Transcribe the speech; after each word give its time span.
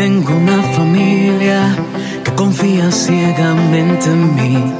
Tengo 0.00 0.34
una 0.34 0.62
familia 0.62 1.76
que 2.24 2.32
confía 2.34 2.90
ciegamente 2.90 4.06
en 4.06 4.34
mí. 4.34 4.72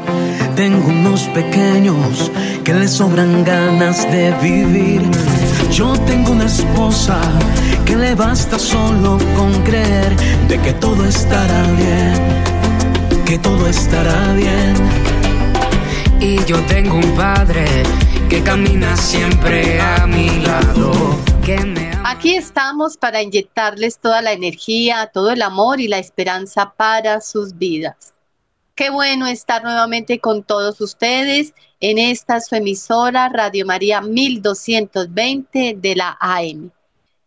Tengo 0.56 0.88
unos 0.88 1.24
pequeños 1.34 2.32
que 2.64 2.72
le 2.72 2.88
sobran 2.88 3.44
ganas 3.44 4.10
de 4.10 4.32
vivir. 4.40 5.02
Yo 5.70 5.92
tengo 6.06 6.32
una 6.32 6.46
esposa 6.46 7.20
que 7.84 7.96
le 7.96 8.14
basta 8.14 8.58
solo 8.58 9.18
con 9.36 9.52
creer 9.62 10.16
de 10.48 10.58
que 10.58 10.72
todo 10.72 11.04
estará 11.04 11.64
bien, 11.72 12.14
que 13.26 13.38
todo 13.38 13.68
estará 13.68 14.32
bien. 14.32 14.72
Y 16.18 16.42
yo 16.46 16.56
tengo 16.60 16.94
un 16.94 17.10
padre 17.14 17.66
que 18.30 18.42
camina 18.42 18.96
siempre 18.96 19.82
a 19.82 20.06
mi 20.06 20.30
lado. 20.40 21.20
Aquí 22.12 22.34
estamos 22.34 22.96
para 22.96 23.22
inyectarles 23.22 24.00
toda 24.00 24.20
la 24.20 24.32
energía, 24.32 25.12
todo 25.14 25.30
el 25.30 25.42
amor 25.42 25.80
y 25.80 25.86
la 25.86 26.00
esperanza 26.00 26.74
para 26.76 27.20
sus 27.20 27.56
vidas. 27.56 28.14
Qué 28.74 28.90
bueno 28.90 29.28
estar 29.28 29.62
nuevamente 29.62 30.18
con 30.18 30.42
todos 30.42 30.80
ustedes 30.80 31.54
en 31.78 31.98
esta 31.98 32.40
su 32.40 32.56
emisora 32.56 33.28
Radio 33.28 33.64
María 33.64 34.00
1220 34.00 35.76
de 35.78 35.94
la 35.94 36.18
AM 36.20 36.72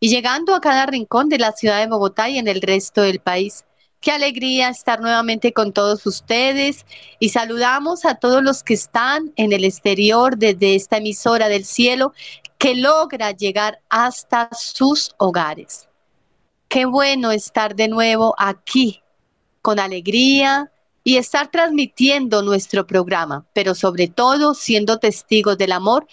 y 0.01 0.09
llegando 0.09 0.53
a 0.53 0.59
cada 0.59 0.85
rincón 0.85 1.29
de 1.29 1.39
la 1.39 1.53
ciudad 1.53 1.79
de 1.79 1.87
Bogotá 1.87 2.27
y 2.27 2.37
en 2.37 2.49
el 2.49 2.61
resto 2.61 3.03
del 3.03 3.19
país. 3.19 3.63
Qué 4.01 4.11
alegría 4.11 4.67
estar 4.67 4.99
nuevamente 4.99 5.53
con 5.53 5.71
todos 5.71 6.05
ustedes 6.05 6.85
y 7.19 7.29
saludamos 7.29 8.03
a 8.03 8.15
todos 8.15 8.43
los 8.43 8.61
que 8.61 8.73
están 8.73 9.31
en 9.37 9.53
el 9.53 9.63
exterior 9.63 10.37
desde 10.37 10.75
esta 10.75 10.97
emisora 10.97 11.47
del 11.47 11.63
cielo 11.63 12.11
que 12.63 12.75
logra 12.75 13.31
llegar 13.31 13.81
hasta 13.89 14.47
sus 14.53 15.13
hogares. 15.17 15.89
Qué 16.69 16.85
bueno 16.85 17.33
estar 17.33 17.75
de 17.75 17.89
nuevo 17.89 18.35
aquí 18.37 19.01
con 19.61 19.81
alegría 19.81 20.71
y 21.03 21.17
estar 21.17 21.51
transmitiendo 21.51 22.41
nuestro 22.41 22.87
programa, 22.87 23.45
pero 23.51 23.75
sobre 23.75 24.07
todo 24.07 24.53
siendo 24.53 24.97
testigos 24.97 25.57
del 25.57 25.73
amor 25.73 26.07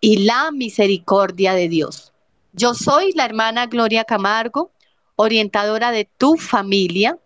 y 0.00 0.18
la 0.18 0.52
misericordia 0.52 1.54
de 1.54 1.68
Dios. 1.68 2.12
Yo 2.52 2.74
soy 2.74 3.10
la 3.10 3.24
hermana 3.24 3.66
Gloria 3.66 4.04
Camargo, 4.04 4.70
orientadora 5.16 5.90
de 5.90 6.04
tu 6.04 6.36
familia, 6.36 7.18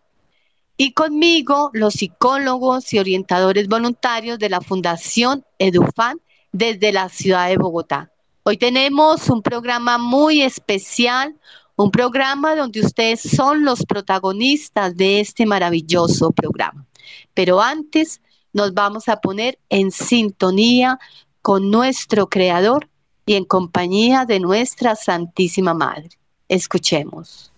y 0.78 0.94
conmigo 0.94 1.68
los 1.74 1.92
psicólogos 1.92 2.94
y 2.94 2.98
orientadores 2.98 3.68
voluntarios 3.68 4.38
de 4.38 4.48
la 4.48 4.62
Fundación 4.62 5.44
Edufan 5.58 6.22
desde 6.50 6.92
la 6.92 7.10
ciudad 7.10 7.48
de 7.48 7.58
Bogotá. 7.58 8.10
Hoy 8.42 8.56
tenemos 8.56 9.28
un 9.28 9.42
programa 9.42 9.98
muy 9.98 10.40
especial, 10.40 11.36
un 11.76 11.90
programa 11.90 12.56
donde 12.56 12.80
ustedes 12.80 13.20
son 13.20 13.64
los 13.64 13.84
protagonistas 13.84 14.96
de 14.96 15.20
este 15.20 15.44
maravilloso 15.44 16.30
programa. 16.30 16.86
Pero 17.34 17.60
antes 17.60 18.22
nos 18.54 18.72
vamos 18.72 19.08
a 19.08 19.20
poner 19.20 19.58
en 19.68 19.90
sintonía 19.90 20.98
con 21.42 21.70
nuestro 21.70 22.28
Creador 22.28 22.88
y 23.26 23.34
en 23.34 23.44
compañía 23.44 24.24
de 24.24 24.40
nuestra 24.40 24.96
Santísima 24.96 25.74
Madre. 25.74 26.08
Escuchemos. 26.48 27.52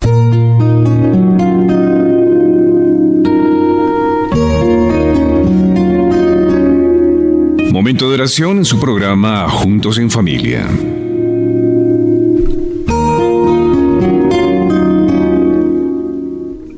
Momento 7.83 8.09
de 8.09 8.15
oración 8.15 8.59
en 8.59 8.65
su 8.65 8.79
programa 8.79 9.51
Juntos 9.51 9.99
en 9.99 10.09
Familia. 10.09 10.71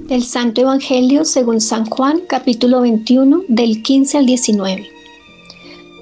El 0.08 0.24
Santo 0.24 0.62
Evangelio 0.62 1.26
según 1.26 1.60
San 1.60 1.84
Juan, 1.84 2.22
capítulo 2.26 2.80
21, 2.80 3.42
del 3.48 3.82
15 3.82 4.16
al 4.16 4.24
19. 4.24 4.88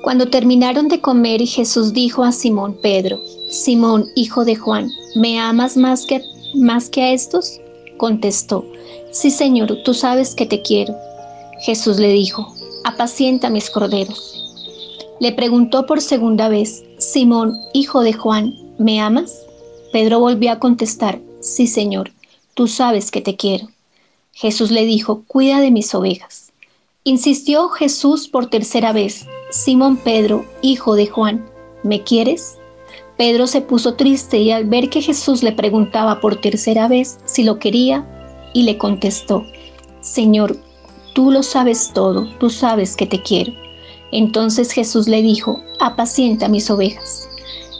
Cuando 0.04 0.28
terminaron 0.28 0.86
de 0.86 1.00
comer, 1.00 1.40
Jesús 1.48 1.92
dijo 1.92 2.22
a 2.22 2.30
Simón 2.30 2.76
Pedro, 2.80 3.20
Simón, 3.50 4.06
hijo 4.14 4.44
de 4.44 4.54
Juan, 4.54 4.88
¿me 5.16 5.40
amas 5.40 5.76
más 5.76 6.06
que, 6.06 6.22
más 6.54 6.88
que 6.88 7.02
a 7.02 7.12
estos? 7.12 7.58
Contestó, 7.96 8.64
Sí, 9.10 9.32
Señor, 9.32 9.78
tú 9.84 9.94
sabes 9.94 10.36
que 10.36 10.46
te 10.46 10.62
quiero. 10.62 10.94
Jesús 11.62 11.98
le 11.98 12.12
dijo, 12.12 12.54
apacienta 12.84 13.50
mis 13.50 13.68
corderos. 13.68 14.31
Le 15.22 15.30
preguntó 15.30 15.86
por 15.86 16.00
segunda 16.00 16.48
vez, 16.48 16.82
Simón, 16.98 17.56
hijo 17.72 18.00
de 18.00 18.12
Juan, 18.12 18.54
¿me 18.76 19.00
amas? 19.00 19.46
Pedro 19.92 20.18
volvió 20.18 20.50
a 20.50 20.58
contestar, 20.58 21.20
sí, 21.38 21.68
Señor, 21.68 22.10
tú 22.54 22.66
sabes 22.66 23.12
que 23.12 23.20
te 23.20 23.36
quiero. 23.36 23.68
Jesús 24.32 24.72
le 24.72 24.84
dijo, 24.84 25.22
cuida 25.28 25.60
de 25.60 25.70
mis 25.70 25.94
ovejas. 25.94 26.50
Insistió 27.04 27.68
Jesús 27.68 28.26
por 28.26 28.46
tercera 28.46 28.92
vez, 28.92 29.28
Simón 29.52 29.96
Pedro, 29.96 30.44
hijo 30.60 30.96
de 30.96 31.06
Juan, 31.06 31.48
¿me 31.84 32.02
quieres? 32.02 32.58
Pedro 33.16 33.46
se 33.46 33.60
puso 33.60 33.94
triste 33.94 34.38
y 34.38 34.50
al 34.50 34.64
ver 34.64 34.90
que 34.90 35.02
Jesús 35.02 35.44
le 35.44 35.52
preguntaba 35.52 36.18
por 36.18 36.40
tercera 36.40 36.88
vez 36.88 37.20
si 37.26 37.44
lo 37.44 37.60
quería, 37.60 38.50
y 38.54 38.64
le 38.64 38.76
contestó, 38.76 39.46
Señor, 40.00 40.56
tú 41.14 41.30
lo 41.30 41.44
sabes 41.44 41.92
todo, 41.94 42.28
tú 42.40 42.50
sabes 42.50 42.96
que 42.96 43.06
te 43.06 43.22
quiero. 43.22 43.61
Entonces 44.12 44.70
Jesús 44.70 45.08
le 45.08 45.22
dijo, 45.22 45.62
apacienta 45.80 46.48
mis 46.48 46.70
ovejas. 46.70 47.28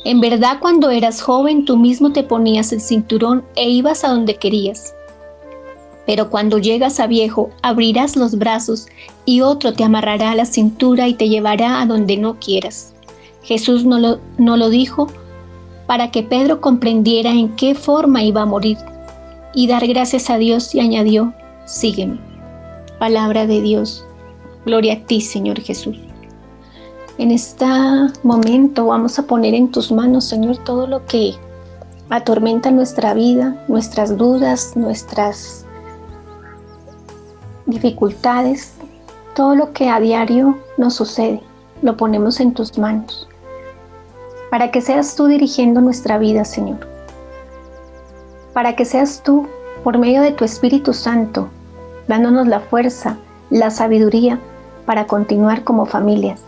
En 0.05 0.21
verdad 0.21 0.59
cuando 0.61 0.91
eras 0.91 1.23
joven 1.23 1.65
tú 1.65 1.77
mismo 1.77 2.13
te 2.13 2.25
ponías 2.25 2.73
el 2.73 2.81
cinturón 2.81 3.45
e 3.55 3.69
ibas 3.69 4.03
a 4.03 4.09
donde 4.09 4.37
querías. 4.37 4.95
Pero 6.07 6.31
cuando 6.31 6.59
llegas 6.59 6.99
a 6.99 7.07
viejo, 7.07 7.51
abrirás 7.63 8.17
los 8.17 8.37
brazos 8.37 8.87
y 9.25 9.43
otro 9.43 9.73
te 9.73 9.85
amarrará 9.85 10.33
a 10.33 10.35
la 10.35 10.47
cintura 10.47 11.07
y 11.07 11.15
te 11.15 11.29
llevará 11.29 11.81
a 11.81 11.87
donde 11.87 12.17
no 12.17 12.41
quieras. 12.41 12.93
Jesús 13.45 13.85
no 13.85 14.01
lo, 14.01 14.19
no 14.39 14.57
lo 14.57 14.71
dijo 14.71 15.07
para 15.87 16.11
que 16.11 16.23
Pedro 16.23 16.61
comprendiera 16.61 17.31
en 17.31 17.55
qué 17.55 17.75
forma 17.75 18.25
iba 18.25 18.43
a 18.43 18.47
morir 18.47 18.79
y 19.55 19.67
dar 19.67 19.87
gracias 19.87 20.31
a 20.31 20.39
Dios 20.39 20.75
y 20.75 20.81
añadió, 20.81 21.35
sígueme. 21.67 22.19
Palabra 22.99 23.47
de 23.47 23.61
Dios. 23.61 24.05
Gloria 24.65 24.95
a 24.95 25.07
ti, 25.07 25.21
Señor 25.21 25.61
Jesús. 25.61 25.97
En 27.19 27.31
este 27.31 27.67
momento 28.23 28.87
vamos 28.87 29.19
a 29.19 29.25
poner 29.25 29.53
en 29.53 29.71
tus 29.71 29.93
manos, 29.93 30.25
Señor, 30.25 30.57
todo 30.65 30.87
lo 30.87 31.05
que 31.05 31.35
atormenta 32.09 32.71
nuestra 32.71 33.13
vida, 33.13 33.63
nuestras 33.69 34.17
dudas, 34.17 34.73
nuestras 34.77 35.67
dificultades, 37.67 38.73
todo 39.35 39.55
lo 39.55 39.73
que 39.75 39.91
a 39.91 40.01
diario 40.01 40.59
nos 40.79 40.95
sucede, 40.95 41.43
lo 41.83 41.99
ponemos 41.99 42.41
en 42.41 42.55
tus 42.55 42.79
manos, 42.79 43.29
para 44.51 44.71
que 44.71 44.81
seas 44.81 45.15
tú 45.15 45.27
dirigiendo 45.27 45.83
nuestra 45.83 46.17
vida, 46.17 46.47
Señor, 46.47 46.79
para 48.55 48.75
que 48.75 48.87
seas 48.87 49.23
tú, 49.23 49.47
por 49.85 49.99
medio 49.99 50.23
de 50.23 50.33
tu 50.33 50.47
Espíritu 50.47 50.95
Santo, 50.95 51.49
dándonos 52.09 52.47
la 52.47 52.61
fuerza, 52.61 53.19
la 53.51 53.71
sabiduría 53.71 54.39
para 54.87 55.07
continuar 55.07 55.63
como 55.63 55.85
familias 55.85 56.41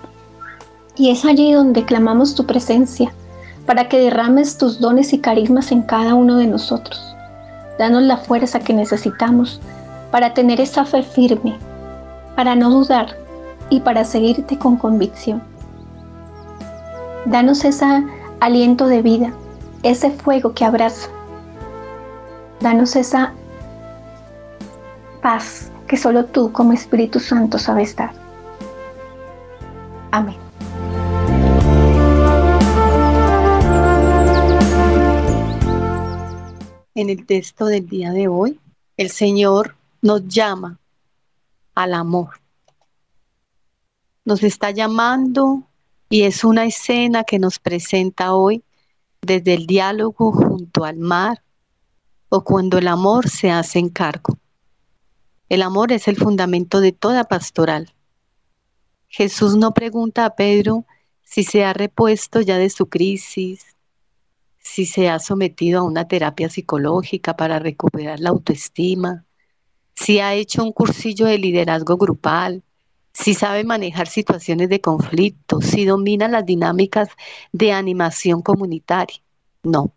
y 0.97 1.11
es 1.11 1.25
allí 1.25 1.53
donde 1.53 1.85
clamamos 1.85 2.35
tu 2.35 2.47
presencia, 2.47 3.13
para 3.67 3.89
que 3.89 3.99
derrames 3.99 4.59
tus 4.59 4.81
dones 4.81 5.13
y 5.13 5.19
carismas 5.19 5.73
en 5.73 5.83
cada 5.83 6.15
uno 6.15 6.37
de 6.37 6.47
nosotros. 6.47 7.15
Danos 7.79 8.03
la 8.03 8.19
fuerza 8.19 8.61
que 8.61 8.75
necesitamos 8.75 9.61
para 10.11 10.35
tener 10.35 10.61
esa 10.61 10.85
fe 10.85 11.03
firme, 11.03 11.57
para 12.37 12.55
no 12.55 12.71
dudar 12.71 13.17
y 13.71 13.81
para 13.81 14.05
seguirte 14.05 14.59
con 14.59 14.77
convicción. 14.77 15.43
Danos 17.27 17.65
ese 17.65 18.05
aliento 18.41 18.87
de 18.87 19.03
vida, 19.03 19.33
ese 19.83 20.11
fuego 20.11 20.53
que 20.53 20.65
abraza. 20.65 21.09
Danos 22.61 22.97
esa 22.97 23.33
paz 25.23 25.71
que 25.87 25.97
solo 25.97 26.27
tú 26.27 26.53
como 26.53 26.73
Espíritu 26.73 27.19
Santo 27.19 27.59
sabes 27.59 27.97
dar. 27.97 28.13
Amén. 30.11 30.44
En 36.97 37.11
el 37.11 37.27
texto 37.27 37.67
del 37.67 37.89
día 37.89 38.13
de 38.13 38.29
hoy, 38.29 38.61
el 38.97 39.11
Señor 39.11 39.75
nos 40.01 40.29
llama 40.29 40.79
al 41.75 41.93
amor. 41.93 42.41
Nos 44.25 44.45
está 44.45 44.71
llamando 44.71 45.65
y 46.09 46.23
es 46.23 46.45
una 46.45 46.67
escena 46.67 47.25
que 47.25 47.41
nos 47.41 47.59
presenta 47.59 48.35
hoy 48.35 48.63
desde 49.23 49.55
el 49.55 49.67
diálogo 49.67 50.31
junto 50.31 50.85
al 50.85 50.99
mar 50.99 51.43
o 52.29 52.45
cuando 52.45 52.79
el 52.79 52.87
amor 52.87 53.29
se 53.29 53.51
hace 53.51 53.81
en 53.81 53.89
cargo. 53.89 54.39
El 55.49 55.63
amor 55.63 55.91
es 55.91 56.07
el 56.07 56.17
fundamento 56.17 56.81
de 56.81 56.93
toda 56.93 57.25
pastoral. 57.25 57.93
Jesús 59.09 59.57
no 59.57 59.75
pregunta 59.75 60.27
a 60.27 60.37
Pedro 60.37 60.87
si 61.25 61.43
se 61.43 61.65
ha 61.65 61.73
repuesto 61.73 62.41
ya 62.41 62.57
de 62.57 62.71
su 62.71 62.87
crisis, 62.87 63.74
si 64.65 64.87
se 64.87 65.09
ha 65.11 65.19
sometido 65.21 65.81
a 65.81 65.85
una 65.85 66.09
terapia 66.09 66.49
psicológica 66.49 67.37
para 67.37 67.59
recuperar 67.61 68.19
la 68.19 68.31
autoestima, 68.31 69.25
si 69.95 70.19
ha 70.19 70.35
hecho 70.35 70.65
un 70.65 70.73
cursillo 70.73 71.27
de 71.27 71.39
liderazgo 71.39 71.97
grupal, 71.97 72.65
si 73.13 73.35
sabe 73.35 73.63
manejar 73.63 74.09
situaciones 74.09 74.71
de 74.71 74.81
conflicto, 74.81 75.61
si 75.61 75.85
domina 75.85 76.27
las 76.29 76.47
dinámicas 76.47 77.11
de 77.53 77.73
animación 77.73 78.43
comunitaria. 78.43 79.23
No. 79.63 79.93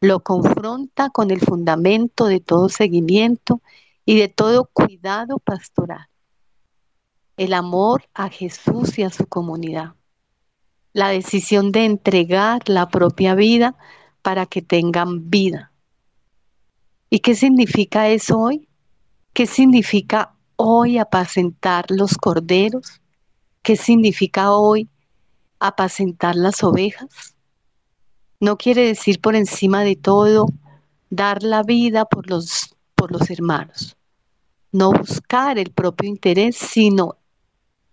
Lo 0.00 0.20
confronta 0.20 1.10
con 1.10 1.30
el 1.30 1.40
fundamento 1.40 2.26
de 2.26 2.40
todo 2.40 2.68
seguimiento 2.68 3.60
y 4.06 4.18
de 4.18 4.28
todo 4.28 4.70
cuidado 4.72 5.38
pastoral. 5.38 6.08
El 7.36 7.52
amor 7.52 8.08
a 8.14 8.28
Jesús 8.30 8.98
y 8.98 9.02
a 9.02 9.10
su 9.10 9.26
comunidad. 9.26 9.94
La 10.94 11.08
decisión 11.08 11.72
de 11.72 11.84
entregar 11.84 12.68
la 12.68 12.88
propia 12.88 13.34
vida 13.34 13.76
para 14.22 14.46
que 14.46 14.62
tengan 14.62 15.28
vida. 15.28 15.72
¿Y 17.10 17.18
qué 17.18 17.34
significa 17.34 18.08
eso 18.08 18.38
hoy? 18.38 18.68
¿Qué 19.32 19.46
significa 19.46 20.34
hoy 20.54 20.98
apacentar 20.98 21.90
los 21.90 22.16
corderos? 22.16 23.00
¿Qué 23.62 23.76
significa 23.76 24.52
hoy 24.52 24.88
apacentar 25.58 26.36
las 26.36 26.62
ovejas? 26.62 27.34
No 28.38 28.56
quiere 28.56 28.86
decir 28.86 29.20
por 29.20 29.34
encima 29.34 29.82
de 29.82 29.96
todo 29.96 30.46
dar 31.10 31.42
la 31.42 31.64
vida 31.64 32.04
por 32.04 32.30
los, 32.30 32.74
por 32.94 33.10
los 33.10 33.30
hermanos. 33.30 33.96
No 34.70 34.92
buscar 34.92 35.58
el 35.58 35.72
propio 35.72 36.08
interés, 36.08 36.56
sino 36.56 37.16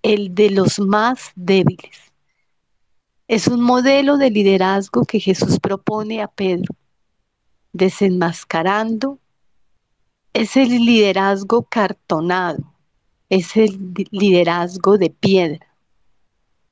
el 0.04 0.36
de 0.36 0.52
los 0.52 0.80
más 0.80 1.32
débiles. 1.36 2.11
Es 3.32 3.48
un 3.48 3.62
modelo 3.62 4.18
de 4.18 4.30
liderazgo 4.30 5.06
que 5.06 5.22
Jesús 5.22 5.58
propone 5.58 6.22
a 6.22 6.28
Pedro, 6.28 6.76
desenmascarando 7.72 9.20
es 10.34 10.58
el 10.58 10.68
liderazgo 10.68 11.64
cartonado, 11.64 12.76
es 13.30 13.56
el 13.56 13.94
liderazgo 14.12 14.98
de 14.98 15.12
piedra. 15.12 15.66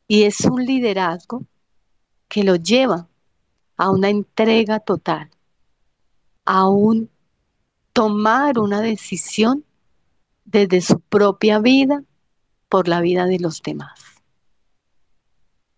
Y 0.06 0.24
es 0.24 0.42
un 0.42 0.66
liderazgo 0.66 1.46
que 2.28 2.44
lo 2.44 2.58
lleva 2.58 3.08
a 3.78 3.90
una 3.90 4.10
entrega 4.10 4.82
total, 4.82 5.30
a 6.44 6.68
un 6.68 7.10
tomar 7.94 8.60
una 8.60 8.82
decisión 8.82 9.64
desde 10.44 10.82
su 10.82 11.00
propia 11.00 11.60
vida 11.60 12.04
por 12.68 12.90
la 12.90 13.00
vida 13.00 13.28
de 13.28 13.40
los 13.40 13.62
demás. 13.62 14.09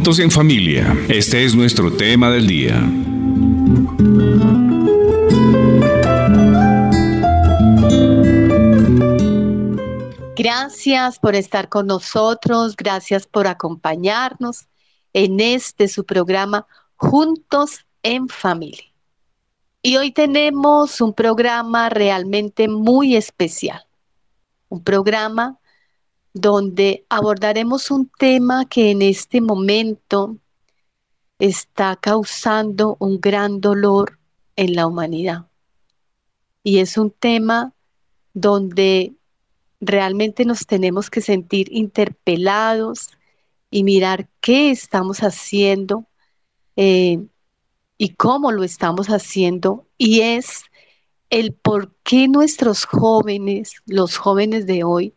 Juntos 0.00 0.18
en 0.18 0.30
familia, 0.30 0.96
este 1.10 1.44
es 1.44 1.54
nuestro 1.54 1.92
tema 1.92 2.30
del 2.30 2.46
día. 2.46 2.80
Gracias 10.34 11.18
por 11.18 11.34
estar 11.34 11.68
con 11.68 11.86
nosotros, 11.86 12.76
gracias 12.76 13.26
por 13.26 13.46
acompañarnos 13.46 14.68
en 15.12 15.38
este 15.38 15.86
su 15.86 16.06
programa 16.06 16.66
Juntos 16.96 17.84
en 18.02 18.26
Familia. 18.28 18.90
Y 19.82 19.98
hoy 19.98 20.12
tenemos 20.12 21.02
un 21.02 21.12
programa 21.12 21.90
realmente 21.90 22.68
muy 22.68 23.16
especial, 23.16 23.84
un 24.70 24.82
programa 24.82 25.59
donde 26.32 27.04
abordaremos 27.08 27.90
un 27.90 28.10
tema 28.18 28.64
que 28.66 28.90
en 28.90 29.02
este 29.02 29.40
momento 29.40 30.36
está 31.38 31.96
causando 31.96 32.96
un 33.00 33.20
gran 33.20 33.60
dolor 33.60 34.18
en 34.56 34.74
la 34.74 34.86
humanidad. 34.86 35.46
Y 36.62 36.78
es 36.78 36.98
un 36.98 37.10
tema 37.10 37.72
donde 38.34 39.14
realmente 39.80 40.44
nos 40.44 40.66
tenemos 40.66 41.10
que 41.10 41.22
sentir 41.22 41.68
interpelados 41.72 43.08
y 43.70 43.82
mirar 43.82 44.28
qué 44.40 44.70
estamos 44.70 45.20
haciendo 45.20 46.06
eh, 46.76 47.18
y 47.96 48.10
cómo 48.10 48.52
lo 48.52 48.62
estamos 48.62 49.08
haciendo. 49.08 49.86
Y 49.96 50.20
es 50.20 50.64
el 51.30 51.54
por 51.54 51.94
qué 52.02 52.28
nuestros 52.28 52.84
jóvenes, 52.84 53.74
los 53.86 54.16
jóvenes 54.16 54.66
de 54.66 54.84
hoy, 54.84 55.14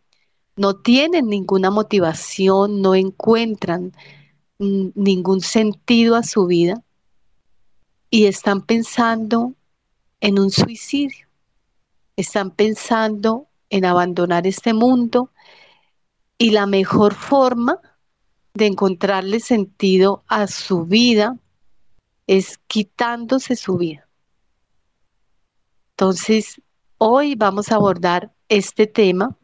no 0.56 0.76
tienen 0.76 1.28
ninguna 1.28 1.72
motivación, 1.72 2.82
no 2.82 2.96
encuentran 2.96 3.94
ningún 4.60 5.42
sentido 5.42 6.16
a 6.16 6.24
su 6.24 6.46
vida 6.46 6.84
y 8.10 8.26
están 8.26 8.62
pensando 8.62 9.56
en 10.22 10.40
un 10.40 10.52
suicidio, 10.52 11.28
están 12.16 12.52
pensando 12.52 13.48
en 13.70 13.86
abandonar 13.86 14.46
este 14.46 14.74
mundo 14.74 15.32
y 16.38 16.52
la 16.52 16.68
mejor 16.68 17.16
forma 17.16 17.80
de 18.54 18.68
encontrarle 18.68 19.40
sentido 19.40 20.24
a 20.28 20.48
su 20.48 20.86
vida 20.86 21.38
es 22.28 22.60
quitándose 22.68 23.56
su 23.56 23.78
vida. 23.78 24.08
Entonces, 25.94 26.62
hoy 27.00 27.36
vamos 27.36 27.72
a 27.72 27.76
abordar 27.76 28.32
este 28.48 28.88
tema 28.88 29.38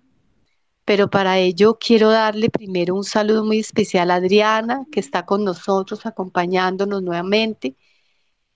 pero 0.89 1.07
para 1.07 1.37
ello 1.37 1.77
quiero 1.79 2.09
darle 2.09 2.49
primero 2.49 2.95
un 2.95 3.03
saludo 3.03 3.45
muy 3.45 3.59
especial 3.59 4.09
a 4.09 4.15
Adriana, 4.15 4.87
que 4.91 4.99
está 4.99 5.23
con 5.23 5.43
nosotros 5.43 6.07
acompañándonos 6.07 7.03
nuevamente. 7.03 7.75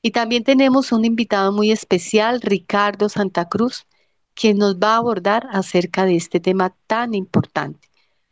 Y 0.02 0.10
también 0.10 0.44
tenemos 0.44 0.92
un 0.92 1.06
invitado 1.06 1.52
muy 1.52 1.72
especial, 1.72 2.42
Ricardo 2.42 3.08
Santa 3.08 3.50
Cruz, 3.50 3.86
quien 4.34 4.58
nos 4.58 4.78
va 4.78 4.96
a 4.96 4.98
abordar 4.98 5.48
acerca 5.52 6.06
de 6.06 6.16
este 6.16 6.40
tema 6.40 6.74
tan 6.88 7.13
importante. 7.13 7.88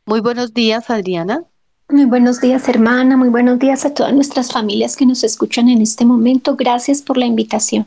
Muy 0.07 0.19
buenos 0.19 0.51
días, 0.55 0.89
Adriana. 0.89 1.43
Muy 1.87 2.05
buenos 2.05 2.41
días, 2.41 2.67
hermana. 2.69 3.17
Muy 3.17 3.29
buenos 3.29 3.59
días 3.59 3.85
a 3.85 3.93
todas 3.93 4.15
nuestras 4.15 4.51
familias 4.51 4.95
que 4.95 5.05
nos 5.05 5.23
escuchan 5.23 5.69
en 5.69 5.79
este 5.79 6.05
momento. 6.05 6.55
Gracias 6.55 7.03
por 7.03 7.17
la 7.17 7.27
invitación. 7.27 7.85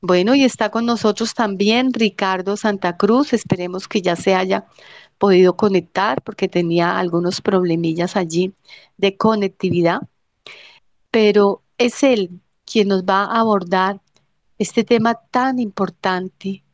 Bueno, 0.00 0.34
y 0.34 0.44
está 0.44 0.70
con 0.70 0.86
nosotros 0.86 1.34
también 1.34 1.92
Ricardo 1.92 2.56
Santa 2.56 2.96
Cruz. 2.96 3.32
Esperemos 3.32 3.88
que 3.88 4.00
ya 4.00 4.14
se 4.16 4.34
haya 4.34 4.66
podido 5.18 5.56
conectar 5.56 6.22
porque 6.22 6.48
tenía 6.48 6.98
algunos 6.98 7.40
problemillas 7.40 8.16
allí 8.16 8.54
de 8.96 9.16
conectividad. 9.16 10.02
Pero 11.10 11.62
es 11.78 12.02
él 12.02 12.40
quien 12.64 12.88
nos 12.88 13.04
va 13.04 13.24
a 13.24 13.40
abordar 13.40 14.00
este 14.58 14.84
tema 14.84 15.14
tan 15.30 15.58
importante, 15.58 16.64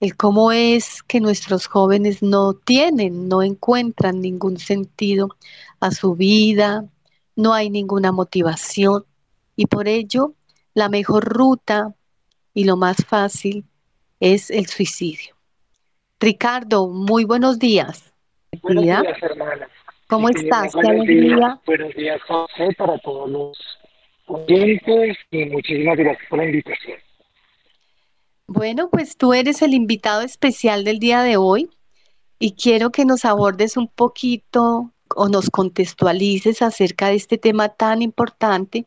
el 0.00 0.16
cómo 0.16 0.52
es 0.52 1.02
que 1.02 1.20
nuestros 1.20 1.66
jóvenes 1.66 2.22
no 2.22 2.54
tienen, 2.54 3.28
no 3.28 3.42
encuentran 3.42 4.20
ningún 4.20 4.58
sentido 4.58 5.28
a 5.80 5.90
su 5.90 6.14
vida, 6.16 6.86
no 7.36 7.54
hay 7.54 7.70
ninguna 7.70 8.12
motivación 8.12 9.04
y 9.56 9.66
por 9.66 9.88
ello 9.88 10.34
la 10.74 10.88
mejor 10.88 11.24
ruta 11.24 11.94
y 12.54 12.64
lo 12.64 12.76
más 12.76 13.04
fácil 13.06 13.64
es 14.20 14.50
el 14.50 14.66
suicidio. 14.66 15.34
Ricardo, 16.18 16.88
muy 16.88 17.24
buenos 17.24 17.58
días. 17.58 18.12
Buenos 18.62 18.84
días, 18.84 19.04
hermana. 19.22 19.68
¿Cómo 20.08 20.28
estás? 20.28 20.72
Buenos 20.74 21.06
días, 21.06 21.58
buenos 21.64 21.94
días, 21.94 22.20
José, 22.26 22.74
para 22.76 22.98
todos 22.98 23.30
los 23.30 23.58
oyentes 24.26 25.16
y 25.30 25.44
muchísimas 25.46 25.96
gracias 25.96 26.28
por 26.28 26.38
la 26.38 26.46
invitación. 26.46 26.98
Bueno, 28.46 28.90
pues 28.90 29.16
tú 29.16 29.32
eres 29.32 29.62
el 29.62 29.74
invitado 29.74 30.22
especial 30.22 30.82
del 30.82 30.98
día 30.98 31.22
de 31.22 31.36
hoy 31.36 31.70
y 32.40 32.52
quiero 32.52 32.90
que 32.90 33.04
nos 33.04 33.24
abordes 33.24 33.76
un 33.76 33.86
poquito 33.86 34.92
o 35.14 35.28
nos 35.28 35.50
contextualices 35.50 36.60
acerca 36.60 37.08
de 37.08 37.14
este 37.14 37.38
tema 37.38 37.68
tan 37.68 38.02
importante 38.02 38.86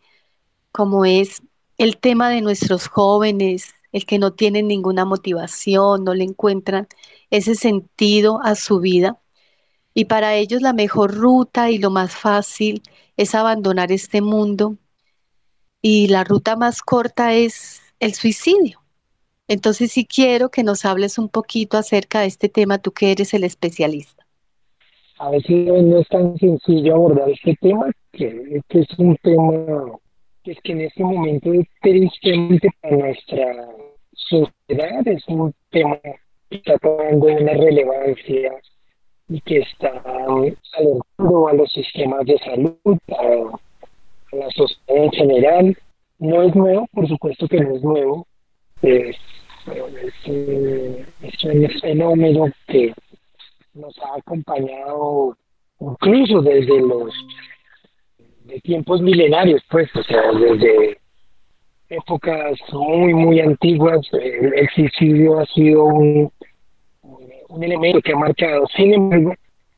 como 0.72 1.05
es 1.05 1.41
el 1.83 1.97
tema 1.97 2.29
de 2.29 2.39
nuestros 2.39 2.87
jóvenes, 2.87 3.75
el 3.91 4.05
que 4.05 4.17
no 4.17 4.31
tienen 4.31 4.69
ninguna 4.69 5.03
motivación, 5.03 6.05
no 6.05 6.13
le 6.13 6.23
encuentran 6.23 6.87
ese 7.29 7.55
sentido 7.55 8.39
a 8.41 8.55
su 8.55 8.79
vida. 8.79 9.19
Y 9.93 10.05
para 10.05 10.35
ellos 10.35 10.61
la 10.61 10.71
mejor 10.71 11.13
ruta 11.13 11.71
y 11.71 11.79
lo 11.79 11.89
más 11.89 12.15
fácil 12.15 12.81
es 13.17 13.35
abandonar 13.35 13.91
este 13.91 14.21
mundo. 14.21 14.77
Y 15.81 16.07
la 16.07 16.23
ruta 16.23 16.55
más 16.55 16.81
corta 16.81 17.33
es 17.33 17.81
el 17.99 18.13
suicidio. 18.13 18.79
Entonces 19.49 19.91
sí 19.91 20.05
quiero 20.05 20.49
que 20.49 20.63
nos 20.63 20.85
hables 20.85 21.17
un 21.17 21.27
poquito 21.27 21.77
acerca 21.77 22.21
de 22.21 22.27
este 22.27 22.47
tema, 22.47 22.77
tú 22.77 22.93
que 22.93 23.11
eres 23.11 23.33
el 23.33 23.43
especialista. 23.43 24.25
A 25.19 25.31
veces 25.31 25.67
no 25.83 25.99
es 25.99 26.07
tan 26.07 26.37
sencillo 26.37 26.95
abordar 26.95 27.29
este 27.29 27.57
tema, 27.59 27.91
que, 28.13 28.61
que 28.69 28.79
es 28.79 28.87
un 28.97 29.17
tema 29.17 29.99
es 30.45 30.59
que 30.62 30.73
en 30.73 30.81
este 30.81 31.03
momento 31.03 31.51
tristemente 31.81 32.69
para 32.81 32.97
nuestra 32.97 33.67
sociedad 34.12 35.07
es 35.07 35.23
un 35.27 35.53
tema 35.69 35.97
que 36.03 36.57
está 36.57 36.77
tomando 36.79 37.27
una 37.27 37.53
relevancia 37.53 38.53
y 39.29 39.41
que 39.41 39.59
está 39.59 39.89
alertando 40.05 41.47
a 41.47 41.53
los 41.53 41.71
sistemas 41.71 42.25
de 42.25 42.38
salud, 42.39 42.97
a, 43.09 44.35
la 44.35 44.50
sociedad 44.51 45.03
en 45.03 45.12
general. 45.12 45.77
No 46.19 46.41
es 46.43 46.55
nuevo, 46.55 46.88
por 46.91 47.07
supuesto 47.07 47.47
que 47.47 47.59
no 47.59 47.75
es 47.75 47.83
nuevo, 47.83 48.27
es, 48.81 49.15
es, 50.25 51.43
un 51.43 51.69
fenómeno 51.81 52.45
que 52.67 52.93
nos 53.73 53.97
ha 54.00 54.17
acompañado 54.17 55.38
incluso 55.79 56.41
desde 56.41 56.81
los 56.81 57.13
de 58.45 58.59
tiempos 58.62 59.01
milenarios, 59.01 59.62
pues, 59.69 59.89
o 59.95 60.03
sea, 60.03 60.31
desde 60.31 60.97
épocas 61.89 62.57
muy, 62.71 63.13
muy 63.13 63.39
antiguas, 63.39 64.07
el, 64.13 64.67
suicidio 64.75 65.39
ha 65.39 65.45
sido 65.47 65.85
un, 65.85 66.31
un 67.50 67.63
elemento 67.63 68.01
que 68.01 68.13
ha 68.13 68.17
marcado. 68.17 68.65
Sin 68.75 68.93
embargo, 68.93 69.33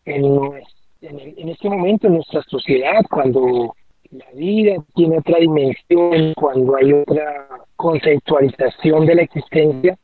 en, 0.05 0.63
en, 1.01 1.50
este 1.50 1.69
momento 1.69 2.07
en 2.07 2.15
nuestra 2.15 2.41
sociedad, 2.43 3.03
cuando 3.10 3.75
la 4.12 4.31
vida 4.34 4.75
tiene 4.95 5.17
otra 5.19 5.39
dimensión, 5.39 6.34
cuando 6.36 6.75
hay 6.77 6.93
otra 6.93 7.48
conceptualización 7.75 9.05
de 9.05 9.15
la 9.15 9.22
existencia, 9.24 9.98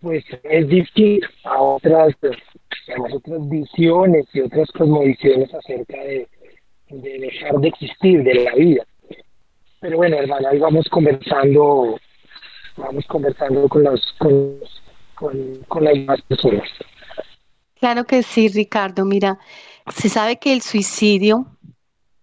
pues 0.00 0.24
es 0.44 0.68
distinto 0.68 1.26
a 1.44 1.60
otras, 1.60 2.14
a 2.22 3.14
otras 3.14 3.48
visiones 3.48 4.26
y 4.32 4.40
otras 4.40 4.70
cosmovisiones 4.72 5.52
acerca 5.54 5.98
de, 6.04 6.28
de 6.90 7.18
dejar 7.18 7.58
de 7.60 7.68
existir, 7.68 8.22
de 8.22 8.34
la 8.34 8.54
vida. 8.54 8.84
Pero 9.80 9.96
bueno, 9.98 10.16
hermana, 10.16 10.50
ahí 10.50 10.58
vamos 10.58 10.88
conversando, 10.88 11.98
vamos 12.76 13.04
conversando 13.06 13.68
con 13.68 13.84
las, 13.84 14.00
con, 14.18 14.58
con, 15.68 15.84
las 15.84 15.94
demás 15.94 16.22
personas. 16.22 16.68
Claro 17.78 18.04
que 18.04 18.22
sí, 18.22 18.48
Ricardo. 18.48 19.04
Mira, 19.04 19.38
se 19.94 20.08
sabe 20.08 20.38
que 20.38 20.52
el 20.52 20.62
suicidio 20.62 21.46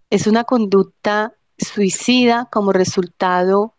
es 0.10 0.28
una 0.28 0.44
conducta 0.44 1.34
suicida 1.58 2.50
como 2.52 2.74
resultado 2.74 3.76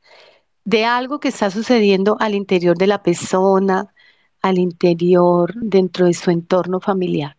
de 0.64 0.84
algo 0.84 1.20
que 1.20 1.28
está 1.28 1.50
sucediendo 1.50 2.16
al 2.18 2.34
interior 2.34 2.76
de 2.78 2.86
la 2.86 3.02
persona, 3.02 3.94
al 4.40 4.58
interior, 4.58 5.52
dentro 5.54 6.06
de 6.06 6.14
su 6.14 6.30
entorno 6.30 6.80
familiar. 6.80 7.36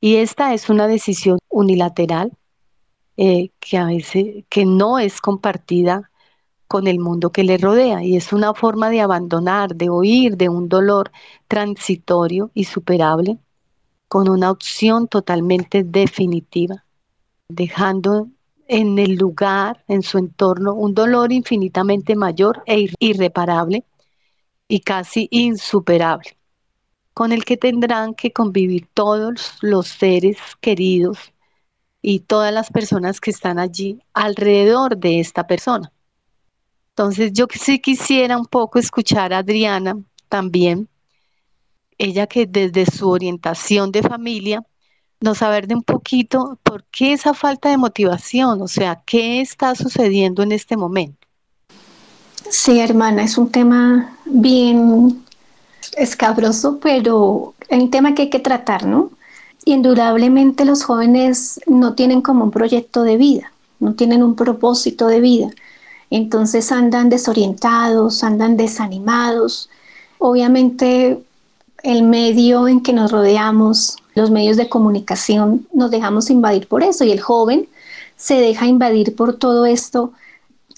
Y 0.00 0.16
esta 0.16 0.54
es 0.54 0.70
una 0.70 0.86
decisión 0.86 1.38
unilateral 1.48 2.32
eh, 3.16 3.50
que 3.60 3.78
a 3.78 3.86
veces 3.86 4.44
que 4.48 4.64
no 4.64 4.98
es 4.98 5.20
compartida 5.20 6.10
con 6.68 6.86
el 6.86 6.98
mundo 7.00 7.32
que 7.32 7.44
le 7.44 7.58
rodea 7.58 8.02
y 8.02 8.16
es 8.16 8.32
una 8.32 8.54
forma 8.54 8.88
de 8.90 9.02
abandonar, 9.02 9.74
de 9.76 9.90
huir 9.90 10.36
de 10.38 10.48
un 10.48 10.68
dolor 10.68 11.12
transitorio 11.46 12.50
y 12.54 12.64
superable 12.64 13.38
con 14.08 14.28
una 14.28 14.50
opción 14.50 15.08
totalmente 15.08 15.84
definitiva, 15.84 16.84
dejando 17.48 18.28
en 18.68 18.98
el 18.98 19.16
lugar, 19.16 19.84
en 19.88 20.02
su 20.02 20.18
entorno, 20.18 20.74
un 20.74 20.94
dolor 20.94 21.32
infinitamente 21.32 22.16
mayor 22.16 22.62
e 22.66 22.88
irreparable 22.98 23.84
y 24.68 24.80
casi 24.80 25.28
insuperable, 25.30 26.36
con 27.14 27.32
el 27.32 27.44
que 27.44 27.56
tendrán 27.58 28.14
que 28.14 28.32
convivir 28.32 28.88
todos 28.94 29.58
los 29.60 29.88
seres 29.88 30.38
queridos 30.60 31.32
y 32.02 32.20
todas 32.20 32.52
las 32.52 32.70
personas 32.70 33.20
que 33.20 33.30
están 33.30 33.58
allí 33.58 34.02
alrededor 34.12 34.98
de 34.98 35.20
esta 35.20 35.46
persona. 35.46 35.92
Entonces 36.90 37.32
yo 37.32 37.46
sí 37.50 37.78
quisiera 37.78 38.36
un 38.36 38.46
poco 38.46 38.78
escuchar 38.78 39.32
a 39.32 39.38
Adriana 39.38 39.96
también, 40.28 40.88
ella 41.96 42.26
que 42.26 42.46
desde 42.46 42.84
su 42.84 43.08
orientación 43.08 43.92
de 43.92 44.02
familia 44.02 44.62
nos 45.20 45.38
saber 45.38 45.68
de 45.68 45.76
un 45.76 45.82
poquito 45.82 46.58
por 46.64 46.84
qué 46.90 47.12
esa 47.12 47.32
falta 47.32 47.70
de 47.70 47.76
motivación, 47.76 48.60
o 48.60 48.68
sea, 48.68 49.00
qué 49.06 49.40
está 49.40 49.74
sucediendo 49.76 50.42
en 50.42 50.52
este 50.52 50.76
momento. 50.76 51.28
Sí, 52.50 52.80
hermana, 52.80 53.22
es 53.22 53.38
un 53.38 53.50
tema 53.50 54.16
bien 54.24 55.22
escabroso, 55.96 56.80
pero 56.80 57.54
es 57.68 57.80
un 57.80 57.90
tema 57.90 58.14
que 58.14 58.22
hay 58.22 58.30
que 58.30 58.40
tratar, 58.40 58.84
¿no? 58.84 59.10
Indudablemente 59.64 60.64
los 60.64 60.84
jóvenes 60.84 61.60
no 61.66 61.94
tienen 61.94 62.22
como 62.22 62.44
un 62.44 62.50
proyecto 62.50 63.02
de 63.02 63.16
vida, 63.16 63.52
no 63.80 63.94
tienen 63.94 64.22
un 64.22 64.34
propósito 64.34 65.06
de 65.06 65.20
vida. 65.20 65.50
Entonces 66.10 66.72
andan 66.72 67.08
desorientados, 67.08 68.22
andan 68.22 68.56
desanimados. 68.56 69.70
Obviamente 70.18 71.22
el 71.82 72.02
medio 72.02 72.68
en 72.68 72.82
que 72.82 72.92
nos 72.92 73.10
rodeamos, 73.10 73.96
los 74.14 74.30
medios 74.30 74.56
de 74.56 74.68
comunicación, 74.68 75.66
nos 75.72 75.90
dejamos 75.90 76.30
invadir 76.30 76.68
por 76.68 76.82
eso 76.82 77.04
y 77.04 77.12
el 77.12 77.20
joven 77.20 77.68
se 78.16 78.34
deja 78.34 78.66
invadir 78.66 79.16
por 79.16 79.34
todo 79.36 79.66
esto 79.66 80.12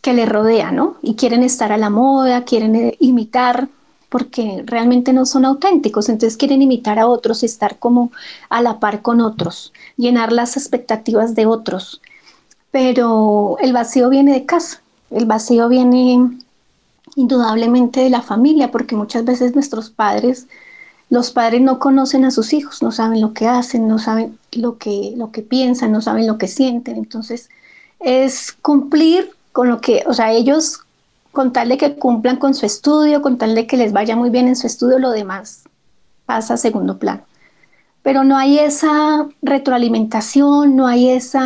que 0.00 0.12
le 0.12 0.24
rodea, 0.26 0.70
¿no? 0.70 0.96
Y 1.02 1.14
quieren 1.14 1.42
estar 1.42 1.72
a 1.72 1.78
la 1.78 1.90
moda, 1.90 2.44
quieren 2.44 2.76
eh, 2.76 2.96
imitar 3.00 3.68
porque 4.14 4.62
realmente 4.64 5.12
no 5.12 5.26
son 5.26 5.44
auténticos, 5.44 6.08
entonces 6.08 6.36
quieren 6.36 6.62
imitar 6.62 7.00
a 7.00 7.08
otros, 7.08 7.42
estar 7.42 7.80
como 7.80 8.12
a 8.48 8.62
la 8.62 8.78
par 8.78 9.02
con 9.02 9.20
otros, 9.20 9.72
llenar 9.96 10.30
las 10.30 10.56
expectativas 10.56 11.34
de 11.34 11.46
otros. 11.46 12.00
Pero 12.70 13.56
el 13.60 13.72
vacío 13.72 14.08
viene 14.10 14.32
de 14.32 14.46
casa, 14.46 14.80
el 15.10 15.26
vacío 15.26 15.68
viene 15.68 16.30
indudablemente 17.16 18.02
de 18.02 18.10
la 18.10 18.22
familia, 18.22 18.70
porque 18.70 18.94
muchas 18.94 19.24
veces 19.24 19.56
nuestros 19.56 19.90
padres, 19.90 20.46
los 21.10 21.32
padres 21.32 21.62
no 21.62 21.80
conocen 21.80 22.24
a 22.24 22.30
sus 22.30 22.52
hijos, 22.52 22.84
no 22.84 22.92
saben 22.92 23.20
lo 23.20 23.32
que 23.32 23.48
hacen, 23.48 23.88
no 23.88 23.98
saben 23.98 24.38
lo 24.52 24.78
que, 24.78 25.14
lo 25.16 25.32
que 25.32 25.42
piensan, 25.42 25.90
no 25.90 26.00
saben 26.00 26.28
lo 26.28 26.38
que 26.38 26.46
sienten. 26.46 26.98
Entonces, 26.98 27.50
es 27.98 28.52
cumplir 28.52 29.32
con 29.50 29.68
lo 29.68 29.80
que, 29.80 30.04
o 30.06 30.14
sea, 30.14 30.30
ellos 30.30 30.83
con 31.34 31.52
tal 31.52 31.68
de 31.68 31.76
que 31.76 31.96
cumplan 31.96 32.38
con 32.38 32.54
su 32.54 32.64
estudio, 32.64 33.20
con 33.20 33.36
tal 33.36 33.54
de 33.54 33.66
que 33.66 33.76
les 33.76 33.92
vaya 33.92 34.16
muy 34.16 34.30
bien 34.30 34.48
en 34.48 34.56
su 34.56 34.66
estudio, 34.66 34.98
lo 34.98 35.10
demás 35.10 35.64
pasa 36.24 36.54
a 36.54 36.56
segundo 36.56 36.98
plano. 36.98 37.24
Pero 38.02 38.24
no 38.24 38.38
hay 38.38 38.58
esa 38.58 39.28
retroalimentación, 39.42 40.76
no 40.76 40.86
hay 40.86 41.10
ese 41.10 41.38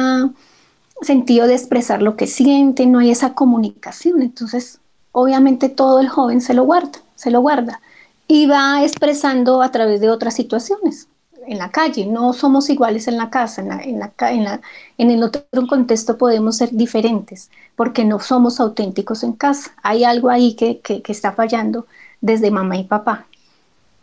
sentido 1.03 1.49
de 1.49 1.55
expresar 1.55 2.03
lo 2.03 2.17
que 2.17 2.27
siente, 2.29 2.87
no 2.87 3.01
hay 3.01 3.11
esa 3.11 3.35
comunicación. 3.35 4.23
Entonces, 4.23 4.81
obviamente 5.11 5.69
todo 5.69 5.99
el 5.99 6.09
joven 6.09 6.41
se 6.41 6.55
lo 6.55 6.65
guarda, 6.65 7.01
se 7.17 7.33
lo 7.33 7.41
guarda 7.41 7.81
y 8.29 8.47
va 8.47 8.85
expresando 8.85 9.63
a 9.63 9.73
través 9.73 10.01
de 10.01 10.11
otras 10.11 10.35
situaciones 10.35 11.09
en 11.49 11.59
la 11.59 11.71
calle, 11.71 12.07
no 12.07 12.33
somos 12.33 12.69
iguales 12.71 13.09
en 13.09 13.17
la 13.17 13.31
casa, 13.31 13.63
en, 13.63 13.99
la, 13.99 14.61
en, 14.99 15.11
el 15.11 15.23
otro 15.23 15.43
contexto 15.69 16.19
podemos 16.19 16.57
ser 16.57 16.71
diferentes 16.73 17.51
porque 17.75 18.05
no 18.05 18.21
somos 18.21 18.61
auténticos 18.61 19.25
en 19.25 19.33
casa. 19.33 19.73
Hay 19.83 20.05
algo 20.05 20.31
ahí 20.31 20.55
que, 20.55 20.81
está 21.09 21.33
fallando 21.33 21.87
desde 22.21 22.51
mamá 22.51 22.77
y 22.77 22.85
papá, 22.85 23.27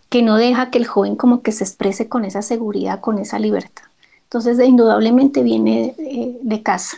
que 0.09 0.21
no 0.21 0.37
deja 0.37 0.71
que 0.71 0.79
el 0.79 0.87
joven 0.87 1.15
como 1.15 1.41
que 1.41 1.51
se 1.51 1.63
exprese 1.63 2.09
con 2.09 2.25
esa 2.25 2.41
seguridad, 2.41 2.99
con 2.99 3.19
esa 3.19 3.37
libertad. 3.39 3.83
Entonces, 4.23 4.59
indudablemente 4.59 5.43
viene 5.43 5.93
de, 5.97 6.37
de 6.41 6.63
casa. 6.63 6.97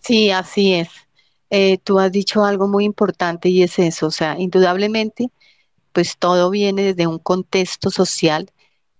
Sí, 0.00 0.30
así 0.30 0.74
es. 0.74 0.88
Eh, 1.50 1.78
tú 1.78 1.98
has 1.98 2.10
dicho 2.12 2.44
algo 2.44 2.66
muy 2.68 2.84
importante 2.84 3.48
y 3.48 3.62
es 3.62 3.78
eso, 3.78 4.08
o 4.08 4.10
sea, 4.10 4.38
indudablemente, 4.38 5.30
pues 5.96 6.18
todo 6.18 6.50
viene 6.50 6.82
desde 6.82 7.06
un 7.06 7.18
contexto 7.18 7.88
social 7.88 8.50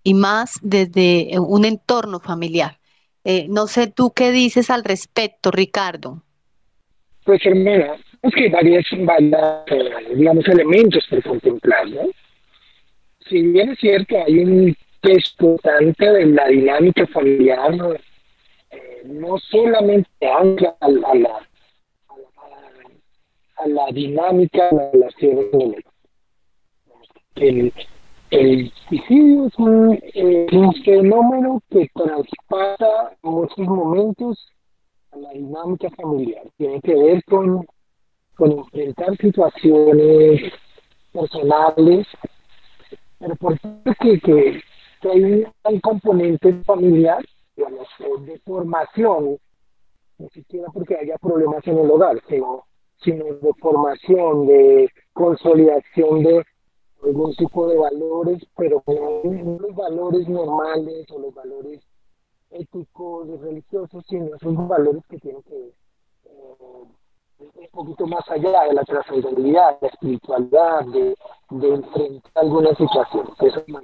y 0.02 0.14
más 0.14 0.58
desde 0.62 1.38
un 1.38 1.66
entorno 1.66 2.20
familiar. 2.20 2.78
Eh, 3.22 3.48
no 3.50 3.66
sé 3.66 3.86
tú 3.88 4.14
qué 4.16 4.32
dices 4.32 4.70
al 4.70 4.82
respecto, 4.82 5.50
Ricardo. 5.50 6.22
Pues 7.22 7.44
hermana, 7.44 7.96
es 8.22 8.34
que 8.34 8.48
varios, 8.48 8.86
eh, 8.90 10.14
digamos, 10.14 10.48
elementos 10.48 11.04
por 11.10 11.22
contemplar, 11.22 11.86
¿no? 11.86 12.00
Si 13.28 13.42
bien 13.42 13.72
es 13.72 13.78
cierto, 13.78 14.16
hay 14.26 14.38
un 14.38 14.74
peso 15.02 15.32
importante 15.32 16.10
de 16.10 16.24
la 16.24 16.48
dinámica 16.48 17.06
familiar, 17.08 17.74
eh, 18.70 19.02
no 19.04 19.36
solamente 19.50 20.08
ancla 20.22 20.74
a, 20.80 20.88
la, 20.88 21.46
a, 23.56 23.68
la, 23.68 23.86
dinámica 23.92 24.70
de 24.70 24.76
la 24.76 24.90
relación 24.92 25.50
el, 27.36 27.72
el 28.30 28.72
suicidio 28.88 29.46
es 29.46 29.58
un, 29.58 29.98
eh, 30.02 30.46
un 30.52 30.74
fenómeno 30.84 31.62
que 31.70 31.88
traspasa 31.94 33.16
muchos 33.22 33.58
momentos 33.58 34.52
a 35.12 35.18
la 35.18 35.30
dinámica 35.30 35.90
familiar. 35.90 36.42
Tiene 36.56 36.80
que 36.80 36.94
ver 36.94 37.24
con, 37.24 37.66
con 38.36 38.52
enfrentar 38.52 39.16
situaciones 39.18 40.52
personales, 41.12 42.06
pero 43.18 43.36
por 43.36 43.58
que, 43.60 44.20
que, 44.20 44.60
que 45.00 45.08
hay 45.08 45.22
un, 45.64 45.80
componente 45.80 46.52
familiar, 46.64 47.24
digamos, 47.56 47.86
de 48.20 48.38
formación, 48.40 49.38
ni 50.18 50.28
siquiera 50.30 50.68
porque 50.72 50.96
haya 50.96 51.16
problemas 51.18 51.66
en 51.66 51.78
el 51.78 51.90
hogar, 51.90 52.20
sino, 52.28 52.64
sino 53.02 53.24
de 53.24 53.52
formación, 53.60 54.46
de 54.46 54.90
consolidación 55.12 56.22
de 56.22 56.44
algún 57.02 57.34
tipo 57.34 57.66
de 57.68 57.76
valores, 57.76 58.42
pero 58.56 58.82
no 58.86 59.58
los 59.58 59.74
valores 59.74 60.28
normales 60.28 61.06
o 61.10 61.18
los 61.18 61.34
valores 61.34 61.80
éticos 62.50 63.28
religiosos, 63.40 64.04
sino 64.08 64.34
esos 64.36 64.68
valores 64.68 65.02
que 65.08 65.18
tienen 65.18 65.42
que 65.42 65.54
ver 65.54 65.72
eh, 66.24 66.56
un 67.38 67.68
poquito 67.70 68.06
más 68.06 68.28
allá 68.30 68.64
de 68.64 68.74
la 68.74 68.84
trascendentalidad, 68.84 69.78
la 69.80 69.88
espiritualidad, 69.88 70.86
de, 70.86 71.14
de 71.50 71.68
enfrentar 71.68 72.32
algunas 72.34 72.76
situaciones. 72.78 73.32
Eso 73.40 73.58
es 73.60 73.74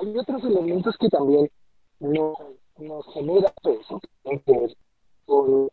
Hay 0.00 0.18
otros 0.18 0.44
elementos 0.44 0.96
que 0.98 1.08
también 1.08 1.50
nos, 1.98 2.38
nos 2.78 3.06
generan 3.12 3.52
eso, 3.64 4.00
que 4.00 4.08
tienen 4.22 4.42
que 4.44 4.52
ver 4.52 4.76
con 5.26 5.68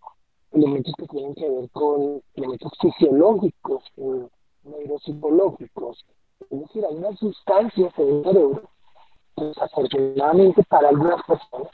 elementos 0.52 0.94
que 0.98 1.08
tienen 1.08 1.36
que 1.36 1.50
ver 1.50 1.70
con 1.72 2.22
elementos 2.36 2.72
fisiológicos, 2.82 3.84
eh, 3.98 4.28
neuropsicológicos, 4.70 6.06
es 6.50 6.60
decir, 6.60 6.86
hay 6.86 6.96
unas 6.96 7.20
sustancias 7.20 7.94
en 7.98 8.18
el 8.18 8.24
cerebro 8.24 8.62
que 9.36 9.44
desafortunadamente 9.46 10.64
para 10.70 10.90
algunas 10.90 11.24
personas 11.24 11.72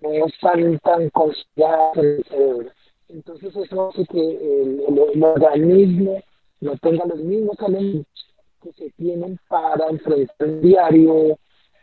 no 0.00 0.26
están 0.26 0.78
tan 0.80 1.10
consideradas 1.10 1.96
en 1.96 2.04
el 2.04 2.24
cerebro. 2.24 2.70
Entonces 3.08 3.56
eso 3.56 3.88
hace 3.88 4.04
que 4.06 4.62
el, 4.62 5.22
organismo 5.22 6.20
no 6.60 6.76
tenga 6.78 7.04
los 7.06 7.18
mismos 7.18 7.56
elementos 7.60 8.06
que 8.62 8.72
se 8.72 8.90
tienen 8.90 9.38
para 9.48 9.88
enfrentar 9.88 10.48
un 10.48 10.60
diario, 10.60 11.38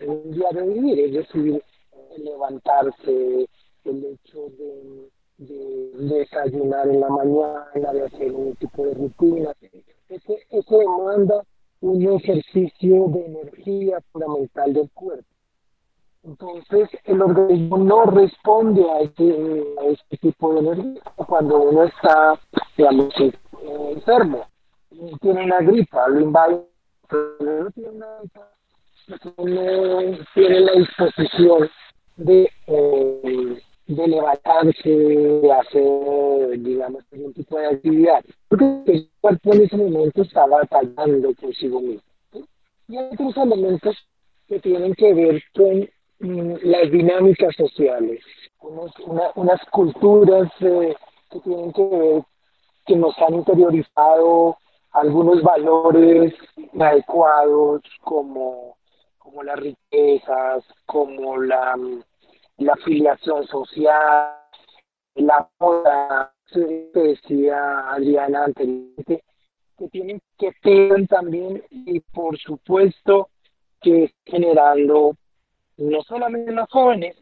un 0.05 0.31
diario 0.31 0.65
vivir, 0.65 0.99
es 0.99 1.13
decir, 1.13 1.63
levantarse, 2.17 3.47
el 3.85 4.05
hecho 4.05 4.49
de, 4.57 5.09
de 5.39 5.91
desayunar 5.93 6.87
en 6.89 6.99
la 6.99 7.09
mañana, 7.09 7.93
de 7.93 8.05
hacer 8.05 8.31
un 8.33 8.55
tipo 8.55 8.85
de 8.85 8.93
rutina. 8.93 9.53
Ese, 10.09 10.37
eso 10.49 10.77
demanda 10.77 11.43
un 11.81 12.01
ejercicio 12.15 13.07
de 13.07 13.25
energía 13.25 13.99
fundamental 14.11 14.73
del 14.73 14.89
cuerpo. 14.91 15.25
Entonces, 16.23 16.89
el 17.05 17.21
organismo 17.21 17.77
no 17.77 18.03
responde 18.05 18.83
a 18.83 18.97
a 18.97 19.85
este 19.85 20.17
tipo 20.17 20.53
de 20.53 20.59
energía 20.59 21.01
cuando 21.15 21.61
uno 21.61 21.85
está, 21.85 22.37
digamos, 22.77 23.13
eh, 23.19 23.31
enfermo, 23.93 24.45
tiene 25.21 25.45
una 25.45 25.59
gripa, 25.59 26.09
lo 26.09 26.19
invade, 26.19 26.61
pero 27.07 27.63
no 27.63 27.71
tiene 27.71 27.89
una 27.91 28.17
gripa, 28.19 28.51
no 29.07 30.25
tiene 30.33 30.59
la 30.59 30.71
disposición 30.73 31.69
de 32.17 32.51
eh, 32.67 33.61
de 33.89 34.07
levantarse, 34.07 34.87
de 34.87 35.51
hacer, 35.51 36.59
digamos, 36.59 37.03
algún 37.11 37.33
tipo 37.33 37.57
de 37.57 37.67
actividad. 37.67 38.23
Porque 38.47 38.83
el 38.85 39.09
cuerpo 39.19 39.53
en 39.53 39.63
ese 39.63 39.77
momento 39.77 40.21
está 40.21 40.45
batallando 40.45 41.33
consigo 41.33 41.81
mismo. 41.81 42.01
Y 42.87 42.97
hay 42.97 43.09
otros 43.11 43.35
elementos 43.37 43.97
que 44.47 44.59
tienen 44.59 44.93
que 44.93 45.13
ver 45.15 45.41
con 45.55 45.89
mm, 46.19 46.55
las 46.63 46.91
dinámicas 46.91 47.55
sociales, 47.55 48.23
unas 49.35 49.59
culturas 49.71 50.51
eh, 50.59 50.95
que 51.31 51.39
tienen 51.39 51.73
que 51.73 51.83
ver, 51.83 52.23
que 52.85 52.95
nos 52.95 53.17
han 53.17 53.35
interiorizado 53.35 54.57
algunos 54.91 55.41
valores 55.41 56.33
adecuados 56.79 57.81
como, 58.01 58.77
como 59.17 59.41
las 59.41 59.59
riquezas, 59.59 60.63
como 60.85 61.37
la 61.37 61.75
la 62.59 62.73
afiliación 62.73 63.45
social, 63.47 64.33
la 65.15 65.49
moda, 65.59 66.33
que 66.51 66.89
decía 66.93 67.91
Adriana 67.91 68.45
anteriormente, 68.45 69.23
que 69.77 69.87
tienen 69.89 70.19
que 70.37 70.51
ver 70.63 71.07
también 71.07 71.63
y 71.69 71.99
por 71.99 72.37
supuesto 72.37 73.29
que 73.81 74.13
generando 74.25 75.15
no 75.77 76.01
solamente 76.03 76.49
en 76.49 76.57
los 76.57 76.69
jóvenes, 76.69 77.15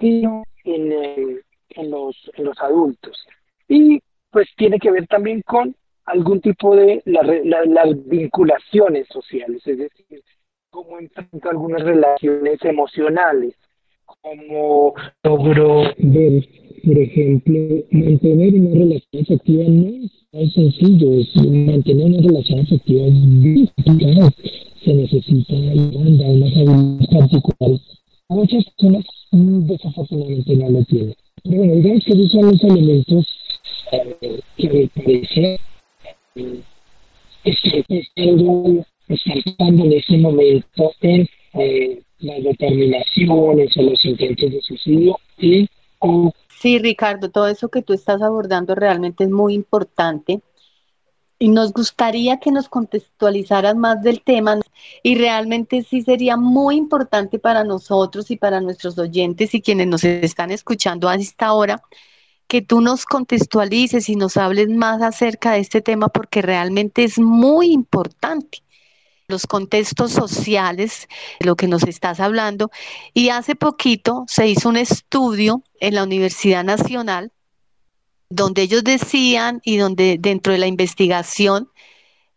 sino 0.00 0.42
en, 0.64 1.40
en, 1.70 1.90
los, 1.90 2.16
en 2.34 2.44
los 2.44 2.58
adultos. 2.60 3.26
Y 3.68 4.02
pues 4.30 4.48
tiene 4.56 4.78
que 4.78 4.90
ver 4.90 5.06
también 5.06 5.42
con 5.42 5.76
algún 6.06 6.40
tipo 6.40 6.74
de 6.74 7.02
las 7.04 8.06
vinculaciones 8.06 9.06
sociales, 9.08 9.64
es 9.66 9.78
decir, 9.78 10.22
cómo 10.70 10.98
enfrento 10.98 11.50
algunas 11.50 11.82
relaciones 11.82 12.64
emocionales, 12.64 13.54
como 14.22 14.94
logro 15.24 15.82
ver, 15.98 16.48
por 16.84 16.98
ejemplo, 16.98 17.58
mantener 17.90 18.54
una 18.54 18.70
relación 18.70 19.22
afectiva 19.22 19.64
no 19.68 19.88
es 20.32 20.52
sencillo, 20.52 21.14
es 21.14 21.34
mantener 21.36 22.06
una 22.06 22.22
relación 22.22 22.60
afectiva 22.60 23.06
es 23.06 23.84
complicado. 23.84 24.30
Se 24.84 24.94
necesita 24.94 25.54
una 25.54 25.72
habilidades 25.72 27.08
particulares. 27.08 27.80
Muchas 28.28 28.64
personas 28.64 29.04
desafortunadamente 29.32 30.56
no 30.56 30.70
lo 30.70 30.84
tienen. 30.84 31.14
Pero 31.42 31.56
bueno, 31.56 31.74
digamos 31.74 32.04
que 32.04 32.12
esos 32.12 32.32
son 32.32 32.46
los 32.46 32.64
elementos 32.64 33.26
eh, 33.92 34.40
que 34.56 34.68
me 34.68 34.88
parece 34.88 35.58
eh, 36.36 36.60
están 37.44 38.84
están 39.08 39.80
en 39.80 39.92
ese 39.92 40.18
momento 40.18 40.92
en 41.00 41.28
eh, 41.54 42.02
las 42.20 42.42
determinaciones 42.42 43.76
o 43.76 43.82
los 43.82 44.04
intentos 44.04 44.50
de 44.50 44.60
suicidio 44.62 45.18
y 45.38 45.68
Sí, 46.60 46.78
Ricardo, 46.78 47.30
todo 47.30 47.48
eso 47.48 47.68
que 47.68 47.82
tú 47.82 47.92
estás 47.92 48.22
abordando 48.22 48.74
realmente 48.74 49.24
es 49.24 49.30
muy 49.30 49.54
importante. 49.54 50.40
Y 51.38 51.48
nos 51.48 51.72
gustaría 51.72 52.38
que 52.38 52.52
nos 52.52 52.68
contextualizaras 52.68 53.74
más 53.74 54.02
del 54.02 54.22
tema 54.22 54.60
y 55.02 55.14
realmente 55.14 55.82
sí 55.82 56.02
sería 56.02 56.36
muy 56.36 56.76
importante 56.76 57.38
para 57.38 57.64
nosotros 57.64 58.30
y 58.30 58.36
para 58.36 58.60
nuestros 58.60 58.98
oyentes 58.98 59.54
y 59.54 59.62
quienes 59.62 59.86
nos 59.86 60.04
están 60.04 60.50
escuchando 60.50 61.08
a 61.08 61.14
esta 61.14 61.54
hora 61.54 61.82
que 62.46 62.60
tú 62.60 62.82
nos 62.82 63.06
contextualices 63.06 64.10
y 64.10 64.16
nos 64.16 64.36
hables 64.36 64.68
más 64.68 65.00
acerca 65.00 65.52
de 65.52 65.60
este 65.60 65.80
tema 65.80 66.08
porque 66.08 66.42
realmente 66.42 67.04
es 67.04 67.18
muy 67.18 67.72
importante 67.72 68.62
los 69.30 69.46
contextos 69.46 70.12
sociales, 70.12 71.08
lo 71.40 71.56
que 71.56 71.68
nos 71.68 71.84
estás 71.84 72.20
hablando. 72.20 72.70
Y 73.14 73.30
hace 73.30 73.54
poquito 73.56 74.24
se 74.28 74.48
hizo 74.48 74.68
un 74.68 74.76
estudio 74.76 75.62
en 75.80 75.94
la 75.94 76.02
Universidad 76.02 76.64
Nacional 76.64 77.32
donde 78.30 78.62
ellos 78.62 78.84
decían 78.84 79.60
y 79.64 79.76
donde 79.76 80.16
dentro 80.18 80.52
de 80.52 80.60
la 80.60 80.68
investigación 80.68 81.68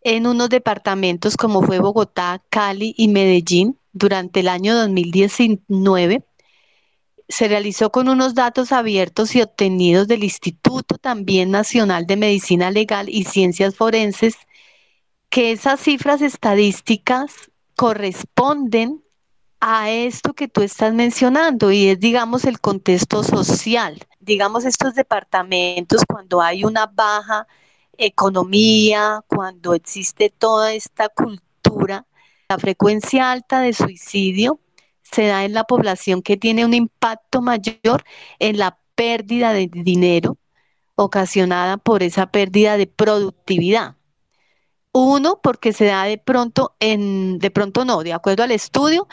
en 0.01 0.27
unos 0.27 0.49
departamentos 0.49 1.37
como 1.37 1.61
fue 1.61 1.79
Bogotá, 1.79 2.43
Cali 2.49 2.93
y 2.97 3.07
Medellín 3.07 3.77
durante 3.93 4.41
el 4.41 4.47
año 4.47 4.75
2019 4.75 6.23
se 7.29 7.47
realizó 7.47 7.91
con 7.91 8.09
unos 8.09 8.33
datos 8.33 8.71
abiertos 8.71 9.35
y 9.35 9.41
obtenidos 9.41 10.07
del 10.07 10.23
Instituto 10.23 10.97
también 10.97 11.51
Nacional 11.51 12.05
de 12.05 12.17
Medicina 12.17 12.69
Legal 12.69 13.07
y 13.07 13.23
Ciencias 13.23 13.75
Forenses 13.75 14.35
que 15.33 15.51
esas 15.51 15.79
cifras 15.79 16.21
estadísticas 16.21 17.49
corresponden 17.75 19.03
a 19.59 19.89
esto 19.89 20.35
que 20.35 20.47
tú 20.47 20.61
estás 20.61 20.93
mencionando 20.93 21.71
y 21.71 21.87
es, 21.87 21.99
digamos, 21.99 22.45
el 22.45 22.59
contexto 22.59 23.23
social. 23.23 23.97
Digamos, 24.19 24.63
estos 24.63 24.93
departamentos 24.93 26.03
cuando 26.07 26.39
hay 26.39 26.63
una 26.63 26.85
baja 26.85 27.47
economía, 27.97 29.21
cuando 29.25 29.73
existe 29.73 30.29
toda 30.29 30.71
esta 30.73 31.09
cultura, 31.09 32.05
la 32.47 32.59
frecuencia 32.59 33.31
alta 33.31 33.61
de 33.61 33.73
suicidio 33.73 34.59
se 35.01 35.25
da 35.25 35.45
en 35.45 35.53
la 35.53 35.63
población 35.63 36.21
que 36.21 36.37
tiene 36.37 36.63
un 36.63 36.75
impacto 36.75 37.41
mayor 37.41 38.03
en 38.37 38.59
la 38.59 38.77
pérdida 38.93 39.51
de 39.51 39.67
dinero 39.67 40.37
ocasionada 40.93 41.77
por 41.77 42.03
esa 42.03 42.27
pérdida 42.27 42.77
de 42.77 42.85
productividad. 42.85 43.95
Uno, 44.93 45.39
porque 45.41 45.73
se 45.73 45.85
da 45.85 46.03
de 46.03 46.17
pronto 46.17 46.75
en, 46.79 47.39
de 47.39 47.51
pronto 47.51 47.83
no, 47.83 48.03
de 48.03 48.13
acuerdo 48.13 48.43
al 48.43 48.51
estudio, 48.51 49.07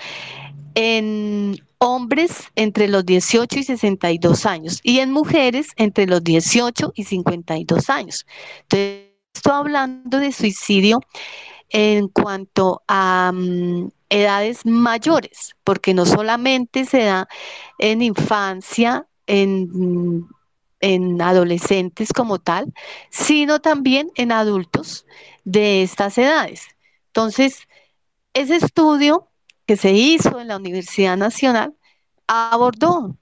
en 0.75 1.57
hombres 1.79 2.49
entre 2.55 2.87
los 2.87 3.05
18 3.07 3.59
y 3.59 3.62
62 3.64 4.45
años 4.45 4.81
y 4.83 4.99
en 4.99 5.11
mujeres 5.11 5.69
entre 5.77 6.07
los 6.07 6.23
18 6.23 6.93
y 6.95 7.05
52 7.05 7.88
años. 7.88 8.27
Entonces, 8.62 9.07
estoy 9.35 9.53
hablando 9.53 10.19
de 10.19 10.33
suicidio 10.33 11.01
en 11.71 12.09
cuanto 12.09 12.83
a 12.87 13.33
mm, 13.35 13.88
edades 14.11 14.66
mayores, 14.66 15.57
porque 15.64 15.95
no 15.95 16.05
solamente 16.05 16.85
se 16.85 17.05
da 17.05 17.27
en 17.79 18.03
infancia, 18.03 19.07
en, 19.27 20.27
en 20.81 21.23
adolescentes 21.23 22.12
como 22.12 22.38
tal, 22.38 22.75
sino 23.11 23.61
también 23.61 24.11
en 24.16 24.33
adultos 24.33 25.07
de 25.44 25.83
estas 25.83 26.18
edades. 26.18 26.68
Entonces, 27.09 27.68
ese 28.35 28.57
estudio 28.57 29.29
que 29.66 29.76
se 29.76 29.92
hizo 29.92 30.40
en 30.40 30.48
la 30.48 30.57
Universidad 30.57 31.16
Nacional 31.16 31.74
abordó 32.26 33.16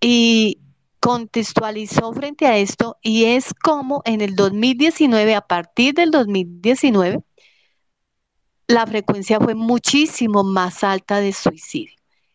y 0.00 0.58
contextualizó 1.00 2.12
frente 2.12 2.46
a 2.46 2.58
esto 2.58 2.98
y 3.02 3.24
es 3.24 3.54
como 3.54 4.02
en 4.04 4.20
el 4.20 4.36
2019, 4.36 5.34
a 5.34 5.40
partir 5.40 5.94
del 5.94 6.10
2019, 6.10 7.22
la 8.68 8.86
frecuencia 8.86 9.40
fue 9.40 9.54
muchísimo 9.54 10.44
más 10.44 10.84
alta 10.84 11.20
de 11.20 11.32
suicidio 11.32 11.94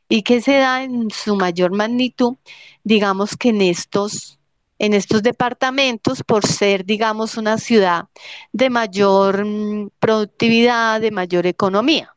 y 0.09 0.23
que 0.23 0.41
se 0.41 0.53
da 0.57 0.83
en 0.83 1.09
su 1.11 1.35
mayor 1.35 1.71
magnitud, 1.71 2.35
digamos 2.83 3.37
que 3.37 3.49
en 3.49 3.61
estos 3.61 4.39
en 4.79 4.93
estos 4.93 5.23
departamentos 5.23 6.23
por 6.23 6.45
ser, 6.45 6.85
digamos, 6.85 7.37
una 7.37 7.57
ciudad 7.57 8.05
de 8.51 8.69
mayor 8.69 9.45
mm, 9.45 9.91
productividad, 9.99 11.01
de 11.01 11.11
mayor 11.11 11.47
economía. 11.47 12.15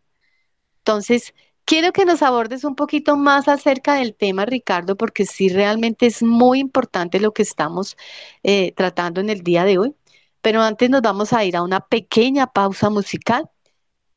Entonces, 0.78 1.34
quiero 1.64 1.92
que 1.92 2.04
nos 2.04 2.22
abordes 2.22 2.64
un 2.64 2.74
poquito 2.74 3.16
más 3.16 3.46
acerca 3.48 3.94
del 3.96 4.14
tema, 4.14 4.46
Ricardo, 4.46 4.96
porque 4.96 5.26
sí 5.26 5.48
realmente 5.48 6.06
es 6.06 6.22
muy 6.22 6.60
importante 6.60 7.20
lo 7.20 7.32
que 7.32 7.42
estamos 7.42 7.96
eh, 8.42 8.72
tratando 8.72 9.20
en 9.20 9.30
el 9.30 9.42
día 9.42 9.64
de 9.64 9.78
hoy. 9.78 9.94
Pero 10.40 10.62
antes 10.62 10.88
nos 10.88 11.02
vamos 11.02 11.32
a 11.32 11.44
ir 11.44 11.56
a 11.56 11.62
una 11.62 11.80
pequeña 11.80 12.46
pausa 12.46 12.90
musical 12.90 13.50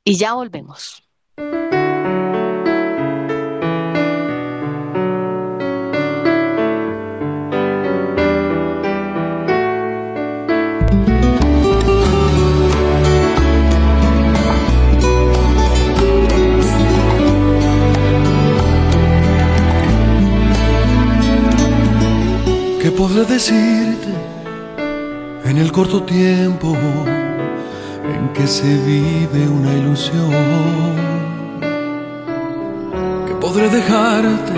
y 0.03 0.17
ya 0.17 0.33
volvemos. 0.33 1.03
Podré 23.11 23.25
decirte 23.25 24.13
en 25.43 25.57
el 25.57 25.69
corto 25.71 26.03
tiempo? 26.03 26.77
en 28.15 28.29
que 28.33 28.47
se 28.47 28.77
vive 28.85 29.47
una 29.49 29.73
ilusión. 29.73 30.31
Que 33.27 33.33
podré 33.35 33.67
dejarte 33.69 34.53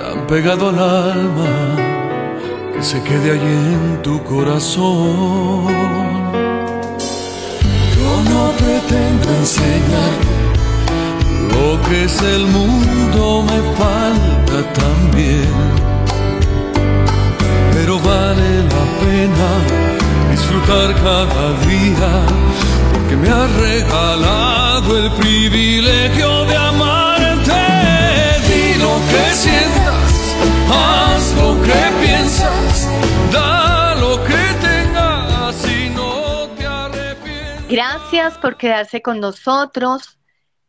tan 0.00 0.26
pegado 0.26 0.68
al 0.68 0.78
alma 0.78 1.50
que 2.74 2.82
se 2.82 3.02
quede 3.02 3.30
allí 3.32 3.56
en 3.78 4.02
tu 4.02 4.22
corazón. 4.24 5.66
Yo 7.96 8.12
no 8.32 8.42
pretendo 8.62 9.28
enseñar 9.42 10.16
lo 11.54 11.80
que 11.88 12.04
es 12.04 12.22
el 12.22 12.46
mundo, 12.46 13.44
me 13.48 13.60
falta 13.78 14.72
también. 14.74 15.89
Pena 19.20 19.50
disfrutar 20.30 20.94
cada 20.94 21.46
día, 21.68 22.12
porque 22.92 23.16
me 23.16 23.28
has 23.28 23.50
regalado 23.56 24.96
el 24.96 25.10
privilegio 25.12 26.44
de 26.46 26.56
amarte. 26.56 27.62
Di 28.48 28.78
lo 28.84 28.94
que 29.10 29.24
sientas, 29.42 30.10
haz 30.72 31.34
lo 31.40 31.50
que 31.66 31.82
piensas, 32.02 32.88
da 33.32 33.94
lo 33.96 34.12
que 34.24 34.42
tengas 34.68 35.54
y 35.68 35.90
no 35.90 36.48
te 36.56 36.66
arrepientas. 36.66 37.68
Gracias 37.68 38.38
por 38.38 38.56
quedarse 38.56 39.02
con 39.02 39.20
nosotros. 39.20 40.18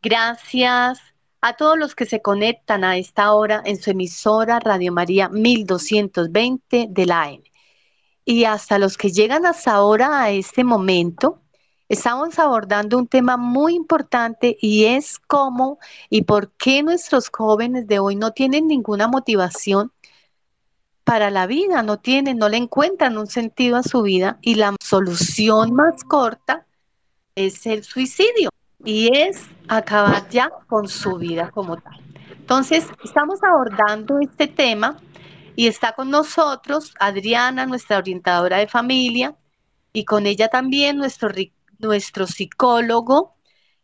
Gracias 0.01 0.99
a 1.41 1.53
todos 1.53 1.77
los 1.77 1.95
que 1.95 2.05
se 2.05 2.21
conectan 2.21 2.83
a 2.83 2.97
esta 2.97 3.33
hora 3.33 3.61
en 3.65 3.81
su 3.81 3.91
emisora 3.91 4.59
Radio 4.59 4.91
María 4.91 5.29
1220 5.29 6.87
de 6.89 7.05
la 7.05 7.23
AM 7.23 7.50
y 8.25 8.45
hasta 8.45 8.79
los 8.79 8.97
que 8.97 9.11
llegan 9.11 9.45
hasta 9.45 9.73
ahora 9.73 10.21
a 10.21 10.29
este 10.31 10.63
momento, 10.63 11.41
estamos 11.89 12.39
abordando 12.39 12.97
un 12.97 13.07
tema 13.07 13.37
muy 13.37 13.75
importante 13.75 14.57
y 14.61 14.85
es 14.85 15.19
cómo 15.19 15.79
y 16.09 16.23
por 16.23 16.51
qué 16.51 16.83
nuestros 16.83 17.29
jóvenes 17.29 17.87
de 17.87 17.99
hoy 17.99 18.15
no 18.15 18.31
tienen 18.31 18.67
ninguna 18.67 19.07
motivación 19.07 19.91
para 21.03 21.31
la 21.31 21.47
vida, 21.47 21.83
no 21.83 21.99
tienen, 21.99 22.37
no 22.37 22.47
le 22.47 22.57
encuentran 22.57 23.17
un 23.17 23.27
sentido 23.27 23.75
a 23.75 23.83
su 23.83 24.03
vida 24.03 24.37
y 24.41 24.55
la 24.55 24.75
solución 24.79 25.73
más 25.73 26.03
corta 26.03 26.65
es 27.35 27.65
el 27.65 27.83
suicidio 27.83 28.49
y 28.83 29.09
es 29.15 29.41
acabar 29.67 30.29
ya 30.29 30.51
con 30.67 30.87
su 30.87 31.17
vida 31.17 31.49
como 31.51 31.77
tal. 31.77 31.99
Entonces, 32.29 32.85
estamos 33.03 33.39
abordando 33.43 34.19
este 34.19 34.47
tema 34.47 34.97
y 35.55 35.67
está 35.67 35.93
con 35.93 36.09
nosotros 36.09 36.93
Adriana, 36.99 37.65
nuestra 37.65 37.97
orientadora 37.97 38.57
de 38.57 38.67
familia, 38.67 39.35
y 39.93 40.05
con 40.05 40.25
ella 40.25 40.47
también 40.47 40.97
nuestro, 40.97 41.29
nuestro 41.79 42.27
psicólogo, 42.27 43.35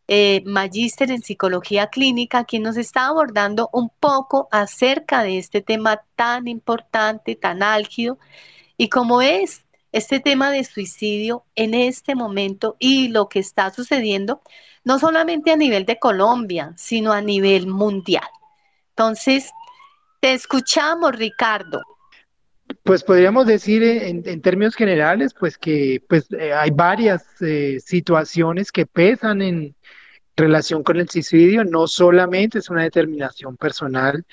eh, 0.08 0.41
magíster 0.45 1.12
en 1.12 1.21
psicología 1.21 1.88
clínica, 1.88 2.45
quien 2.45 2.63
nos 2.63 2.77
está 2.77 3.08
abordando 3.08 3.69
un 3.73 3.89
poco 3.89 4.47
acerca 4.51 5.23
de 5.23 5.38
este 5.38 5.62
tema 5.62 6.01
tan 6.15 6.47
importante, 6.47 7.36
tan 7.36 7.62
álgido, 7.62 8.17
y 8.77 8.89
como 8.89 9.21
es 9.21 9.65
este 9.91 10.19
tema 10.19 10.51
de 10.51 10.63
suicidio 10.63 11.43
en 11.56 11.73
este 11.73 12.15
momento 12.15 12.75
y 12.80 13.10
lo 13.10 13.27
que 13.27 13.39
está 13.39 13.69
sucediendo, 13.71 14.41
no 14.84 14.99
solamente 14.99 15.51
a 15.51 15.58
nivel 15.58 15.86
de 15.86 15.99
Colombia, 15.99 16.73
sino 16.77 17.12
a 17.12 17.21
nivel 17.21 17.67
mundial. 17.67 18.30
Entonces, 18.89 19.51
te 20.19 20.34
escuchamos, 20.34 21.15
Ricardo. 21.15 21.82
Pues 22.84 23.03
podríamos 23.03 23.47
decir 23.47 23.82
en, 23.84 24.41
términos 24.41 24.75
generales, 24.75 25.34
pues 25.34 25.58
que 25.58 26.03
pues 26.10 26.27
eh, 26.32 26.53
hay 26.53 26.69
varias 26.71 27.23
eh, 27.41 27.80
situaciones 27.80 28.71
que 28.71 28.86
pesan 28.86 29.41
en 29.41 29.75
relación 30.36 30.84
con 30.84 30.97
el 30.97 31.10
suicidio, 31.10 31.63
no 31.63 31.88
solamente 31.88 32.60
es 32.60 32.69
una 32.69 32.84
determinación 32.84 33.58
personal, 33.58 34.25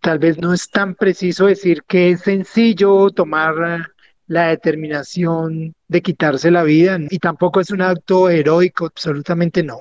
tal 0.00 0.18
vez 0.18 0.38
no 0.38 0.52
es 0.52 0.68
tan 0.70 0.94
preciso 0.94 1.46
decir 1.46 1.82
que 1.84 2.10
es 2.10 2.22
sencillo 2.22 3.10
tomar 3.10 3.92
la 4.26 4.48
determinación 4.48 5.74
de 5.88 6.02
quitarse 6.02 6.50
la 6.50 6.64
vida 6.64 6.98
y 7.10 7.18
tampoco 7.18 7.60
es 7.60 7.70
un 7.70 7.82
acto 7.82 8.28
heroico, 8.28 8.86
absolutamente 8.86 9.62
no. 9.62 9.80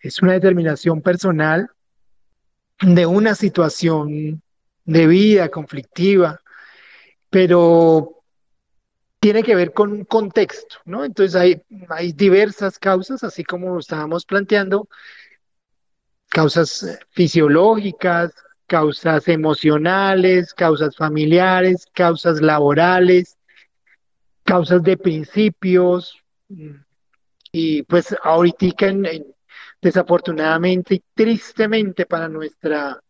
Es 0.00 0.22
una 0.22 0.34
determinación 0.34 1.02
personal 1.02 1.70
de 2.80 3.06
una 3.06 3.34
situación 3.34 4.42
de 4.84 5.06
vida 5.06 5.48
conflictiva, 5.48 6.40
pero 7.30 8.22
tiene 9.20 9.42
que 9.42 9.56
ver 9.56 9.72
con 9.72 9.92
un 9.92 10.04
contexto, 10.04 10.76
¿no? 10.84 11.04
Entonces 11.04 11.34
hay, 11.34 11.62
hay 11.88 12.12
diversas 12.12 12.78
causas, 12.78 13.24
así 13.24 13.44
como 13.44 13.78
estábamos 13.78 14.24
planteando, 14.24 14.88
causas 16.28 16.82
eh, 16.84 16.98
fisiológicas, 17.10 18.32
causas 18.66 19.26
emocionales, 19.28 20.54
causas 20.54 20.94
familiares, 20.96 21.86
causas 21.92 22.40
laborales, 22.40 23.36
causas 24.44 24.82
de 24.82 24.96
principios, 24.96 26.22
y 27.50 27.82
pues 27.82 28.14
ahorita 28.22 28.86
en 28.86 29.26
desafortunadamente 29.80 30.96
y 30.96 31.02
tristemente 31.14 32.06
para 32.06 32.28
nuestra, 32.28 33.00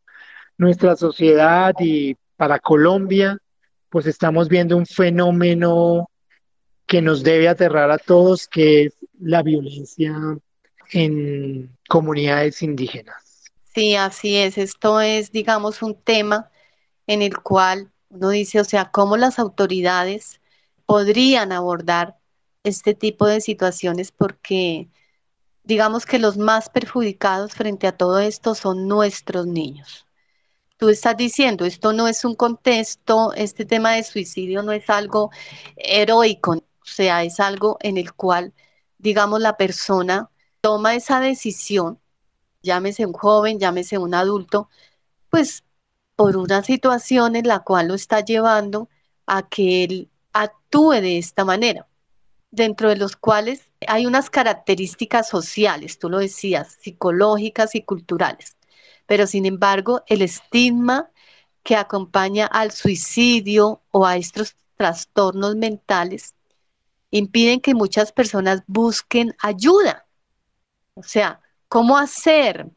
nuestra 0.56 0.96
sociedad 0.96 1.74
y 1.78 2.16
para 2.36 2.58
Colombia, 2.58 3.38
pues 3.88 4.06
estamos 4.06 4.48
viendo 4.48 4.76
un 4.76 4.86
fenómeno 4.86 6.10
que 6.86 7.02
nos 7.02 7.22
debe 7.22 7.48
aterrar 7.48 7.90
a 7.90 7.98
todos, 7.98 8.48
que 8.48 8.84
es 8.84 8.94
la 9.20 9.42
violencia 9.42 10.14
en 10.92 11.70
comunidades 11.88 12.62
indígenas. 12.62 13.44
Sí, 13.74 13.94
así 13.94 14.36
es. 14.36 14.58
Esto 14.58 15.00
es, 15.00 15.30
digamos, 15.30 15.82
un 15.82 15.94
tema 15.94 16.50
en 17.06 17.22
el 17.22 17.38
cual 17.38 17.90
uno 18.08 18.30
dice, 18.30 18.60
o 18.60 18.64
sea, 18.64 18.90
cómo 18.90 19.16
las 19.16 19.38
autoridades 19.38 20.40
podrían 20.86 21.52
abordar 21.52 22.16
este 22.64 22.94
tipo 22.94 23.26
de 23.26 23.40
situaciones 23.40 24.10
porque 24.12 24.88
digamos 25.68 26.06
que 26.06 26.18
los 26.18 26.38
más 26.38 26.70
perjudicados 26.70 27.52
frente 27.52 27.86
a 27.86 27.96
todo 27.96 28.20
esto 28.20 28.54
son 28.54 28.88
nuestros 28.88 29.46
niños. 29.46 30.06
Tú 30.78 30.88
estás 30.88 31.14
diciendo, 31.14 31.66
esto 31.66 31.92
no 31.92 32.08
es 32.08 32.24
un 32.24 32.34
contexto, 32.34 33.34
este 33.34 33.66
tema 33.66 33.92
de 33.92 34.02
suicidio 34.02 34.62
no 34.62 34.72
es 34.72 34.88
algo 34.88 35.30
heroico, 35.76 36.52
o 36.52 36.62
sea, 36.84 37.22
es 37.22 37.38
algo 37.38 37.76
en 37.80 37.98
el 37.98 38.14
cual, 38.14 38.54
digamos, 38.96 39.42
la 39.42 39.58
persona 39.58 40.30
toma 40.62 40.94
esa 40.94 41.20
decisión, 41.20 42.00
llámese 42.62 43.04
un 43.04 43.12
joven, 43.12 43.58
llámese 43.60 43.98
un 43.98 44.14
adulto, 44.14 44.70
pues 45.28 45.64
por 46.16 46.38
una 46.38 46.62
situación 46.62 47.36
en 47.36 47.46
la 47.46 47.60
cual 47.60 47.88
lo 47.88 47.94
está 47.94 48.20
llevando 48.24 48.88
a 49.26 49.46
que 49.46 49.84
él 49.84 50.10
actúe 50.32 50.92
de 50.92 51.18
esta 51.18 51.44
manera 51.44 51.86
dentro 52.50 52.88
de 52.88 52.96
los 52.96 53.16
cuales 53.16 53.67
hay 53.86 54.06
unas 54.06 54.30
características 54.30 55.28
sociales, 55.28 55.98
tú 55.98 56.08
lo 56.10 56.18
decías, 56.18 56.76
psicológicas 56.80 57.74
y 57.74 57.82
culturales. 57.82 58.56
Pero 59.06 59.26
sin 59.26 59.46
embargo, 59.46 60.02
el 60.06 60.22
estigma 60.22 61.10
que 61.62 61.76
acompaña 61.76 62.46
al 62.46 62.72
suicidio 62.72 63.82
o 63.90 64.06
a 64.06 64.16
estos 64.16 64.56
trastornos 64.76 65.56
mentales 65.56 66.34
impiden 67.10 67.60
que 67.60 67.74
muchas 67.74 68.12
personas 68.12 68.62
busquen 68.66 69.34
ayuda. 69.40 70.06
O 70.94 71.02
sea, 71.02 71.40
¿cómo 71.68 71.96
hacer 71.96 72.70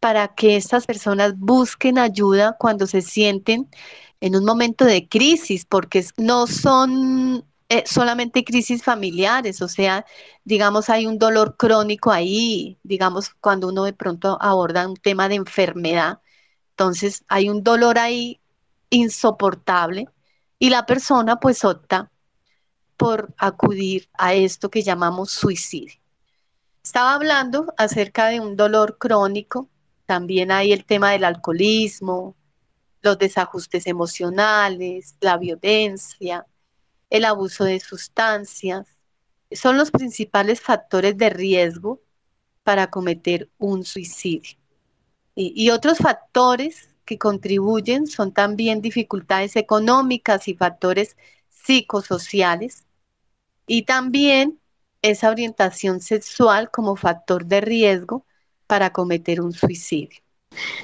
para 0.00 0.34
que 0.34 0.56
estas 0.56 0.86
personas 0.86 1.38
busquen 1.38 1.98
ayuda 1.98 2.56
cuando 2.58 2.86
se 2.86 3.02
sienten 3.02 3.68
en 4.20 4.36
un 4.36 4.44
momento 4.44 4.84
de 4.84 5.08
crisis? 5.08 5.64
Porque 5.64 6.04
no 6.16 6.46
son 6.46 7.44
eh, 7.72 7.84
solamente 7.86 8.44
crisis 8.44 8.82
familiares, 8.82 9.62
o 9.62 9.68
sea, 9.68 10.04
digamos, 10.44 10.90
hay 10.90 11.06
un 11.06 11.18
dolor 11.18 11.56
crónico 11.56 12.10
ahí, 12.10 12.78
digamos, 12.82 13.30
cuando 13.40 13.68
uno 13.68 13.84
de 13.84 13.94
pronto 13.94 14.36
aborda 14.42 14.86
un 14.86 14.96
tema 14.96 15.26
de 15.30 15.36
enfermedad, 15.36 16.20
entonces 16.72 17.24
hay 17.28 17.48
un 17.48 17.62
dolor 17.62 17.98
ahí 17.98 18.42
insoportable 18.90 20.06
y 20.58 20.68
la 20.68 20.84
persona 20.84 21.40
pues 21.40 21.64
opta 21.64 22.10
por 22.98 23.34
acudir 23.38 24.10
a 24.18 24.34
esto 24.34 24.70
que 24.70 24.82
llamamos 24.82 25.30
suicidio. 25.30 25.94
Estaba 26.84 27.14
hablando 27.14 27.72
acerca 27.78 28.26
de 28.26 28.40
un 28.40 28.54
dolor 28.54 28.98
crónico, 28.98 29.70
también 30.04 30.50
hay 30.52 30.74
el 30.74 30.84
tema 30.84 31.12
del 31.12 31.24
alcoholismo, 31.24 32.36
los 33.00 33.18
desajustes 33.18 33.86
emocionales, 33.86 35.16
la 35.22 35.38
violencia, 35.38 36.46
el 37.12 37.26
abuso 37.26 37.64
de 37.64 37.78
sustancias, 37.78 38.86
son 39.50 39.76
los 39.76 39.90
principales 39.90 40.62
factores 40.62 41.18
de 41.18 41.28
riesgo 41.28 42.00
para 42.62 42.88
cometer 42.88 43.50
un 43.58 43.84
suicidio. 43.84 44.56
Y, 45.34 45.68
otros 45.70 45.98
factores 45.98 46.88
que 47.04 47.18
contribuyen 47.18 48.06
son 48.06 48.32
también 48.32 48.80
dificultades 48.80 49.56
económicas 49.56 50.48
y 50.48 50.54
factores 50.54 51.16
psicosociales 51.50 52.84
y 53.66 53.82
también 53.82 54.58
esa 55.02 55.30
orientación 55.30 56.00
sexual 56.00 56.70
como 56.70 56.96
factor 56.96 57.44
de 57.44 57.60
riesgo 57.60 58.24
para 58.66 58.90
cometer 58.90 59.42
un 59.42 59.52
suicidio. 59.52 60.20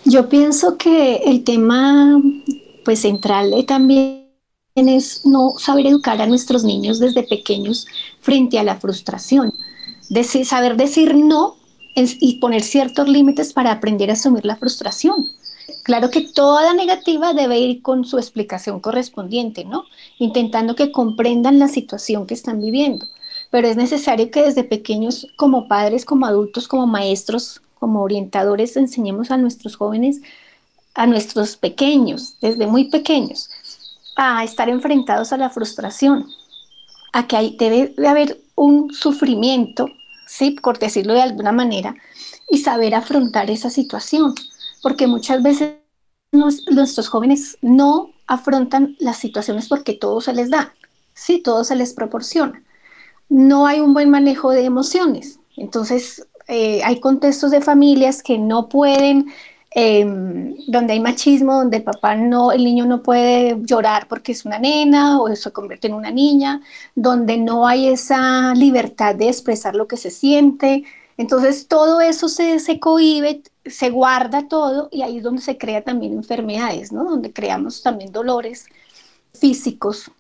Yo 0.05 0.29
pienso 0.29 0.77
que 0.77 1.17
el 1.25 1.43
tema 1.45 2.21
pues 2.85 3.01
central 3.01 3.65
también 3.67 4.28
es 4.87 5.25
no 5.25 5.55
saber 5.59 5.87
educar 5.87 6.21
a 6.21 6.27
nuestros 6.27 6.63
niños 6.63 6.99
desde 6.99 7.23
pequeños 7.23 7.87
frente 8.21 8.59
a 8.59 8.65
la 8.65 8.77
frustración. 8.77 9.55
Saber 10.45 10.77
decir 10.77 11.15
no 11.15 11.57
y 11.95 12.39
poner 12.39 12.63
ciertos 12.63 13.09
límites 13.09 13.53
para 13.53 13.73
aprender 13.73 14.11
a 14.11 14.13
asumir 14.13 14.45
la 14.45 14.57
frustración. 14.57 15.31
Claro 15.83 16.11
que 16.11 16.21
toda 16.21 16.75
negativa 16.75 17.33
debe 17.33 17.59
ir 17.59 17.83
con 17.83 18.05
su 18.05 18.19
explicación 18.19 18.81
correspondiente, 18.81 19.65
¿no? 19.65 19.85
Intentando 20.19 20.75
que 20.75 20.93
comprendan 20.93 21.59
la 21.59 21.69
situación 21.69 22.27
que 22.27 22.35
están 22.35 22.61
viviendo. 22.61 23.07
Pero 23.51 23.69
es 23.69 23.77
necesario 23.77 24.31
que 24.31 24.43
desde 24.43 24.65
pequeños, 24.65 25.27
como 25.37 25.67
padres, 25.67 26.05
como 26.05 26.27
adultos, 26.27 26.69
como 26.69 26.87
maestros, 26.87 27.63
como 27.79 28.03
orientadores, 28.03 28.77
enseñemos 28.77 29.31
a 29.31 29.39
nuestros 29.39 29.77
jóvenes, 29.77 30.21
a 30.95 31.07
nuestros 31.07 31.57
pequeños, 31.57 32.35
desde 32.41 32.67
muy 32.67 32.85
pequeños, 32.91 33.51
a 34.19 34.43
estar 34.43 34.69
enfrentados 34.69 35.33
a 35.33 35.37
la 35.37 35.49
frustración, 35.49 36.27
a 37.13 37.29
que 37.29 37.37
hay, 37.37 37.57
debe 37.57 37.95
haber 38.07 38.41
un 38.57 38.93
sufrimiento, 38.93 39.87
¿sí? 40.27 40.51
por 40.61 40.81
decirlo 40.81 41.15
de 41.15 41.23
alguna 41.23 41.53
manera, 41.53 41.95
y 42.51 42.59
saber 42.59 42.97
afrontar 42.97 43.49
esa 43.49 43.71
situación, 43.71 44.35
porque 44.83 45.07
muchas 45.07 45.41
veces 45.41 45.75
nuestros 46.33 47.09
jóvenes 47.09 47.59
no 47.63 48.11
afrontan 48.27 48.97
las 48.99 49.19
situaciones 49.19 49.69
porque 49.69 49.95
todo 49.95 50.21
se 50.21 50.35
les 50.35 50.51
da, 50.51 50.75
sí, 51.15 51.41
todo 51.41 51.63
se 51.63 51.77
les 51.77 51.95
proporciona. 51.95 52.61
No 53.29 53.69
hay 53.69 53.79
un 53.79 53.95
buen 53.95 54.11
manejo 54.11 54.51
de 54.51 54.65
emociones, 54.65 55.39
entonces 55.57 56.27
eh, 56.49 56.83
hay 56.83 56.99
contextos 56.99 57.53
de 57.53 57.61
familias 57.61 58.25
que 58.25 58.37
no 58.37 58.69
pueden 58.69 59.33
Em, 59.81 60.57
donde 60.67 60.95
hay 60.95 60.99
machismo, 60.99 61.55
donde 61.55 61.77
el 61.77 61.85
papá 61.85 62.17
no, 62.17 62.51
el 62.51 62.65
niño 62.65 62.85
no 62.85 63.01
puede 63.01 63.57
llorar 63.63 64.09
porque 64.09 64.33
es 64.33 64.45
una 64.45 64.59
nena 64.59 65.21
o 65.21 65.35
se 65.37 65.53
convierte 65.53 65.87
en 65.87 65.95
una 65.95 66.11
niña, 66.11 66.63
donde 66.97 67.37
no 67.37 67.65
hay 67.65 67.87
esa 67.87 68.55
libertad 68.57 69.15
de 69.15 69.29
expresar 69.29 69.77
lo 69.77 69.87
que 69.87 69.97
se 69.97 70.11
siente. 70.11 70.83
Entonces 71.17 71.69
todo 71.69 72.01
eso 72.01 72.29
se, 72.29 72.59
se 72.59 72.81
cohibe, 72.81 73.43
se 73.67 73.91
guarda 73.91 74.49
todo 74.49 74.89
y 74.91 75.03
ahí 75.03 75.19
es 75.19 75.23
donde 75.23 75.43
se 75.43 75.57
crea 75.57 75.85
también 75.85 76.15
enfermedades, 76.15 76.91
¿no? 76.91 77.05
Donde 77.05 77.33
creamos 77.33 77.81
también 77.81 78.11
dolores 78.11 78.67
físicos, 79.33 80.11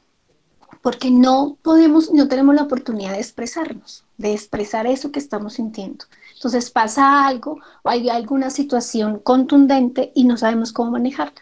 porque 0.83 1.11
no 1.11 1.57
podemos, 1.62 2.12
no 2.12 2.29
tenemos 2.29 2.55
la 2.55 2.62
oportunidad 2.62 3.14
de 3.14 3.18
expresarnos, 3.18 4.05
de 4.18 4.35
expresar 4.35 4.87
eso 4.87 5.11
que 5.11 5.18
estamos 5.18 5.55
sintiendo. 5.55 6.05
Entonces 6.38 6.70
pasa 6.70 7.27
algo 7.27 7.59
o 7.83 7.90
hay 7.90 8.09
alguna 8.09 8.51
situación 8.51 9.18
contundente 9.18 10.12
y 10.14 10.24
no 10.24 10.37
sabemos 10.37 10.72
cómo 10.72 10.92
manejarla. 10.92 11.40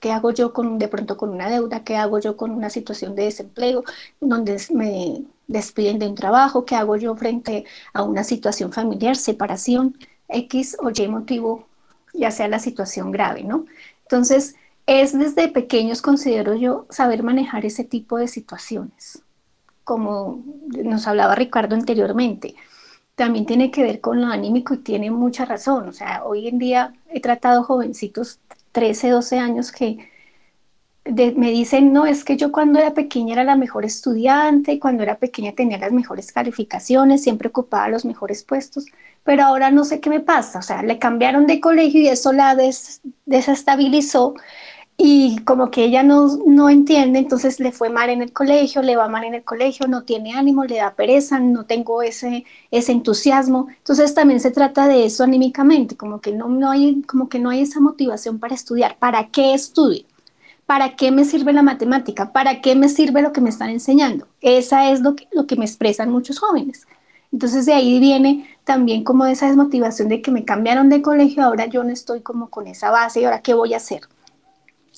¿Qué 0.00 0.10
hago 0.10 0.30
yo 0.30 0.54
con, 0.54 0.78
de 0.78 0.88
pronto 0.88 1.18
con 1.18 1.28
una 1.28 1.50
deuda? 1.50 1.84
¿Qué 1.84 1.96
hago 1.96 2.18
yo 2.18 2.34
con 2.38 2.52
una 2.52 2.70
situación 2.70 3.14
de 3.14 3.24
desempleo 3.24 3.84
donde 4.20 4.58
me 4.72 5.24
despiden 5.48 5.98
de 5.98 6.08
un 6.08 6.14
trabajo? 6.14 6.64
¿Qué 6.64 6.76
hago 6.76 6.96
yo 6.96 7.14
frente 7.14 7.66
a 7.92 8.02
una 8.04 8.24
situación 8.24 8.72
familiar, 8.72 9.16
separación, 9.16 9.98
X 10.28 10.78
o 10.80 10.90
Y 10.94 11.08
motivo, 11.08 11.66
ya 12.14 12.30
sea 12.30 12.48
la 12.48 12.58
situación 12.58 13.10
grave, 13.10 13.44
¿no? 13.44 13.66
Entonces, 14.04 14.56
es 14.86 15.18
desde 15.18 15.48
pequeños, 15.48 16.00
considero 16.00 16.54
yo, 16.54 16.86
saber 16.88 17.22
manejar 17.22 17.66
ese 17.66 17.84
tipo 17.84 18.16
de 18.16 18.28
situaciones, 18.28 19.22
como 19.84 20.42
nos 20.70 21.06
hablaba 21.06 21.34
Ricardo 21.34 21.74
anteriormente 21.74 22.54
también 23.18 23.46
tiene 23.46 23.72
que 23.72 23.82
ver 23.82 24.00
con 24.00 24.20
lo 24.20 24.28
anímico 24.28 24.74
y 24.74 24.78
tiene 24.78 25.10
mucha 25.10 25.44
razón. 25.44 25.88
O 25.88 25.92
sea, 25.92 26.22
hoy 26.24 26.46
en 26.46 26.58
día 26.58 26.94
he 27.10 27.20
tratado 27.20 27.64
jovencitos, 27.64 28.40
13, 28.72 29.10
12 29.10 29.38
años, 29.40 29.72
que 29.72 30.08
me 31.04 31.50
dicen, 31.50 31.92
no, 31.92 32.06
es 32.06 32.24
que 32.24 32.36
yo 32.36 32.52
cuando 32.52 32.78
era 32.78 32.94
pequeña 32.94 33.32
era 33.32 33.42
la 33.44 33.56
mejor 33.56 33.84
estudiante, 33.84 34.78
cuando 34.78 35.02
era 35.02 35.18
pequeña 35.18 35.52
tenía 35.52 35.78
las 35.78 35.90
mejores 35.90 36.30
calificaciones, 36.32 37.22
siempre 37.22 37.48
ocupaba 37.48 37.88
los 37.88 38.04
mejores 38.04 38.44
puestos, 38.44 38.86
pero 39.24 39.42
ahora 39.44 39.72
no 39.72 39.84
sé 39.84 40.00
qué 40.00 40.10
me 40.10 40.20
pasa. 40.20 40.60
O 40.60 40.62
sea, 40.62 40.82
le 40.82 40.98
cambiaron 41.00 41.46
de 41.48 41.60
colegio 41.60 42.00
y 42.00 42.08
eso 42.08 42.32
la 42.32 42.56
desestabilizó 43.26 44.34
y 45.00 45.38
como 45.44 45.70
que 45.70 45.84
ella 45.84 46.02
no, 46.02 46.38
no 46.44 46.68
entiende, 46.68 47.20
entonces 47.20 47.60
le 47.60 47.70
fue 47.70 47.88
mal 47.88 48.10
en 48.10 48.20
el 48.20 48.32
colegio, 48.32 48.82
le 48.82 48.96
va 48.96 49.08
mal 49.08 49.22
en 49.22 49.34
el 49.34 49.44
colegio, 49.44 49.86
no 49.86 50.02
tiene 50.02 50.34
ánimo, 50.34 50.64
le 50.64 50.78
da 50.78 50.94
pereza, 50.94 51.38
no 51.38 51.66
tengo 51.66 52.02
ese, 52.02 52.44
ese 52.72 52.92
entusiasmo. 52.92 53.68
Entonces 53.78 54.12
también 54.14 54.40
se 54.40 54.50
trata 54.50 54.88
de 54.88 55.06
eso 55.06 55.22
anímicamente, 55.22 55.96
como 55.96 56.20
que 56.20 56.32
no, 56.32 56.48
no 56.48 56.70
hay, 56.70 57.02
como 57.02 57.28
que 57.28 57.38
no 57.38 57.50
hay 57.50 57.60
esa 57.62 57.78
motivación 57.80 58.40
para 58.40 58.56
estudiar. 58.56 58.98
¿Para 58.98 59.28
qué 59.28 59.54
estudio? 59.54 60.04
¿Para 60.66 60.96
qué 60.96 61.12
me 61.12 61.24
sirve 61.24 61.52
la 61.52 61.62
matemática? 61.62 62.32
¿Para 62.32 62.60
qué 62.60 62.74
me 62.74 62.88
sirve 62.88 63.22
lo 63.22 63.32
que 63.32 63.40
me 63.40 63.50
están 63.50 63.70
enseñando? 63.70 64.26
Esa 64.40 64.90
es 64.90 65.00
lo 65.00 65.14
que, 65.14 65.28
lo 65.32 65.46
que 65.46 65.56
me 65.56 65.64
expresan 65.64 66.10
muchos 66.10 66.40
jóvenes. 66.40 66.88
Entonces 67.32 67.66
de 67.66 67.74
ahí 67.74 68.00
viene 68.00 68.48
también 68.64 69.04
como 69.04 69.26
esa 69.26 69.46
desmotivación 69.46 70.08
de 70.08 70.22
que 70.22 70.32
me 70.32 70.44
cambiaron 70.44 70.88
de 70.88 71.02
colegio, 71.02 71.44
ahora 71.44 71.66
yo 71.66 71.84
no 71.84 71.90
estoy 71.90 72.20
como 72.20 72.50
con 72.50 72.66
esa 72.66 72.90
base 72.90 73.20
y 73.20 73.24
ahora 73.24 73.42
qué 73.42 73.54
voy 73.54 73.74
a 73.74 73.78
hacer. 73.78 74.02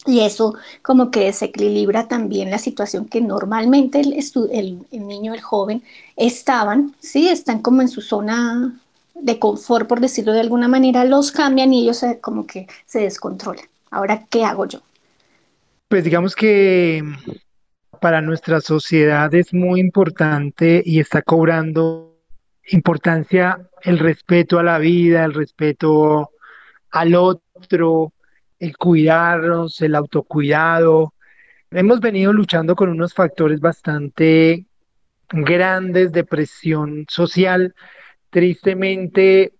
Y 0.07 0.21
eso 0.21 0.55
como 0.83 1.11
que 1.11 1.25
desequilibra 1.25 2.09
también 2.09 2.51
la 2.51 2.59
situación 2.59 3.07
que 3.07 3.21
normalmente 3.21 4.01
el, 4.01 4.15
el, 4.53 5.07
niño, 5.07 5.35
el 5.35 5.41
joven 5.41 5.83
estaban, 6.17 6.95
¿sí? 7.01 7.29
Están 7.29 7.61
como 7.61 7.83
en 7.83 7.89
su 7.89 8.01
zona 8.01 8.75
de 9.15 9.39
confort, 9.39 9.87
por 9.87 10.01
decirlo 10.01 10.33
de 10.33 10.41
alguna 10.41 10.69
manera, 10.69 11.05
los 11.05 11.33
cambian 11.33 11.73
y 11.73 11.83
ellos 11.83 12.03
como 12.23 12.47
que 12.47 12.67
se 12.87 13.01
descontrolan. 13.01 13.65
Ahora, 13.91 14.25
¿qué 14.31 14.45
hago 14.45 14.67
yo? 14.67 14.81
Pues 15.89 16.05
digamos 16.05 16.35
que 16.35 17.03
para 18.01 18.23
nuestra 18.23 18.61
sociedad 18.61 19.33
es 19.35 19.53
muy 19.53 19.81
importante 19.81 20.83
y 20.85 21.01
está 21.01 21.21
cobrando 21.23 22.17
importancia 22.69 23.69
el 23.83 23.99
respeto 23.99 24.59
a 24.59 24.63
la 24.63 24.79
vida, 24.79 25.25
el 25.25 25.35
respeto 25.35 26.31
al 26.91 27.15
otro, 27.15 28.13
el 28.61 28.77
cuidarnos, 28.77 29.81
el 29.81 29.95
autocuidado. 29.97 31.15
Hemos 31.71 32.01
venido 32.01 32.33
luchando 32.33 32.77
con 32.77 32.91
unos 32.91 33.15
factores 33.15 33.59
bastante 33.61 34.67
grandes 35.31 36.13
de 36.13 36.25
presión 36.25 37.07
social. 37.09 37.75
Tristemente 38.29 39.55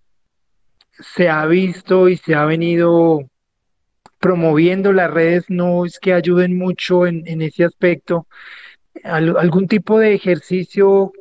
se 0.91 1.29
ha 1.29 1.45
visto 1.47 2.07
y 2.07 2.17
se 2.17 2.35
ha 2.35 2.45
venido 2.45 3.27
promoviendo 4.19 4.93
las 4.93 5.09
redes, 5.09 5.45
no 5.49 5.83
es 5.83 5.99
que 5.99 6.13
ayuden 6.13 6.55
mucho 6.55 7.07
en, 7.07 7.41
ese 7.41 7.65
aspecto. 7.65 8.27
algún 9.03 9.67
tipo 9.67 9.97
de 9.99 10.13
ejercicio 10.13 11.11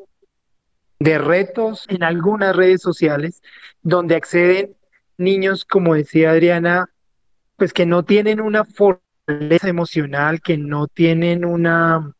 de 0.98 1.18
retos 1.18 1.86
en 1.88 2.02
algunas 2.02 2.54
redes 2.54 2.82
sociales 2.82 3.42
donde 3.82 4.16
acceden 4.16 4.76
niños, 5.16 5.64
como 5.64 5.94
decía 5.94 6.32
Adriana, 6.32 6.90
pues 7.60 7.74
que 7.74 7.84
no 7.84 8.02
tienen 8.02 8.40
una 8.40 8.64
fortaleza 8.64 9.68
emocional, 9.68 10.40
que 10.40 10.56
no 10.56 10.86
tienen 10.86 11.44
una, 11.44 12.10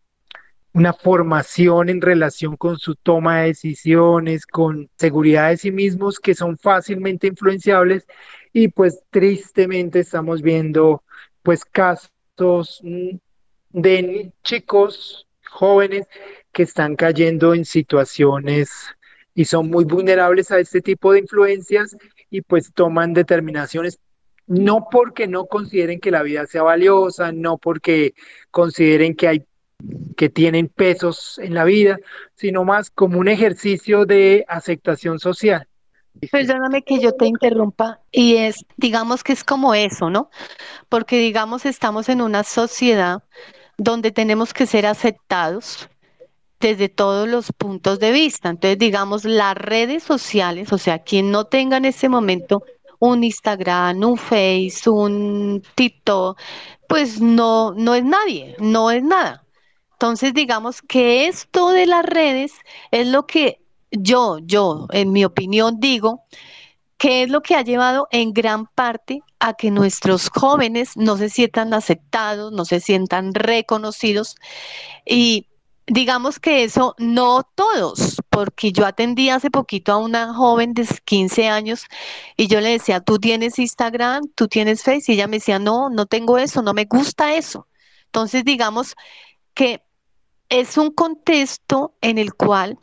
una 0.74 0.92
formación 0.92 1.88
en 1.88 2.02
relación 2.02 2.58
con 2.58 2.78
su 2.78 2.94
toma 2.94 3.40
de 3.40 3.46
decisiones, 3.46 4.44
con 4.44 4.90
seguridad 4.98 5.48
de 5.48 5.56
sí 5.56 5.72
mismos, 5.72 6.20
que 6.20 6.34
son 6.34 6.58
fácilmente 6.58 7.26
influenciables. 7.26 8.06
Y 8.52 8.68
pues 8.68 9.02
tristemente 9.08 10.00
estamos 10.00 10.42
viendo 10.42 11.04
pues 11.42 11.64
casos 11.64 12.82
de 13.70 14.32
chicos 14.44 15.26
jóvenes 15.48 16.06
que 16.52 16.64
están 16.64 16.96
cayendo 16.96 17.54
en 17.54 17.64
situaciones 17.64 18.70
y 19.34 19.46
son 19.46 19.70
muy 19.70 19.84
vulnerables 19.84 20.50
a 20.50 20.58
este 20.58 20.82
tipo 20.82 21.14
de 21.14 21.20
influencias 21.20 21.96
y 22.28 22.42
pues 22.42 22.74
toman 22.74 23.14
determinaciones 23.14 23.98
no 24.50 24.88
porque 24.90 25.28
no 25.28 25.46
consideren 25.46 26.00
que 26.00 26.10
la 26.10 26.24
vida 26.24 26.44
sea 26.44 26.64
valiosa, 26.64 27.30
no 27.30 27.56
porque 27.56 28.14
consideren 28.50 29.14
que 29.14 29.28
hay 29.28 29.44
que 30.16 30.28
tienen 30.28 30.68
pesos 30.68 31.38
en 31.38 31.54
la 31.54 31.64
vida, 31.64 31.98
sino 32.34 32.64
más 32.64 32.90
como 32.90 33.18
un 33.18 33.28
ejercicio 33.28 34.04
de 34.04 34.44
aceptación 34.48 35.20
social. 35.20 35.66
Perdóname 36.32 36.82
que 36.82 36.98
yo 36.98 37.12
te 37.12 37.26
interrumpa 37.26 38.00
y 38.10 38.36
es, 38.36 38.66
digamos 38.76 39.22
que 39.22 39.32
es 39.32 39.44
como 39.44 39.72
eso, 39.72 40.10
¿no? 40.10 40.30
Porque 40.88 41.18
digamos 41.18 41.64
estamos 41.64 42.08
en 42.08 42.20
una 42.20 42.42
sociedad 42.42 43.22
donde 43.78 44.10
tenemos 44.10 44.52
que 44.52 44.66
ser 44.66 44.84
aceptados 44.84 45.88
desde 46.58 46.88
todos 46.88 47.28
los 47.28 47.52
puntos 47.52 48.00
de 48.00 48.10
vista. 48.10 48.50
Entonces, 48.50 48.78
digamos, 48.78 49.24
las 49.24 49.54
redes 49.54 50.02
sociales, 50.02 50.72
o 50.72 50.78
sea, 50.78 50.98
quien 50.98 51.30
no 51.30 51.44
tenga 51.44 51.76
en 51.76 51.84
ese 51.86 52.08
momento 52.08 52.64
un 53.00 53.24
Instagram, 53.24 54.02
un 54.04 54.16
Face, 54.16 54.88
un 54.88 55.62
TikTok, 55.74 56.38
pues 56.88 57.20
no, 57.20 57.72
no 57.72 57.94
es 57.94 58.04
nadie, 58.04 58.54
no 58.60 58.90
es 58.90 59.02
nada. 59.02 59.44
Entonces, 59.92 60.32
digamos 60.32 60.80
que 60.82 61.26
esto 61.26 61.70
de 61.70 61.86
las 61.86 62.04
redes 62.04 62.52
es 62.90 63.06
lo 63.08 63.26
que 63.26 63.60
yo, 63.90 64.38
yo, 64.38 64.86
en 64.92 65.12
mi 65.12 65.24
opinión, 65.24 65.80
digo 65.80 66.24
que 66.98 67.22
es 67.22 67.30
lo 67.30 67.42
que 67.42 67.54
ha 67.54 67.62
llevado 67.62 68.08
en 68.10 68.32
gran 68.32 68.66
parte 68.66 69.22
a 69.38 69.54
que 69.54 69.70
nuestros 69.70 70.28
jóvenes 70.28 70.96
no 70.96 71.16
se 71.16 71.30
sientan 71.30 71.72
aceptados, 71.74 72.52
no 72.52 72.64
se 72.66 72.80
sientan 72.80 73.34
reconocidos 73.34 74.36
y 75.06 75.48
digamos 75.86 76.38
que 76.38 76.62
eso 76.62 76.94
no 76.98 77.42
todos, 77.54 78.19
porque 78.30 78.72
yo 78.72 78.86
atendí 78.86 79.28
hace 79.30 79.50
poquito 79.50 79.92
a 79.92 79.98
una 79.98 80.32
joven 80.32 80.72
de 80.74 80.86
15 81.04 81.48
años 81.48 81.84
y 82.36 82.46
yo 82.46 82.60
le 82.60 82.70
decía, 82.70 83.00
¿tú 83.00 83.18
tienes 83.18 83.58
Instagram? 83.58 84.22
¿Tú 84.34 84.48
tienes 84.48 84.82
Facebook? 84.82 85.10
Y 85.10 85.12
ella 85.14 85.26
me 85.26 85.38
decía, 85.38 85.58
no, 85.58 85.90
no 85.90 86.06
tengo 86.06 86.38
eso, 86.38 86.62
no 86.62 86.72
me 86.72 86.84
gusta 86.86 87.34
eso. 87.34 87.66
Entonces, 88.06 88.44
digamos 88.44 88.96
que 89.54 89.82
es 90.48 90.78
un 90.78 90.90
contexto 90.92 91.94
en 92.00 92.18
el 92.18 92.34
cual 92.34 92.78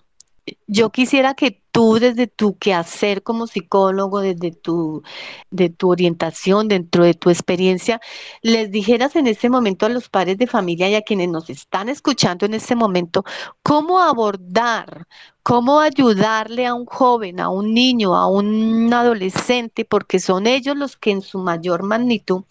yo 0.67 0.91
quisiera 0.91 1.33
que 1.33 1.61
tú 1.71 1.99
desde 1.99 2.27
tu 2.27 2.57
quehacer 2.57 3.23
como 3.23 3.47
psicólogo, 3.47 4.21
desde 4.21 4.51
tu, 4.51 5.03
de 5.51 5.69
tu 5.69 5.91
orientación, 5.91 6.67
dentro 6.67 7.03
de 7.03 7.13
tu 7.13 7.29
experiencia, 7.29 7.99
les 8.41 8.71
dijeras 8.71 9.15
en 9.15 9.27
este 9.27 9.49
momento 9.49 9.85
a 9.85 9.89
los 9.89 10.09
padres 10.09 10.37
de 10.37 10.47
familia 10.47 10.89
y 10.89 10.95
a 10.95 11.01
quienes 11.01 11.29
nos 11.29 11.49
están 11.49 11.89
escuchando 11.89 12.45
en 12.45 12.53
este 12.53 12.75
momento, 12.75 13.23
cómo 13.61 13.99
abordar, 13.99 15.07
cómo 15.47 15.79
ayudarle 15.79 16.65
a 16.65 16.73
un 16.73 16.85
joven, 16.85 17.39
a 17.39 17.47
un 17.47 17.73
niño, 17.73 18.17
a 18.17 18.27
un 18.27 18.93
adolescente, 18.93 19.85
porque 19.85 20.19
son 20.19 20.45
ellos 20.45 20.75
los 20.75 20.97
que 20.97 21.11
en 21.11 21.21
su 21.21 21.39
mayor 21.39 21.83
magnitud 21.83 22.43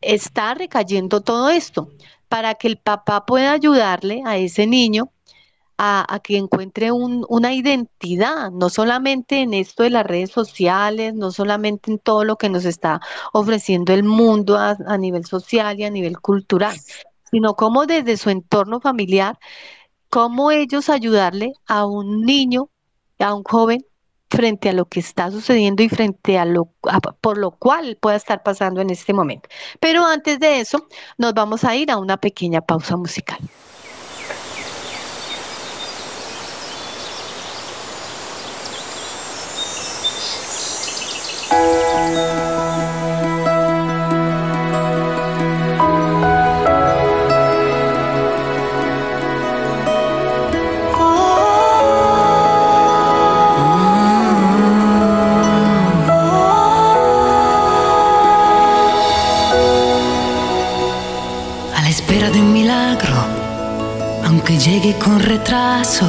está 0.00 0.54
recayendo 0.54 1.22
todo 1.22 1.48
esto, 1.48 1.90
para 2.28 2.54
que 2.54 2.68
el 2.68 2.76
papá 2.76 3.26
pueda 3.26 3.50
ayudarle 3.50 4.22
a 4.24 4.36
ese 4.36 4.68
niño 4.68 5.10
a, 5.76 6.20
que 6.22 6.36
encuentre 6.36 6.92
una 6.92 7.52
identidad, 7.52 8.52
no 8.52 8.70
solamente 8.70 9.40
en 9.40 9.52
esto 9.52 9.82
de 9.82 9.90
las 9.90 10.06
redes 10.06 10.30
sociales, 10.30 11.14
no 11.14 11.32
solamente 11.32 11.90
en 11.90 11.98
todo 11.98 12.22
lo 12.22 12.36
que 12.36 12.48
nos 12.48 12.64
está 12.64 13.00
ofreciendo 13.32 13.92
el 13.92 14.04
mundo 14.04 14.56
a, 14.56 14.76
a 14.86 14.98
nivel 14.98 15.24
social 15.24 15.80
y 15.80 15.84
a 15.84 15.90
nivel 15.90 16.20
cultural, 16.20 16.78
sino 17.28 17.56
como 17.56 17.86
desde 17.86 18.16
su 18.16 18.30
entorno 18.30 18.80
familiar, 18.80 19.36
cómo 20.10 20.50
ellos 20.50 20.88
ayudarle 20.90 21.54
a 21.66 21.86
un 21.86 22.22
niño, 22.22 22.68
a 23.18 23.34
un 23.34 23.44
joven 23.44 23.86
frente 24.28 24.68
a 24.68 24.72
lo 24.72 24.86
que 24.86 25.00
está 25.00 25.30
sucediendo 25.30 25.82
y 25.82 25.88
frente 25.88 26.38
a 26.38 26.44
lo 26.44 26.72
por 27.20 27.38
lo 27.38 27.50
cual 27.52 27.96
pueda 28.00 28.16
estar 28.16 28.42
pasando 28.42 28.80
en 28.80 28.90
este 28.90 29.12
momento. 29.12 29.48
Pero 29.80 30.04
antes 30.04 30.38
de 30.40 30.60
eso, 30.60 30.86
nos 31.18 31.34
vamos 31.34 31.64
a 31.64 31.74
ir 31.76 31.90
a 31.90 31.98
una 31.98 32.16
pequeña 32.18 32.60
pausa 32.60 32.96
musical. 32.96 33.38
Aunque 64.50 64.58
llegue 64.58 64.98
con 64.98 65.20
retraso 65.20 66.06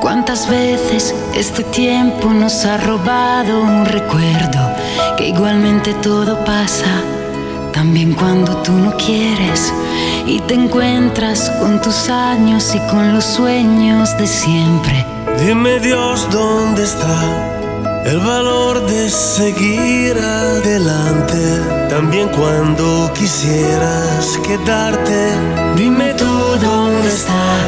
¿Cuántas 0.00 0.48
veces 0.48 1.14
este 1.34 1.64
tiempo 1.64 2.32
nos 2.32 2.64
ha 2.64 2.76
robado 2.76 3.60
un 3.60 3.84
recuerdo? 3.86 4.70
Que 5.16 5.28
igualmente 5.28 5.94
todo 5.94 6.44
pasa, 6.44 7.02
también 7.72 8.12
cuando 8.12 8.56
tú 8.58 8.72
no 8.72 8.96
quieres 8.96 9.72
y 10.26 10.38
te 10.40 10.54
encuentras 10.54 11.50
con 11.60 11.80
tus 11.80 12.08
años 12.08 12.74
y 12.74 12.78
con 12.90 13.12
los 13.12 13.24
sueños 13.24 14.16
de 14.16 14.26
siempre. 14.26 15.04
Dime 15.44 15.80
Dios 15.80 16.28
dónde 16.30 16.84
está 16.84 17.55
el 18.06 18.20
valor 18.20 18.86
de 18.86 19.10
seguir 19.10 20.16
adelante, 20.16 21.88
también 21.88 22.28
cuando 22.28 23.12
quisieras 23.12 24.38
quedarte. 24.46 25.34
Dime 25.74 26.14
tú 26.14 26.24
dónde 26.24 27.08
está 27.08 27.58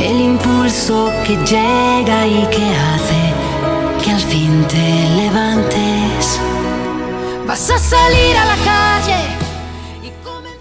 el 0.00 0.20
impulso 0.20 1.12
que 1.24 1.36
llega 1.36 2.26
y 2.26 2.46
que 2.48 2.64
hace 2.88 3.34
que 4.02 4.10
al 4.10 4.20
fin 4.20 4.66
te 4.66 5.08
levantes. 5.22 6.40
Vas 7.46 7.70
a 7.70 7.78
salir 7.78 8.36
a 8.36 8.44
la 8.46 8.56
calle. 8.64 9.36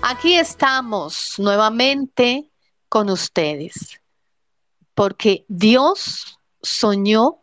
Aquí 0.03 0.37
estamos 0.37 1.33
nuevamente 1.39 2.51
con 2.87 3.09
ustedes, 3.09 3.99
porque 4.93 5.45
Dios 5.47 6.37
soñó 6.61 7.38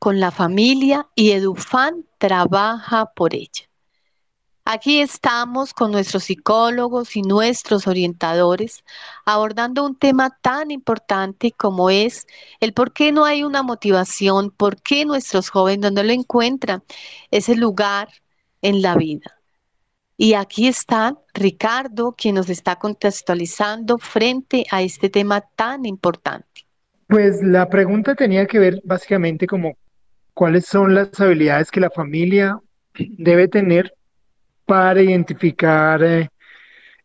con 0.00 0.18
la 0.18 0.30
familia 0.32 1.06
y 1.14 1.32
Edufan 1.32 2.06
trabaja 2.18 3.12
por 3.14 3.34
ella. 3.34 3.68
Aquí 4.64 5.00
estamos 5.00 5.74
con 5.74 5.92
nuestros 5.92 6.24
psicólogos 6.24 7.16
y 7.16 7.22
nuestros 7.22 7.86
orientadores 7.86 8.82
abordando 9.26 9.84
un 9.84 9.96
tema 9.96 10.30
tan 10.40 10.70
importante 10.70 11.52
como 11.52 11.90
es 11.90 12.26
el 12.60 12.72
por 12.72 12.92
qué 12.92 13.12
no 13.12 13.24
hay 13.26 13.42
una 13.42 13.62
motivación, 13.62 14.50
por 14.50 14.80
qué 14.80 15.04
nuestros 15.04 15.50
jóvenes 15.50 15.92
no 15.92 16.02
lo 16.02 16.12
encuentran 16.12 16.82
ese 17.30 17.54
lugar 17.54 18.08
en 18.62 18.80
la 18.80 18.96
vida. 18.96 19.38
Y 20.16 20.32
aquí 20.34 20.66
está 20.66 21.18
Ricardo, 21.34 22.14
quien 22.16 22.36
nos 22.36 22.48
está 22.48 22.76
contextualizando 22.76 23.98
frente 23.98 24.66
a 24.70 24.82
este 24.82 25.10
tema 25.10 25.42
tan 25.42 25.84
importante. 25.84 26.66
Pues 27.06 27.42
la 27.42 27.68
pregunta 27.68 28.14
tenía 28.14 28.46
que 28.46 28.58
ver 28.58 28.80
básicamente 28.84 29.46
como 29.46 29.74
cuáles 30.40 30.64
son 30.64 30.94
las 30.94 31.20
habilidades 31.20 31.70
que 31.70 31.80
la 31.80 31.90
familia 31.90 32.58
debe 32.94 33.46
tener 33.46 33.92
para 34.64 35.02
identificar 35.02 36.02
eh, 36.02 36.30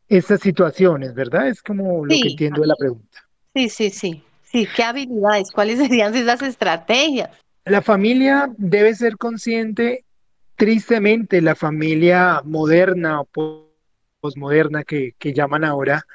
estas 0.08 0.40
situaciones, 0.40 1.14
¿verdad? 1.14 1.50
Es 1.50 1.62
como 1.62 2.06
lo 2.06 2.16
que 2.16 2.30
entiendo 2.30 2.62
de 2.62 2.68
la 2.68 2.78
pregunta. 2.78 3.26
Sí, 3.54 3.68
sí, 3.68 3.90
sí. 3.90 4.24
Sí, 4.42 4.66
¿qué 4.74 4.84
habilidades? 4.84 5.52
¿Cuáles 5.52 5.80
serían 5.80 6.16
esas 6.16 6.44
estrategias? 6.44 7.30
La 7.66 7.82
familia 7.82 8.50
debe 8.58 8.96
ser 8.96 9.18
consciente, 9.18 10.06
tristemente, 10.56 11.42
la 11.42 11.56
familia 11.56 12.42
moderna 12.46 13.20
o 13.20 13.28
posmoderna 14.22 14.86
que, 14.86 15.14
que 15.20 15.34
llaman 15.34 15.66
ahora, 15.66 16.06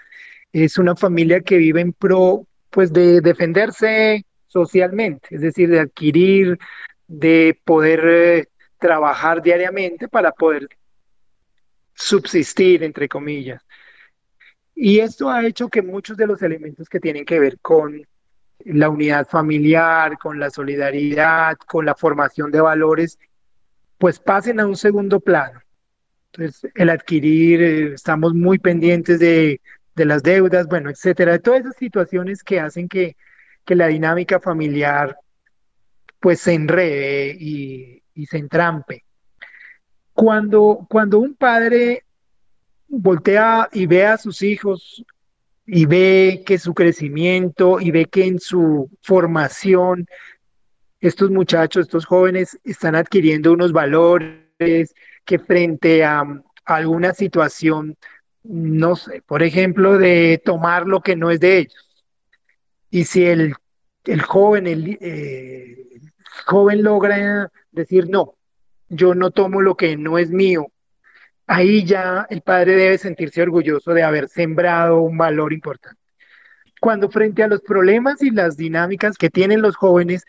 es 0.55 0.79
una 0.79 0.97
familia 0.97 1.43
que 1.43 1.59
vive 1.59 1.83
en 1.83 1.93
pro, 1.93 2.47
pues, 2.71 2.95
de 2.95 3.21
defenderse 3.21 4.25
socialmente, 4.47 5.29
es 5.33 5.43
decir, 5.43 5.69
de 5.69 5.81
adquirir, 5.81 6.59
de 7.11 7.61
poder 7.65 8.01
eh, 8.07 8.49
trabajar 8.79 9.43
diariamente 9.43 10.07
para 10.07 10.31
poder 10.31 10.69
subsistir, 11.93 12.85
entre 12.85 13.09
comillas. 13.09 13.61
Y 14.77 15.01
esto 15.01 15.29
ha 15.29 15.45
hecho 15.45 15.69
que 15.69 15.83
muchos 15.83 16.17
de 16.17 16.29
los 16.29 16.41
elementos 16.41 16.89
que 16.89 17.01
tienen 17.01 17.25
que 17.25 17.41
ver 17.41 17.59
con 17.59 18.07
la 18.65 18.89
unidad 18.89 19.27
familiar, 19.27 20.19
con 20.19 20.39
la 20.39 20.51
solidaridad, 20.51 21.57
con 21.67 21.85
la 21.85 21.97
formación 21.97 22.53
de 22.53 22.61
valores, 22.61 23.19
pues 23.99 24.21
pasen 24.21 24.61
a 24.61 24.67
un 24.67 24.77
segundo 24.77 25.19
plano. 25.19 25.61
Entonces, 26.33 26.71
el 26.77 26.91
adquirir, 26.91 27.61
eh, 27.61 27.95
estamos 27.95 28.35
muy 28.35 28.61
pendientes 28.61 29.19
de, 29.19 29.61
de, 29.97 30.05
las 30.05 30.23
deudas, 30.23 30.69
bueno, 30.69 30.91
etcétera, 30.91 31.33
de 31.33 31.41
todas 31.41 31.63
esas 31.63 31.77
situaciones 31.77 32.45
que 32.45 32.61
hacen 32.61 32.89
que, 32.89 33.17
que 33.65 33.75
la 33.75 33.89
dinámica 33.89 34.39
familiar 34.39 35.19
pues 36.21 36.41
se 36.41 36.55
enrede 36.55 37.37
y, 37.39 38.03
y 38.15 38.27
se 38.27 38.39
entrampe. 38.39 39.05
Cuando, 40.13 40.87
cuando 40.89 41.19
un 41.19 41.35
padre 41.35 42.05
voltea 42.89 43.69
y 43.73 43.87
ve 43.87 44.07
a 44.07 44.19
sus 44.19 44.43
hijos 44.43 45.05
y 45.67 45.87
ve 45.87 46.43
que 46.45 46.59
su 46.59 46.75
crecimiento 46.75 47.81
y 47.81 47.91
ve 47.91 48.07
que 48.07 48.27
en 48.27 48.41
su 48.41 48.91
formación 49.03 50.07
estos 51.01 51.31
muchachos, 51.31 51.87
estos 51.87 52.05
jóvenes 52.05 52.59
están 52.65 52.95
adquiriendo 52.95 53.53
unos 53.53 53.73
valores 53.73 54.95
que 55.25 55.39
frente 55.39 56.05
a, 56.05 56.25
alguna 56.65 57.15
situación, 57.15 57.97
no 58.45 58.95
sé, 58.95 59.23
por 59.27 59.43
ejemplo, 59.43 59.99
de 59.99 60.41
tomar 60.45 60.87
lo 60.87 61.01
que 61.01 61.17
no 61.17 61.31
es 61.31 61.41
de 61.41 61.59
ellos. 61.59 62.05
Y 62.91 63.05
si 63.05 63.25
el, 63.25 63.55
el 64.05 64.23
joven, 64.23 64.67
el, 64.67 64.99
eh, 65.01 66.01
joven 66.47 66.83
logra 66.83 67.51
decir, 67.73 68.09
no, 68.09 68.35
yo 68.89 69.15
no 69.15 69.31
tomo 69.31 69.61
lo 69.61 69.77
que 69.77 69.97
no 69.97 70.19
es 70.19 70.31
mío, 70.31 70.67
ahí 71.47 71.85
ya 71.85 72.27
el 72.31 72.43
padre 72.43 72.77
debe 72.77 72.99
sentirse 72.99 73.43
orgulloso 73.43 73.93
de 73.93 74.03
haber 74.03 74.29
sembrado 74.29 75.01
un 75.01 75.19
valor 75.19 75.53
importante. 75.53 75.99
Cuando 76.81 77.11
frente 77.11 77.43
a 77.43 77.49
los 77.49 77.61
problemas 77.61 78.23
y 78.23 78.31
las 78.31 78.57
dinámicas 78.57 79.19
que 79.19 79.31
tienen 79.31 79.61
los 79.61 79.77
jóvenes 79.77 80.25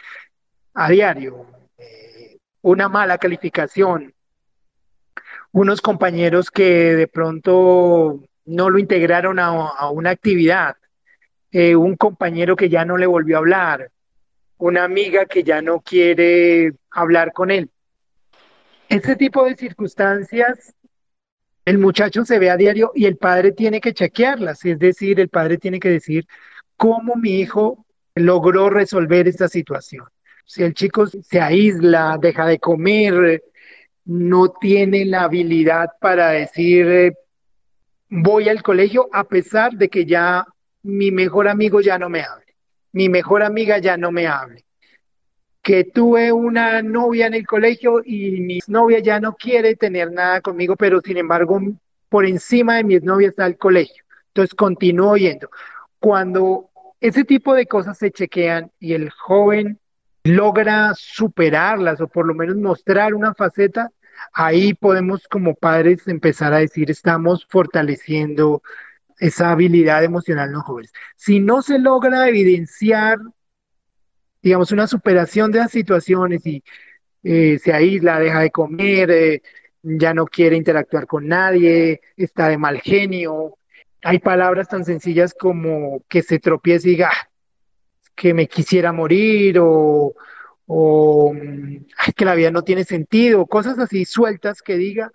a 0.73 0.89
diario, 0.89 1.45
eh, 1.77 2.37
una 2.61 2.89
mala 2.89 3.17
calificación, 3.17 4.13
unos 5.51 5.81
compañeros 5.81 6.49
que 6.51 6.95
de 6.95 7.07
pronto 7.07 8.23
no 8.45 8.69
lo 8.69 8.79
integraron 8.79 9.39
a, 9.39 9.89
una 9.91 10.09
actividad, 10.09 10.75
eh, 11.51 11.75
un 11.75 11.95
compañero 11.95 12.55
que 12.55 12.69
ya 12.69 12.85
no 12.85 12.97
le 12.97 13.05
volvió 13.05 13.35
a 13.35 13.39
hablar, 13.39 13.91
una 14.61 14.83
amiga 14.83 15.25
que 15.25 15.43
ya 15.43 15.61
no 15.61 15.81
quiere 15.81 16.73
hablar 16.91 17.33
con 17.33 17.51
él. 17.51 17.69
Ese 18.89 19.15
tipo 19.15 19.45
de 19.45 19.55
circunstancias, 19.55 20.75
el 21.65 21.77
muchacho 21.77 22.25
se 22.25 22.39
ve 22.39 22.49
a 22.49 22.57
diario 22.57 22.91
y 22.93 23.05
el 23.05 23.17
padre 23.17 23.51
tiene 23.51 23.81
que 23.81 23.93
chequearlas, 23.93 24.63
es 24.65 24.79
decir, 24.79 25.19
el 25.19 25.29
padre 25.29 25.57
tiene 25.57 25.79
que 25.79 25.89
decir 25.89 26.25
cómo 26.77 27.15
mi 27.15 27.39
hijo 27.39 27.85
logró 28.15 28.69
resolver 28.69 29.27
esta 29.27 29.47
situación. 29.47 30.05
Si 30.45 30.63
el 30.63 30.73
chico 30.73 31.05
se 31.07 31.39
aísla, 31.39 32.17
deja 32.21 32.45
de 32.45 32.59
comer, 32.59 33.43
no 34.05 34.49
tiene 34.49 35.05
la 35.05 35.23
habilidad 35.23 35.89
para 35.99 36.29
decir 36.31 37.13
voy 38.09 38.49
al 38.49 38.61
colegio 38.61 39.07
a 39.13 39.23
pesar 39.23 39.71
de 39.71 39.87
que 39.87 40.05
ya 40.05 40.45
mi 40.83 41.11
mejor 41.11 41.47
amigo 41.47 41.79
ya 41.79 41.97
no 41.97 42.09
me 42.09 42.21
hable, 42.21 42.50
mi 42.91 43.09
mejor 43.09 43.43
amiga 43.43 43.77
ya 43.77 43.97
no 43.97 44.11
me 44.11 44.27
hable 44.27 44.65
que 45.61 45.83
tuve 45.83 46.31
una 46.31 46.81
novia 46.81 47.27
en 47.27 47.35
el 47.35 47.45
colegio 47.45 48.01
y 48.03 48.41
mi 48.41 48.59
novia 48.67 48.99
ya 48.99 49.19
no 49.19 49.35
quiere 49.35 49.75
tener 49.75 50.11
nada 50.11 50.41
conmigo, 50.41 50.75
pero 50.75 51.01
sin 51.01 51.17
embargo 51.17 51.59
por 52.09 52.25
encima 52.25 52.77
de 52.77 52.83
mi 52.83 52.97
novia 52.97 53.29
está 53.29 53.45
el 53.45 53.57
colegio. 53.57 54.03
Entonces 54.27 54.55
continúo 54.55 55.15
yendo. 55.17 55.49
Cuando 55.99 56.69
ese 56.99 57.23
tipo 57.23 57.53
de 57.53 57.67
cosas 57.67 57.97
se 57.97 58.11
chequean 58.11 58.71
y 58.79 58.93
el 58.93 59.09
joven 59.11 59.79
logra 60.23 60.93
superarlas 60.95 62.01
o 62.01 62.07
por 62.07 62.25
lo 62.25 62.33
menos 62.33 62.55
mostrar 62.55 63.13
una 63.13 63.33
faceta, 63.33 63.91
ahí 64.33 64.73
podemos 64.73 65.27
como 65.27 65.55
padres 65.55 66.07
empezar 66.07 66.53
a 66.53 66.59
decir 66.59 66.89
estamos 66.89 67.45
fortaleciendo 67.47 68.61
esa 69.21 69.51
habilidad 69.51 70.03
emocional 70.03 70.49
en 70.49 70.55
los 70.55 70.63
jóvenes. 70.63 70.91
Si 71.15 71.39
no 71.39 71.61
se 71.61 71.79
logra 71.79 72.27
evidenciar 72.27 73.19
digamos, 74.41 74.71
una 74.71 74.87
superación 74.87 75.51
de 75.51 75.59
las 75.59 75.71
situaciones 75.71 76.45
y 76.45 76.63
eh, 77.23 77.59
se 77.63 77.73
aísla, 77.73 78.19
deja 78.19 78.39
de 78.41 78.51
comer, 78.51 79.11
eh, 79.11 79.41
ya 79.83 80.13
no 80.13 80.25
quiere 80.25 80.55
interactuar 80.55 81.07
con 81.07 81.27
nadie, 81.27 82.01
está 82.17 82.49
de 82.49 82.57
mal 82.57 82.81
genio. 82.81 83.57
Hay 84.03 84.19
palabras 84.19 84.67
tan 84.67 84.83
sencillas 84.83 85.35
como 85.37 86.03
que 86.07 86.23
se 86.23 86.39
tropiece 86.39 86.89
y 86.89 86.91
diga 86.91 87.11
ah, 87.13 87.29
que 88.15 88.33
me 88.33 88.47
quisiera 88.47 88.91
morir 88.91 89.59
o, 89.59 90.13
o 90.65 91.33
que 92.15 92.25
la 92.25 92.35
vida 92.35 92.51
no 92.51 92.63
tiene 92.63 92.83
sentido, 92.83 93.45
cosas 93.45 93.77
así 93.79 94.05
sueltas 94.05 94.61
que 94.61 94.77
diga. 94.77 95.11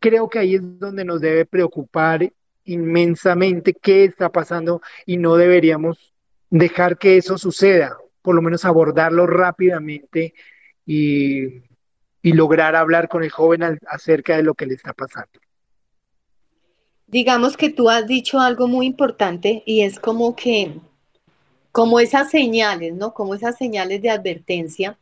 Creo 0.00 0.28
que 0.28 0.38
ahí 0.38 0.54
es 0.54 0.62
donde 0.78 1.04
nos 1.04 1.20
debe 1.20 1.44
preocupar 1.44 2.30
inmensamente 2.70 3.74
qué 3.74 4.04
está 4.04 4.30
pasando 4.30 4.80
y 5.06 5.16
no 5.16 5.36
deberíamos 5.36 6.12
dejar 6.50 6.98
que 6.98 7.16
eso 7.16 7.38
suceda 7.38 7.96
por 8.22 8.34
lo 8.34 8.42
menos 8.42 8.64
abordarlo 8.64 9.26
rápidamente 9.26 10.34
y, 10.86 11.62
lograr 12.22 12.76
hablar 12.76 13.08
con 13.08 13.24
el 13.24 13.30
joven 13.30 13.78
acerca 13.86 14.36
de 14.36 14.42
lo 14.42 14.54
que 14.54 14.66
le 14.66 14.74
está 14.74 14.92
pasando. 14.92 15.40
Digamos 17.06 17.56
que 17.56 17.70
tú 17.70 17.88
has 17.88 18.06
dicho 18.06 18.38
algo 18.38 18.68
muy 18.68 18.86
importante 18.86 19.62
y 19.64 19.80
es 19.80 19.98
como 19.98 20.36
que, 20.36 20.74
como 21.72 21.98
esas 21.98 22.30
señales, 22.30 22.94
¿no? 22.94 23.14
Como 23.14 23.34
esas 23.34 23.56
señales 23.56 24.02
de 24.02 24.10
advertencia 24.10 24.98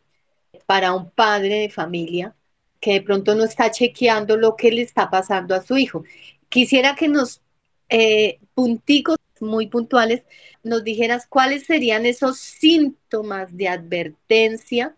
para 0.64 0.94
un 0.94 1.10
padre 1.10 1.62
de 1.62 1.70
familia 1.70 2.34
que 2.80 2.92
de 2.92 3.02
pronto 3.02 3.34
no 3.34 3.44
está 3.44 3.70
chequeando 3.70 4.36
lo 4.36 4.54
que 4.54 4.70
le 4.70 4.82
está 4.82 5.10
pasando 5.10 5.54
a 5.54 5.62
su 5.62 5.76
hijo. 5.76 6.04
Quisiera 6.48 6.94
que 6.94 7.08
nos 7.08 7.42
eh, 7.88 8.40
punticos 8.54 9.16
muy 9.40 9.68
puntuales 9.68 10.24
nos 10.62 10.84
dijeras 10.84 11.26
cuáles 11.26 11.64
serían 11.64 12.06
esos 12.06 12.38
síntomas 12.38 13.56
de 13.56 13.68
advertencia 13.68 14.96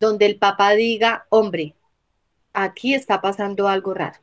donde 0.00 0.26
el 0.26 0.38
papá 0.38 0.72
diga, 0.72 1.26
hombre, 1.30 1.74
aquí 2.52 2.94
está 2.94 3.20
pasando 3.20 3.68
algo 3.68 3.94
raro. 3.94 4.18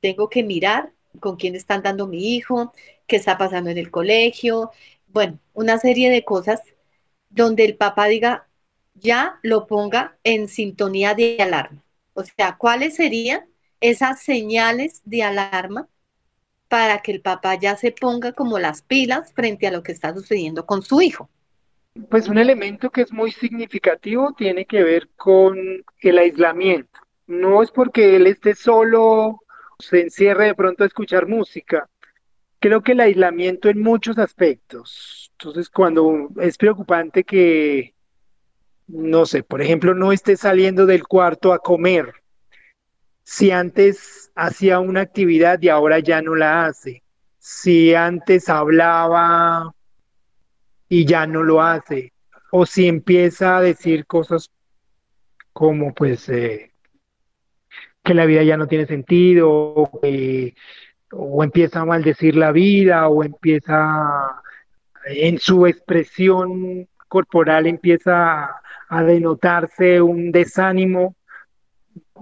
Tengo 0.00 0.28
que 0.28 0.42
mirar 0.42 0.92
con 1.20 1.36
quién 1.36 1.54
están 1.54 1.82
dando 1.82 2.06
mi 2.06 2.36
hijo, 2.36 2.72
qué 3.06 3.16
está 3.16 3.38
pasando 3.38 3.70
en 3.70 3.78
el 3.78 3.90
colegio, 3.90 4.70
bueno, 5.08 5.38
una 5.54 5.78
serie 5.78 6.10
de 6.10 6.24
cosas 6.24 6.60
donde 7.28 7.64
el 7.64 7.76
papá 7.76 8.06
diga, 8.06 8.48
ya 8.94 9.38
lo 9.42 9.66
ponga 9.66 10.18
en 10.24 10.48
sintonía 10.48 11.14
de 11.14 11.38
alarma. 11.40 11.84
O 12.14 12.24
sea, 12.24 12.56
¿cuáles 12.58 12.96
serían 12.96 13.46
esas 13.80 14.22
señales 14.22 15.00
de 15.04 15.22
alarma 15.22 15.88
para 16.70 17.02
que 17.02 17.10
el 17.10 17.20
papá 17.20 17.56
ya 17.56 17.76
se 17.76 17.90
ponga 17.90 18.32
como 18.32 18.60
las 18.60 18.80
pilas 18.80 19.32
frente 19.34 19.66
a 19.66 19.72
lo 19.72 19.82
que 19.82 19.90
está 19.90 20.14
sucediendo 20.14 20.66
con 20.66 20.82
su 20.82 21.02
hijo. 21.02 21.28
Pues 22.08 22.28
un 22.28 22.38
elemento 22.38 22.90
que 22.90 23.02
es 23.02 23.12
muy 23.12 23.32
significativo 23.32 24.32
tiene 24.38 24.64
que 24.64 24.84
ver 24.84 25.08
con 25.16 25.58
el 25.98 26.18
aislamiento. 26.18 27.00
No 27.26 27.64
es 27.64 27.72
porque 27.72 28.14
él 28.14 28.28
esté 28.28 28.54
solo, 28.54 29.40
se 29.80 30.02
encierre 30.02 30.46
de 30.46 30.54
pronto 30.54 30.84
a 30.84 30.86
escuchar 30.86 31.26
música. 31.26 31.90
Creo 32.60 32.82
que 32.82 32.92
el 32.92 33.00
aislamiento 33.00 33.68
en 33.68 33.82
muchos 33.82 34.16
aspectos. 34.18 35.32
Entonces, 35.32 35.68
cuando 35.68 36.28
es 36.40 36.56
preocupante 36.56 37.24
que, 37.24 37.94
no 38.86 39.26
sé, 39.26 39.42
por 39.42 39.60
ejemplo, 39.60 39.92
no 39.92 40.12
esté 40.12 40.36
saliendo 40.36 40.86
del 40.86 41.02
cuarto 41.02 41.52
a 41.52 41.58
comer, 41.58 42.12
si 43.24 43.50
antes 43.50 44.29
hacía 44.40 44.80
una 44.80 45.02
actividad 45.02 45.60
y 45.60 45.68
ahora 45.68 45.98
ya 45.98 46.22
no 46.22 46.34
la 46.34 46.64
hace, 46.64 47.02
si 47.38 47.94
antes 47.94 48.48
hablaba 48.48 49.74
y 50.88 51.04
ya 51.04 51.26
no 51.26 51.42
lo 51.42 51.60
hace, 51.60 52.14
o 52.50 52.64
si 52.64 52.88
empieza 52.88 53.58
a 53.58 53.60
decir 53.60 54.06
cosas 54.06 54.50
como 55.52 55.92
pues 55.92 56.28
eh, 56.30 56.72
que 58.02 58.14
la 58.14 58.24
vida 58.24 58.42
ya 58.42 58.56
no 58.56 58.66
tiene 58.66 58.86
sentido, 58.86 59.50
o, 59.50 60.00
o 61.12 61.44
empieza 61.44 61.80
a 61.80 61.84
maldecir 61.84 62.34
la 62.34 62.50
vida, 62.50 63.08
o 63.08 63.22
empieza 63.22 64.42
en 65.04 65.38
su 65.38 65.66
expresión 65.66 66.88
corporal 67.08 67.66
empieza 67.66 68.44
a, 68.44 68.62
a 68.88 69.02
denotarse 69.02 70.00
un 70.00 70.32
desánimo, 70.32 71.14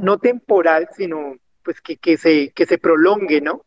no 0.01 0.19
temporal, 0.19 0.89
sino 0.97 1.37
pues 1.69 1.83
que, 1.83 1.99
que, 1.99 2.17
se, 2.17 2.51
que 2.53 2.65
se 2.65 2.79
prolongue, 2.79 3.43
¿no? 3.43 3.67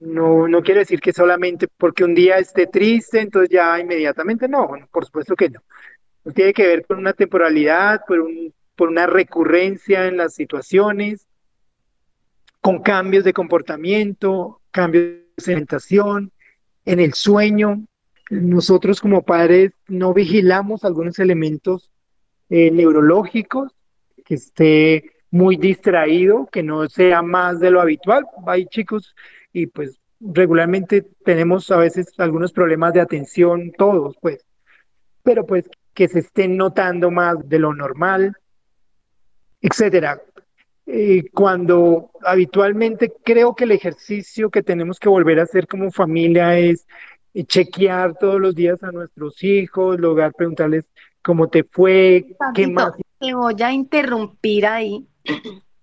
No, 0.00 0.46
no 0.48 0.62
quiere 0.62 0.80
decir 0.80 1.00
que 1.00 1.14
solamente 1.14 1.66
porque 1.66 2.04
un 2.04 2.14
día 2.14 2.36
esté 2.36 2.66
triste, 2.66 3.20
entonces 3.22 3.48
ya 3.48 3.80
inmediatamente 3.80 4.48
no, 4.48 4.68
por 4.92 5.06
supuesto 5.06 5.34
que 5.34 5.48
no. 5.48 5.62
no 6.26 6.32
tiene 6.32 6.52
que 6.52 6.66
ver 6.66 6.84
con 6.84 6.98
una 6.98 7.14
temporalidad, 7.14 8.02
por, 8.06 8.20
un, 8.20 8.52
por 8.74 8.90
una 8.90 9.06
recurrencia 9.06 10.06
en 10.06 10.18
las 10.18 10.34
situaciones, 10.34 11.26
con 12.60 12.82
cambios 12.82 13.24
de 13.24 13.32
comportamiento, 13.32 14.60
cambios 14.70 15.04
de 15.38 15.42
alimentación, 15.46 16.32
en 16.84 17.00
el 17.00 17.14
sueño. 17.14 17.86
Nosotros 18.28 19.00
como 19.00 19.22
padres 19.22 19.72
no 19.88 20.12
vigilamos 20.12 20.84
algunos 20.84 21.18
elementos 21.18 21.90
eh, 22.50 22.70
neurológicos, 22.70 23.72
que 24.22 24.34
esté 24.34 25.15
muy 25.36 25.56
distraído, 25.56 26.48
que 26.50 26.62
no 26.62 26.88
sea 26.88 27.22
más 27.22 27.60
de 27.60 27.70
lo 27.70 27.80
habitual. 27.80 28.26
Hay 28.46 28.66
chicos 28.66 29.14
y 29.52 29.66
pues 29.66 30.00
regularmente 30.20 31.06
tenemos 31.24 31.70
a 31.70 31.76
veces 31.76 32.12
algunos 32.18 32.52
problemas 32.52 32.92
de 32.94 33.00
atención, 33.00 33.72
todos 33.76 34.16
pues, 34.20 34.44
pero 35.22 35.44
pues 35.44 35.68
que 35.94 36.08
se 36.08 36.20
estén 36.20 36.56
notando 36.56 37.10
más 37.10 37.36
de 37.48 37.58
lo 37.58 37.74
normal, 37.74 38.36
etcétera. 39.60 40.20
Eh, 40.88 41.24
cuando 41.32 42.10
habitualmente 42.22 43.12
creo 43.24 43.56
que 43.56 43.64
el 43.64 43.72
ejercicio 43.72 44.50
que 44.50 44.62
tenemos 44.62 45.00
que 45.00 45.08
volver 45.08 45.40
a 45.40 45.42
hacer 45.42 45.66
como 45.66 45.90
familia 45.90 46.56
es 46.58 46.86
chequear 47.34 48.14
todos 48.14 48.40
los 48.40 48.54
días 48.54 48.82
a 48.82 48.92
nuestros 48.92 49.42
hijos, 49.42 49.98
lograr 49.98 50.32
preguntarles 50.32 50.84
cómo 51.22 51.48
te 51.48 51.64
fue, 51.64 52.36
qué 52.54 52.68
más. 52.68 52.92
Te 53.18 53.34
voy 53.34 53.54
a 53.62 53.72
interrumpir 53.72 54.66
ahí, 54.66 55.06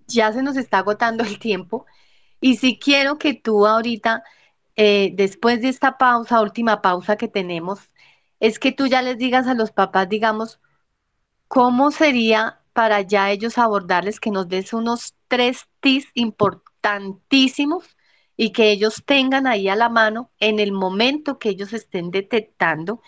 ya 0.08 0.32
se 0.32 0.44
nos 0.44 0.58
está 0.58 0.80
agotando 0.80 1.24
el 1.24 1.40
tiempo. 1.40 1.86
Y 2.42 2.58
si 2.58 2.78
quiero 2.78 3.18
que 3.18 3.34
tú 3.34 3.68
ahorita, 3.68 4.24
eh, 4.76 5.12
después 5.16 5.62
de 5.62 5.70
esta 5.70 5.98
pausa, 5.98 6.42
última 6.42 6.82
pausa 6.82 7.18
que 7.18 7.28
tenemos, 7.28 7.92
es 8.40 8.60
que 8.60 8.72
tú 8.72 8.88
ya 8.88 9.02
les 9.02 9.18
digas 9.18 9.48
a 9.48 9.54
los 9.54 9.72
papás, 9.72 10.10
digamos, 10.10 10.60
cómo 11.48 11.92
sería 11.92 12.62
para 12.74 13.02
ya 13.02 13.32
ellos 13.32 13.58
abordarles, 13.58 14.20
que 14.20 14.32
nos 14.32 14.48
des 14.50 14.74
unos 14.74 15.16
tres 15.28 15.68
tips 15.80 16.08
importantísimos 16.16 17.96
y 18.36 18.52
que 18.52 18.72
ellos 18.72 19.04
tengan 19.06 19.48
ahí 19.48 19.70
a 19.70 19.76
la 19.76 19.90
mano 19.90 20.32
en 20.40 20.60
el 20.60 20.72
momento 20.72 21.40
que 21.40 21.50
ellos 21.50 21.72
estén 21.74 22.12
detectando 22.12 23.02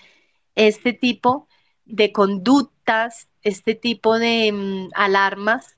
este 0.55 0.93
tipo 0.93 1.47
de 1.85 2.11
conductas, 2.11 3.29
este 3.41 3.75
tipo 3.75 4.19
de 4.19 4.51
mm, 4.51 4.89
alarmas 4.95 5.74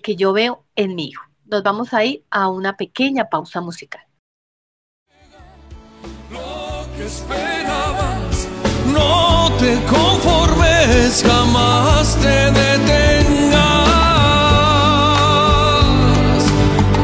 que 0.00 0.16
yo 0.16 0.32
veo 0.32 0.64
en 0.76 0.94
mi 0.94 1.08
hijo 1.08 1.30
nos 1.50 1.62
vamos 1.64 1.92
a 1.92 2.04
ir 2.04 2.24
a 2.30 2.48
una 2.48 2.76
pequeña 2.76 3.28
pausa 3.28 3.60
musical. 3.60 4.02
Lo 6.30 6.86
que 6.96 7.06
esperabas, 7.06 8.48
no 8.86 9.50
te 9.58 9.74
conformes, 9.86 11.24
jamás 11.26 12.16
te 12.22 12.52
detengas. 12.52 13.60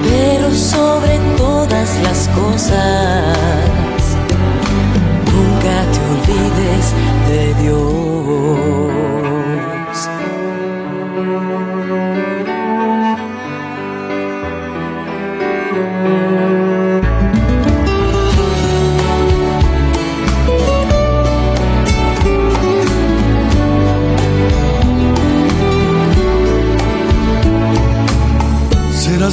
Pero 0.04 0.54
sobre 0.54 1.18
todas 1.36 2.00
las 2.02 2.28
cosas, 2.28 3.55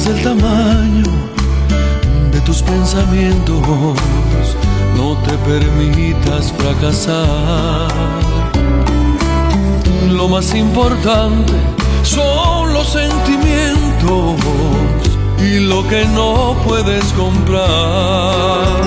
el 0.06 0.22
tamaño 0.22 1.04
de 2.30 2.40
tus 2.40 2.62
pensamientos, 2.62 3.96
no 4.96 5.16
te 5.18 5.32
permitas 5.48 6.52
fracasar. 6.52 7.88
Lo 10.10 10.28
más 10.28 10.54
importante 10.54 11.52
son 12.02 12.74
los 12.74 12.88
sentimientos 12.88 14.36
y 15.40 15.60
lo 15.60 15.86
que 15.88 16.04
no 16.06 16.56
puedes 16.66 17.04
comprar. 17.12 18.82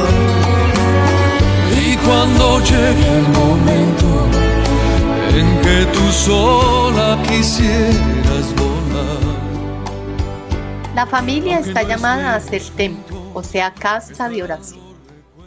Y 1.83 1.95
cuando 1.97 2.59
llegue 2.59 3.17
el 3.17 3.27
momento 3.29 4.07
en 5.35 5.61
que 5.61 5.85
tú 5.93 6.11
sola 6.11 7.17
quisieras 7.27 8.26
la 10.97 11.05
familia 11.05 11.59
está 11.59 11.83
llamada 11.83 12.33
a 12.33 12.39
ser 12.39 12.63
templo, 12.75 13.31
o 13.35 13.43
sea, 13.43 13.71
casa 13.71 14.29
de 14.29 14.41
oración. 14.41 14.97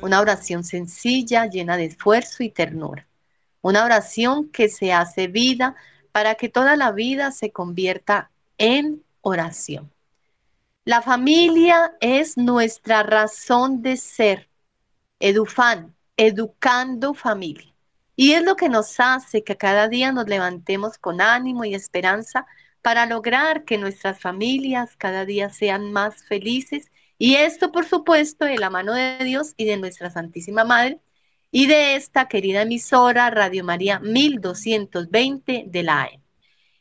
Una 0.01 0.21
oración 0.21 0.63
sencilla, 0.63 1.47
llena 1.47 1.77
de 1.77 1.87
esfuerzo 1.87 2.45
y 2.45 2.51
ternura. 2.51 3.09
Una 3.61 3.85
oración 3.85 4.49
que 4.49 4.69
se 4.69 4.93
hace 4.93 5.27
vida 5.27 5.75
para 6.13 6.37
que 6.37 6.49
toda 6.49 6.77
la 6.77 6.93
vida 6.93 7.33
se 7.33 7.51
convierta 7.51 8.31
en 8.59 9.03
oración. 9.23 9.91
La 10.85 11.03
familia 11.03 11.95
es 11.99 12.37
nuestra 12.37 13.03
razón 13.03 13.83
de 13.83 13.97
ser. 13.97 14.49
Edufan, 15.19 15.97
educando 16.17 17.13
familia. 17.13 17.75
Y 18.15 18.35
es 18.35 18.45
lo 18.45 18.55
que 18.55 18.69
nos 18.69 19.01
hace 19.01 19.43
que 19.43 19.57
cada 19.57 19.89
día 19.89 20.13
nos 20.13 20.29
levantemos 20.29 20.97
con 20.97 21.21
ánimo 21.21 21.65
y 21.65 21.75
esperanza 21.75 22.47
para 22.83 23.07
lograr 23.07 23.65
que 23.65 23.79
nuestras 23.79 24.21
familias 24.21 24.97
cada 24.97 25.25
día 25.25 25.51
sean 25.51 25.93
más 25.93 26.25
felices. 26.25 26.91
Y 27.19 27.37
esto, 27.37 27.73
por 27.73 27.85
supuesto, 27.87 28.45
de 28.45 28.59
la 28.59 28.71
mano 28.71 28.95
de 28.95 29.19
Dios 29.25 29.55
y 29.57 29.67
de 29.67 29.77
nuestra 29.77 30.11
Santísima 30.11 30.65
Madre 30.65 31.01
y 31.51 31.67
de 31.67 31.97
esta 31.97 32.29
querida 32.29 32.63
emisora 32.63 33.31
Radio 33.31 33.65
María 33.65 33.99
1220 34.01 35.65
de 35.67 35.83
la 35.83 36.03
AE. 36.03 36.21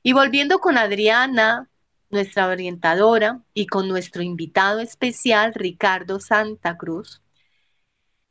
Y 0.04 0.14
volviendo 0.14 0.60
con 0.60 0.78
Adriana, 0.78 1.70
nuestra 2.10 2.48
orientadora, 2.48 3.42
y 3.54 3.68
con 3.68 3.88
nuestro 3.88 4.22
invitado 4.24 4.80
especial, 4.80 5.54
Ricardo 5.54 6.20
Santa 6.20 6.78
Cruz, 6.78 7.22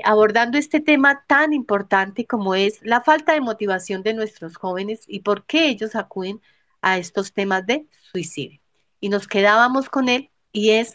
abordando 0.05 0.59
este 0.59 0.81
tema 0.81 1.25
tan 1.27 1.53
importante 1.53 2.27
como 2.27 2.55
es 2.55 2.81
la 2.83 3.03
falta 3.03 3.35
de 3.35 3.41
motivación 3.41 4.03
de 4.03 4.15
nuestros 4.15 4.57
jóvenes 4.57 5.05
y 5.07 5.21
por 5.21 5.45
qué 5.45 5.69
ellos 5.69 5.95
acuden 5.97 6.41
a 6.83 6.99
estos 6.99 7.33
temas 7.33 7.67
de 7.67 7.87
suicidio. 8.13 8.61
Y 9.01 9.09
nos 9.09 9.29
quedábamos 9.29 9.89
con 9.89 10.09
él 10.09 10.31
y 10.53 10.71
es 10.71 10.95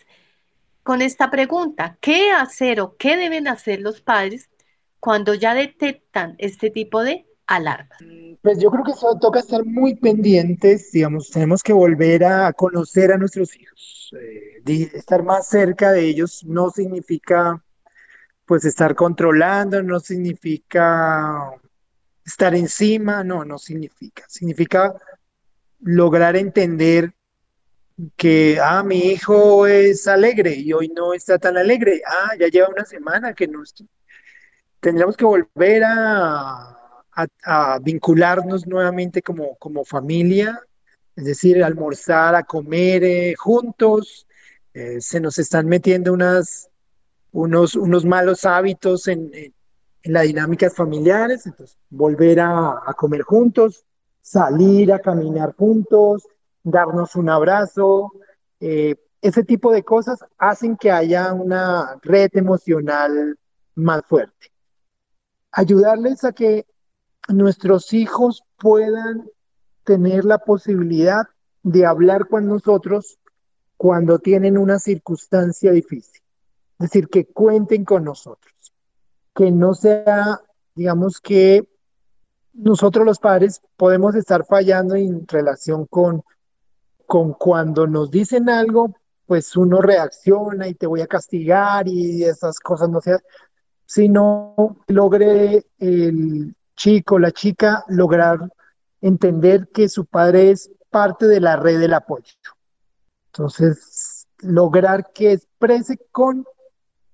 con 0.83 1.01
esta 1.01 1.31
pregunta, 1.31 1.97
¿qué 2.01 2.31
hacer 2.31 2.81
o 2.81 2.97
qué 2.97 3.15
deben 3.15 3.47
hacer 3.47 3.79
los 3.79 4.01
padres 4.01 4.49
cuando 4.99 5.33
ya 5.33 5.53
detectan 5.53 6.35
este 6.37 6.69
tipo 6.69 7.03
de 7.03 7.25
alarmas? 7.47 7.97
Pues 8.41 8.59
yo 8.59 8.69
creo 8.69 8.83
que 8.83 8.91
eso 8.91 9.17
toca 9.19 9.39
estar 9.39 9.63
muy 9.63 9.95
pendientes, 9.95 10.91
digamos, 10.91 11.29
tenemos 11.29 11.63
que 11.63 11.71
volver 11.71 12.25
a 12.25 12.51
conocer 12.51 13.13
a 13.13 13.17
nuestros 13.17 13.55
hijos. 13.55 14.13
Eh, 14.19 14.89
estar 14.93 15.23
más 15.23 15.47
cerca 15.47 15.91
de 15.91 16.05
ellos 16.05 16.43
no 16.43 16.69
significa 16.69 17.63
pues 18.45 18.65
estar 18.65 18.93
controlando, 18.93 19.81
no 19.81 20.01
significa 20.01 21.51
estar 22.25 22.53
encima, 22.55 23.23
no, 23.23 23.45
no 23.45 23.57
significa. 23.57 24.25
Significa 24.27 24.93
lograr 25.83 26.35
entender 26.35 27.13
que, 28.15 28.59
ah, 28.61 28.83
mi 28.83 28.97
hijo 28.97 29.67
es 29.67 30.07
alegre 30.07 30.55
y 30.55 30.73
hoy 30.73 30.89
no 30.89 31.13
está 31.13 31.37
tan 31.37 31.57
alegre. 31.57 32.01
Ah, 32.05 32.31
ya 32.39 32.47
lleva 32.47 32.69
una 32.69 32.85
semana 32.85 33.33
que 33.33 33.47
no 33.47 33.63
Tendríamos 34.79 35.15
que 35.15 35.25
volver 35.25 35.83
a, 35.85 36.79
vincularnos 37.81 38.65
nuevamente 38.65 39.21
como, 39.21 39.55
como 39.57 39.85
familia, 39.85 40.59
es 41.15 41.25
decir, 41.25 41.63
almorzar, 41.63 42.33
a 42.35 42.43
comer 42.43 43.03
eh, 43.03 43.35
juntos. 43.37 44.27
Eh, 44.73 44.99
se 44.99 45.19
nos 45.19 45.37
están 45.37 45.67
metiendo 45.67 46.11
unos, 46.11 46.69
unos 47.31 48.05
malos 48.05 48.45
hábitos 48.45 49.07
en, 49.07 49.29
en, 49.33 49.53
las 50.05 50.23
dinámicas 50.23 50.75
familiares, 50.75 51.45
entonces 51.45 51.77
volver 51.89 52.41
a, 52.41 52.71
a 52.85 52.93
comer 52.93 53.21
juntos, 53.21 53.85
salir 54.23 54.93
a 54.93 54.99
caminar 54.99 55.53
juntos, 55.55 56.23
darnos 56.63 57.15
un 57.15 57.29
abrazo, 57.29 58.13
eh, 58.59 58.95
ese 59.21 59.43
tipo 59.43 59.71
de 59.71 59.83
cosas 59.83 60.19
hacen 60.37 60.77
que 60.77 60.91
haya 60.91 61.33
una 61.33 61.99
red 62.01 62.29
emocional 62.33 63.37
más 63.75 64.03
fuerte. 64.05 64.51
Ayudarles 65.51 66.23
a 66.23 66.31
que 66.31 66.65
nuestros 67.27 67.93
hijos 67.93 68.43
puedan 68.57 69.29
tener 69.83 70.25
la 70.25 70.39
posibilidad 70.39 71.27
de 71.61 71.85
hablar 71.85 72.27
con 72.27 72.47
nosotros 72.47 73.19
cuando 73.75 74.19
tienen 74.19 74.57
una 74.57 74.79
circunstancia 74.79 75.71
difícil. 75.71 76.21
Es 76.79 76.89
decir, 76.89 77.09
que 77.09 77.25
cuenten 77.25 77.83
con 77.83 78.05
nosotros. 78.05 78.53
Que 79.35 79.51
no 79.51 79.73
sea, 79.73 80.41
digamos 80.75 81.19
que 81.19 81.67
nosotros 82.53 83.05
los 83.05 83.19
padres 83.19 83.61
podemos 83.77 84.15
estar 84.15 84.45
fallando 84.45 84.95
en 84.95 85.27
relación 85.27 85.85
con 85.85 86.23
con 87.05 87.33
cuando 87.33 87.85
nos 87.85 88.09
dicen 88.09 88.49
algo, 88.49 88.95
pues 89.25 89.55
uno 89.55 89.81
reacciona 89.81 90.67
y 90.67 90.73
te 90.73 90.87
voy 90.87 91.01
a 91.01 91.07
castigar 91.07 91.87
y 91.87 92.23
esas 92.23 92.59
cosas 92.59 92.89
no 92.89 93.01
sean, 93.01 93.19
sino 93.85 94.77
logre 94.87 95.65
el 95.79 96.55
chico, 96.75 97.19
la 97.19 97.31
chica, 97.31 97.83
lograr 97.87 98.51
entender 99.01 99.67
que 99.67 99.89
su 99.89 100.05
padre 100.05 100.51
es 100.51 100.71
parte 100.89 101.27
de 101.27 101.39
la 101.39 101.55
red 101.55 101.79
del 101.79 101.93
apoyo. 101.93 102.33
Entonces, 103.27 104.27
lograr 104.39 105.11
que 105.13 105.33
exprese 105.33 105.99
con 106.11 106.45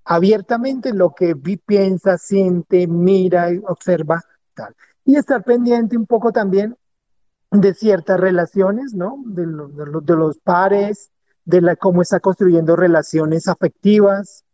abiertamente 0.04 0.92
lo 0.92 1.14
que 1.14 1.36
piensa, 1.36 2.18
siente, 2.18 2.86
mira, 2.86 3.50
observa, 3.66 4.22
tal. 4.54 4.74
Y 5.04 5.16
estar 5.16 5.42
pendiente 5.42 5.96
un 5.96 6.06
poco 6.06 6.32
también 6.32 6.76
de 7.50 7.74
ciertas 7.74 8.20
relaciones, 8.20 8.94
¿no? 8.94 9.22
De, 9.26 9.44
de, 9.44 10.16
los 10.16 10.38
pares, 10.38 11.10
de 11.44 11.60
la, 11.60 11.76
cómo 11.76 12.02
está 12.02 12.20
construyendo 12.20 12.76
relaciones 12.76 13.48
afectivas, 13.48 14.44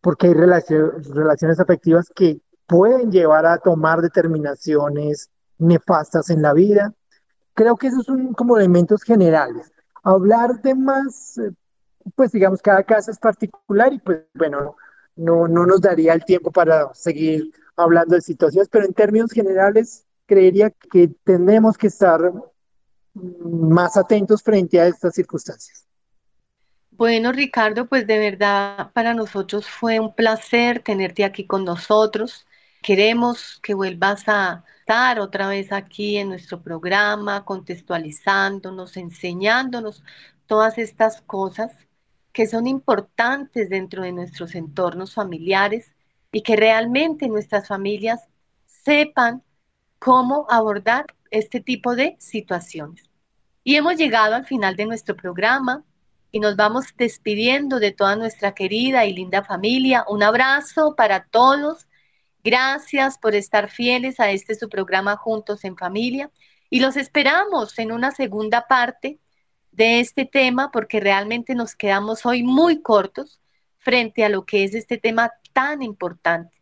porque 0.00 0.28
hay 0.28 0.34
relaciones 0.34 1.60
afectivas 1.60 2.10
que 2.14 2.40
pueden 2.66 3.12
llevar 3.12 3.46
a 3.46 3.58
tomar 3.58 4.00
determinaciones 4.00 5.30
nefastas 5.58 6.30
en 6.30 6.42
la 6.42 6.52
vida. 6.52 6.92
Creo 7.54 7.76
que 7.76 7.88
esos 7.88 8.04
son 8.04 8.32
como 8.32 8.56
elementos 8.56 9.02
generales. 9.02 9.72
Hablar 10.02 10.60
de 10.62 10.74
más, 10.74 11.38
eh, 11.38 11.52
pues 12.14 12.32
digamos, 12.32 12.60
cada 12.60 12.82
caso 12.82 13.10
es 13.10 13.18
particular 13.18 13.92
y 13.92 13.98
pues 13.98 14.20
bueno, 14.34 14.76
no, 15.16 15.48
no 15.48 15.64
nos 15.64 15.80
daría 15.80 16.12
el 16.12 16.24
tiempo 16.24 16.50
para 16.50 16.92
seguir 16.94 17.52
hablando 17.76 18.14
de 18.14 18.20
situaciones, 18.20 18.68
pero 18.68 18.84
en 18.84 18.94
términos 18.94 19.30
generales 19.30 20.06
creería 20.26 20.70
que 20.70 21.08
tenemos 21.24 21.76
que 21.76 21.86
estar 21.86 22.32
más 23.14 23.96
atentos 23.96 24.42
frente 24.42 24.80
a 24.80 24.86
estas 24.86 25.14
circunstancias. 25.14 25.86
Bueno, 26.90 27.32
Ricardo, 27.32 27.86
pues 27.86 28.06
de 28.06 28.18
verdad 28.18 28.90
para 28.94 29.12
nosotros 29.12 29.68
fue 29.68 30.00
un 30.00 30.14
placer 30.14 30.80
tenerte 30.82 31.24
aquí 31.24 31.46
con 31.46 31.64
nosotros. 31.64 32.46
Queremos 32.82 33.60
que 33.62 33.74
vuelvas 33.74 34.24
a 34.28 34.64
estar 34.80 35.20
otra 35.20 35.48
vez 35.48 35.72
aquí 35.72 36.16
en 36.16 36.28
nuestro 36.30 36.62
programa, 36.62 37.44
contextualizándonos, 37.44 38.96
enseñándonos 38.96 40.02
todas 40.46 40.78
estas 40.78 41.20
cosas 41.22 41.72
que 42.32 42.46
son 42.46 42.66
importantes 42.66 43.68
dentro 43.68 44.02
de 44.02 44.12
nuestros 44.12 44.54
entornos 44.54 45.14
familiares 45.14 45.95
y 46.36 46.42
que 46.42 46.54
realmente 46.54 47.28
nuestras 47.28 47.66
familias 47.66 48.20
sepan 48.66 49.42
cómo 49.98 50.46
abordar 50.50 51.06
este 51.30 51.60
tipo 51.60 51.96
de 51.96 52.14
situaciones. 52.18 53.08
Y 53.64 53.76
hemos 53.76 53.96
llegado 53.96 54.34
al 54.34 54.44
final 54.44 54.76
de 54.76 54.84
nuestro 54.84 55.16
programa 55.16 55.82
y 56.30 56.40
nos 56.40 56.54
vamos 56.54 56.88
despidiendo 56.98 57.80
de 57.80 57.92
toda 57.92 58.16
nuestra 58.16 58.52
querida 58.52 59.06
y 59.06 59.14
linda 59.14 59.44
familia. 59.44 60.04
Un 60.10 60.22
abrazo 60.22 60.94
para 60.94 61.24
todos. 61.24 61.86
Gracias 62.44 63.16
por 63.16 63.34
estar 63.34 63.70
fieles 63.70 64.20
a 64.20 64.30
este 64.30 64.56
su 64.56 64.68
programa 64.68 65.16
Juntos 65.16 65.64
en 65.64 65.74
Familia 65.74 66.30
y 66.68 66.80
los 66.80 66.98
esperamos 66.98 67.78
en 67.78 67.92
una 67.92 68.10
segunda 68.10 68.66
parte 68.68 69.18
de 69.72 70.00
este 70.00 70.26
tema 70.26 70.70
porque 70.70 71.00
realmente 71.00 71.54
nos 71.54 71.74
quedamos 71.74 72.26
hoy 72.26 72.42
muy 72.42 72.82
cortos 72.82 73.40
frente 73.78 74.22
a 74.22 74.28
lo 74.28 74.44
que 74.44 74.64
es 74.64 74.74
este 74.74 74.98
tema 74.98 75.32
tan 75.56 75.80
importante. 75.80 76.54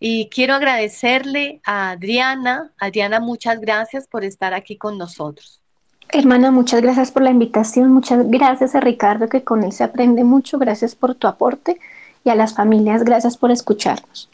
Y 0.00 0.28
quiero 0.30 0.54
agradecerle 0.54 1.60
a 1.64 1.90
Adriana. 1.90 2.72
Adriana, 2.76 3.20
muchas 3.20 3.60
gracias 3.60 4.08
por 4.08 4.24
estar 4.24 4.52
aquí 4.52 4.76
con 4.76 4.98
nosotros. 4.98 5.60
Hermana, 6.08 6.50
muchas 6.50 6.82
gracias 6.82 7.12
por 7.12 7.22
la 7.22 7.30
invitación. 7.30 7.92
Muchas 7.92 8.28
gracias 8.28 8.74
a 8.74 8.80
Ricardo, 8.80 9.28
que 9.28 9.44
con 9.44 9.62
él 9.62 9.70
se 9.70 9.84
aprende 9.84 10.24
mucho. 10.24 10.58
Gracias 10.58 10.96
por 10.96 11.14
tu 11.14 11.28
aporte. 11.28 11.78
Y 12.24 12.30
a 12.30 12.34
las 12.34 12.56
familias, 12.56 13.04
gracias 13.04 13.36
por 13.36 13.52
escucharnos. 13.52 14.28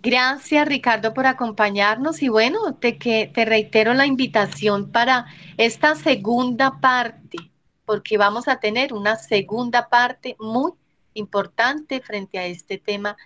Gracias, 0.00 0.68
Ricardo, 0.68 1.14
por 1.14 1.24
acompañarnos. 1.24 2.22
Y 2.22 2.28
bueno, 2.28 2.74
te, 2.74 2.98
que, 2.98 3.30
te 3.32 3.46
reitero 3.46 3.94
la 3.94 4.04
invitación 4.04 4.90
para 4.90 5.24
esta 5.56 5.94
segunda 5.94 6.80
parte, 6.80 7.38
porque 7.86 8.18
vamos 8.18 8.46
a 8.46 8.60
tener 8.60 8.92
una 8.92 9.16
segunda 9.16 9.88
parte 9.88 10.36
muy 10.38 10.72
importante 11.14 12.00
frente 12.00 12.38
a 12.38 12.46
este 12.46 12.78
tema 12.78 13.16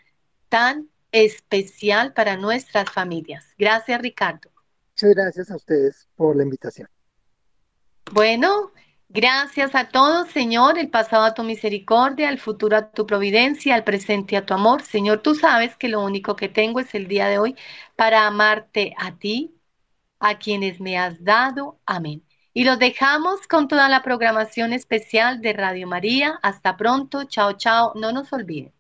tan 0.49 0.89
especial 1.13 2.13
para 2.13 2.37
nuestras 2.37 2.91
familias. 2.91 3.55
Gracias, 3.59 4.01
Ricardo. 4.01 4.51
Muchas 4.93 5.15
gracias 5.15 5.51
a 5.51 5.57
ustedes 5.57 6.09
por 6.17 6.37
la 6.37 6.43
invitación. 6.43 6.89
Bueno, 8.13 8.73
gracias 9.09 9.75
a 9.75 9.89
todos, 9.89 10.31
Señor, 10.31 10.79
el 10.79 10.91
pasado 10.91 11.25
a 11.25 11.35
tu 11.35 11.43
misericordia, 11.43 12.29
el 12.29 12.39
futuro 12.39 12.77
a 12.77 12.91
tu 12.91 13.07
providencia, 13.07 13.77
el 13.77 13.85
presente 13.85 14.37
a 14.37 14.47
tu 14.47 14.55
amor. 14.55 14.83
Señor, 14.83 15.23
tú 15.23 15.35
sabes 15.35 15.77
que 15.77 15.89
lo 15.89 16.03
único 16.03 16.37
que 16.37 16.49
tengo 16.49 16.81
es 16.81 16.95
el 16.95 17.09
día 17.09 17.29
de 17.29 17.39
hoy 17.39 17.57
para 17.97 18.27
amarte 18.27 18.95
a 18.99 19.17
ti, 19.19 19.55
a 20.21 20.39
quienes 20.39 20.81
me 20.81 20.99
has 20.99 21.23
dado. 21.25 21.79
Amén. 21.85 22.26
Y 22.57 22.65
los 22.65 22.79
dejamos 22.79 23.47
con 23.47 23.69
toda 23.69 23.87
la 23.91 24.03
programación 24.03 24.73
especial 24.73 25.43
de 25.43 25.53
Radio 25.53 25.87
María. 25.87 26.39
Hasta 26.43 26.79
pronto. 26.79 27.25
Chao, 27.25 27.53
chao. 27.53 27.93
No 27.97 28.13
nos 28.13 28.33
olviden 28.33 28.73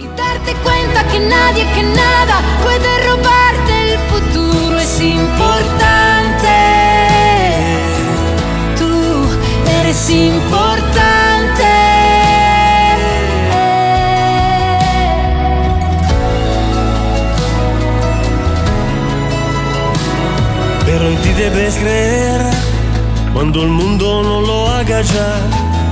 y 0.00 0.06
darte 0.16 0.54
cuenta 0.64 1.06
que 1.12 1.20
nadie, 1.20 1.64
que 1.74 1.82
nada 1.82 2.40
puede 2.62 3.08
robarte 3.08 3.92
el 3.92 3.98
futuro 4.10 4.78
es 4.78 5.00
importante. 5.00 6.48
Tú 8.78 8.90
eres 9.70 10.10
importante. 10.10 11.19
En 21.10 21.22
ti 21.22 21.32
debes 21.32 21.74
creer 21.76 22.40
cuando 23.32 23.62
el 23.62 23.68
mundo 23.68 24.22
no 24.22 24.40
lo 24.40 24.68
haga 24.70 25.02
ya. 25.02 25.32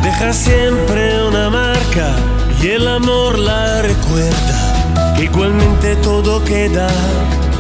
Deja 0.03 0.33
siempre 0.33 1.27
una 1.27 1.51
marca 1.51 2.15
y 2.63 2.69
el 2.69 2.87
amor 2.87 3.39
la 3.39 3.83
recuerda. 3.83 5.17
igualmente 5.21 5.97
todo 5.97 6.43
queda, 6.45 6.89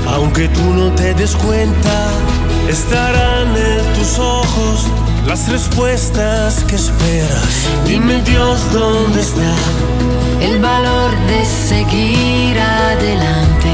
aunque 0.06 0.48
tú 0.48 0.62
no 0.74 0.92
te 0.92 1.14
des 1.14 1.34
cuenta, 1.36 1.96
estarán 2.68 3.48
en 3.56 3.94
tus 3.94 4.18
ojos 4.18 4.86
las 5.26 5.48
respuestas 5.48 6.64
que 6.64 6.76
esperas. 6.76 7.48
Dime 7.86 8.22
Dios 8.22 8.60
dónde 8.72 9.20
está 9.20 9.52
el 10.40 10.60
valor 10.60 11.10
de 11.26 11.44
seguir 11.44 12.58
adelante, 12.58 13.70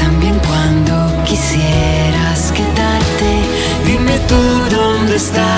también 0.00 0.36
cuando. 0.46 1.00
Dime 1.24 2.29
tú 4.28 4.76
dónde 4.76 5.16
está 5.16 5.56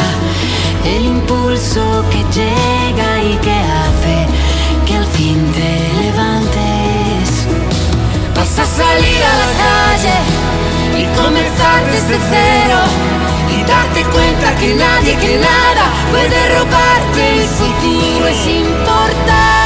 el 0.85 1.05
impulso 1.05 2.05
que 2.11 2.19
llega 2.39 3.23
y 3.23 3.37
que 3.37 3.51
hace 3.51 4.33
al 4.97 5.07
fin 5.07 5.39
te 5.53 6.03
levantes. 6.03 7.47
Vas 8.37 8.59
a 8.59 8.67
salir 8.67 9.21
a 9.25 9.35
la 9.43 9.51
calle 9.65 10.19
y 11.01 11.05
comenzar 11.17 11.81
desde 11.91 12.19
cero 12.31 12.81
y 13.55 13.63
darte 13.65 14.03
cuenta 14.05 14.55
que 14.57 14.75
nadie, 14.75 15.17
que 15.17 15.39
nada 15.39 15.85
puede 16.11 16.59
robarte 16.59 17.41
el 17.41 17.47
futuro 17.49 18.27
es 18.27 18.47
importante. 18.47 19.62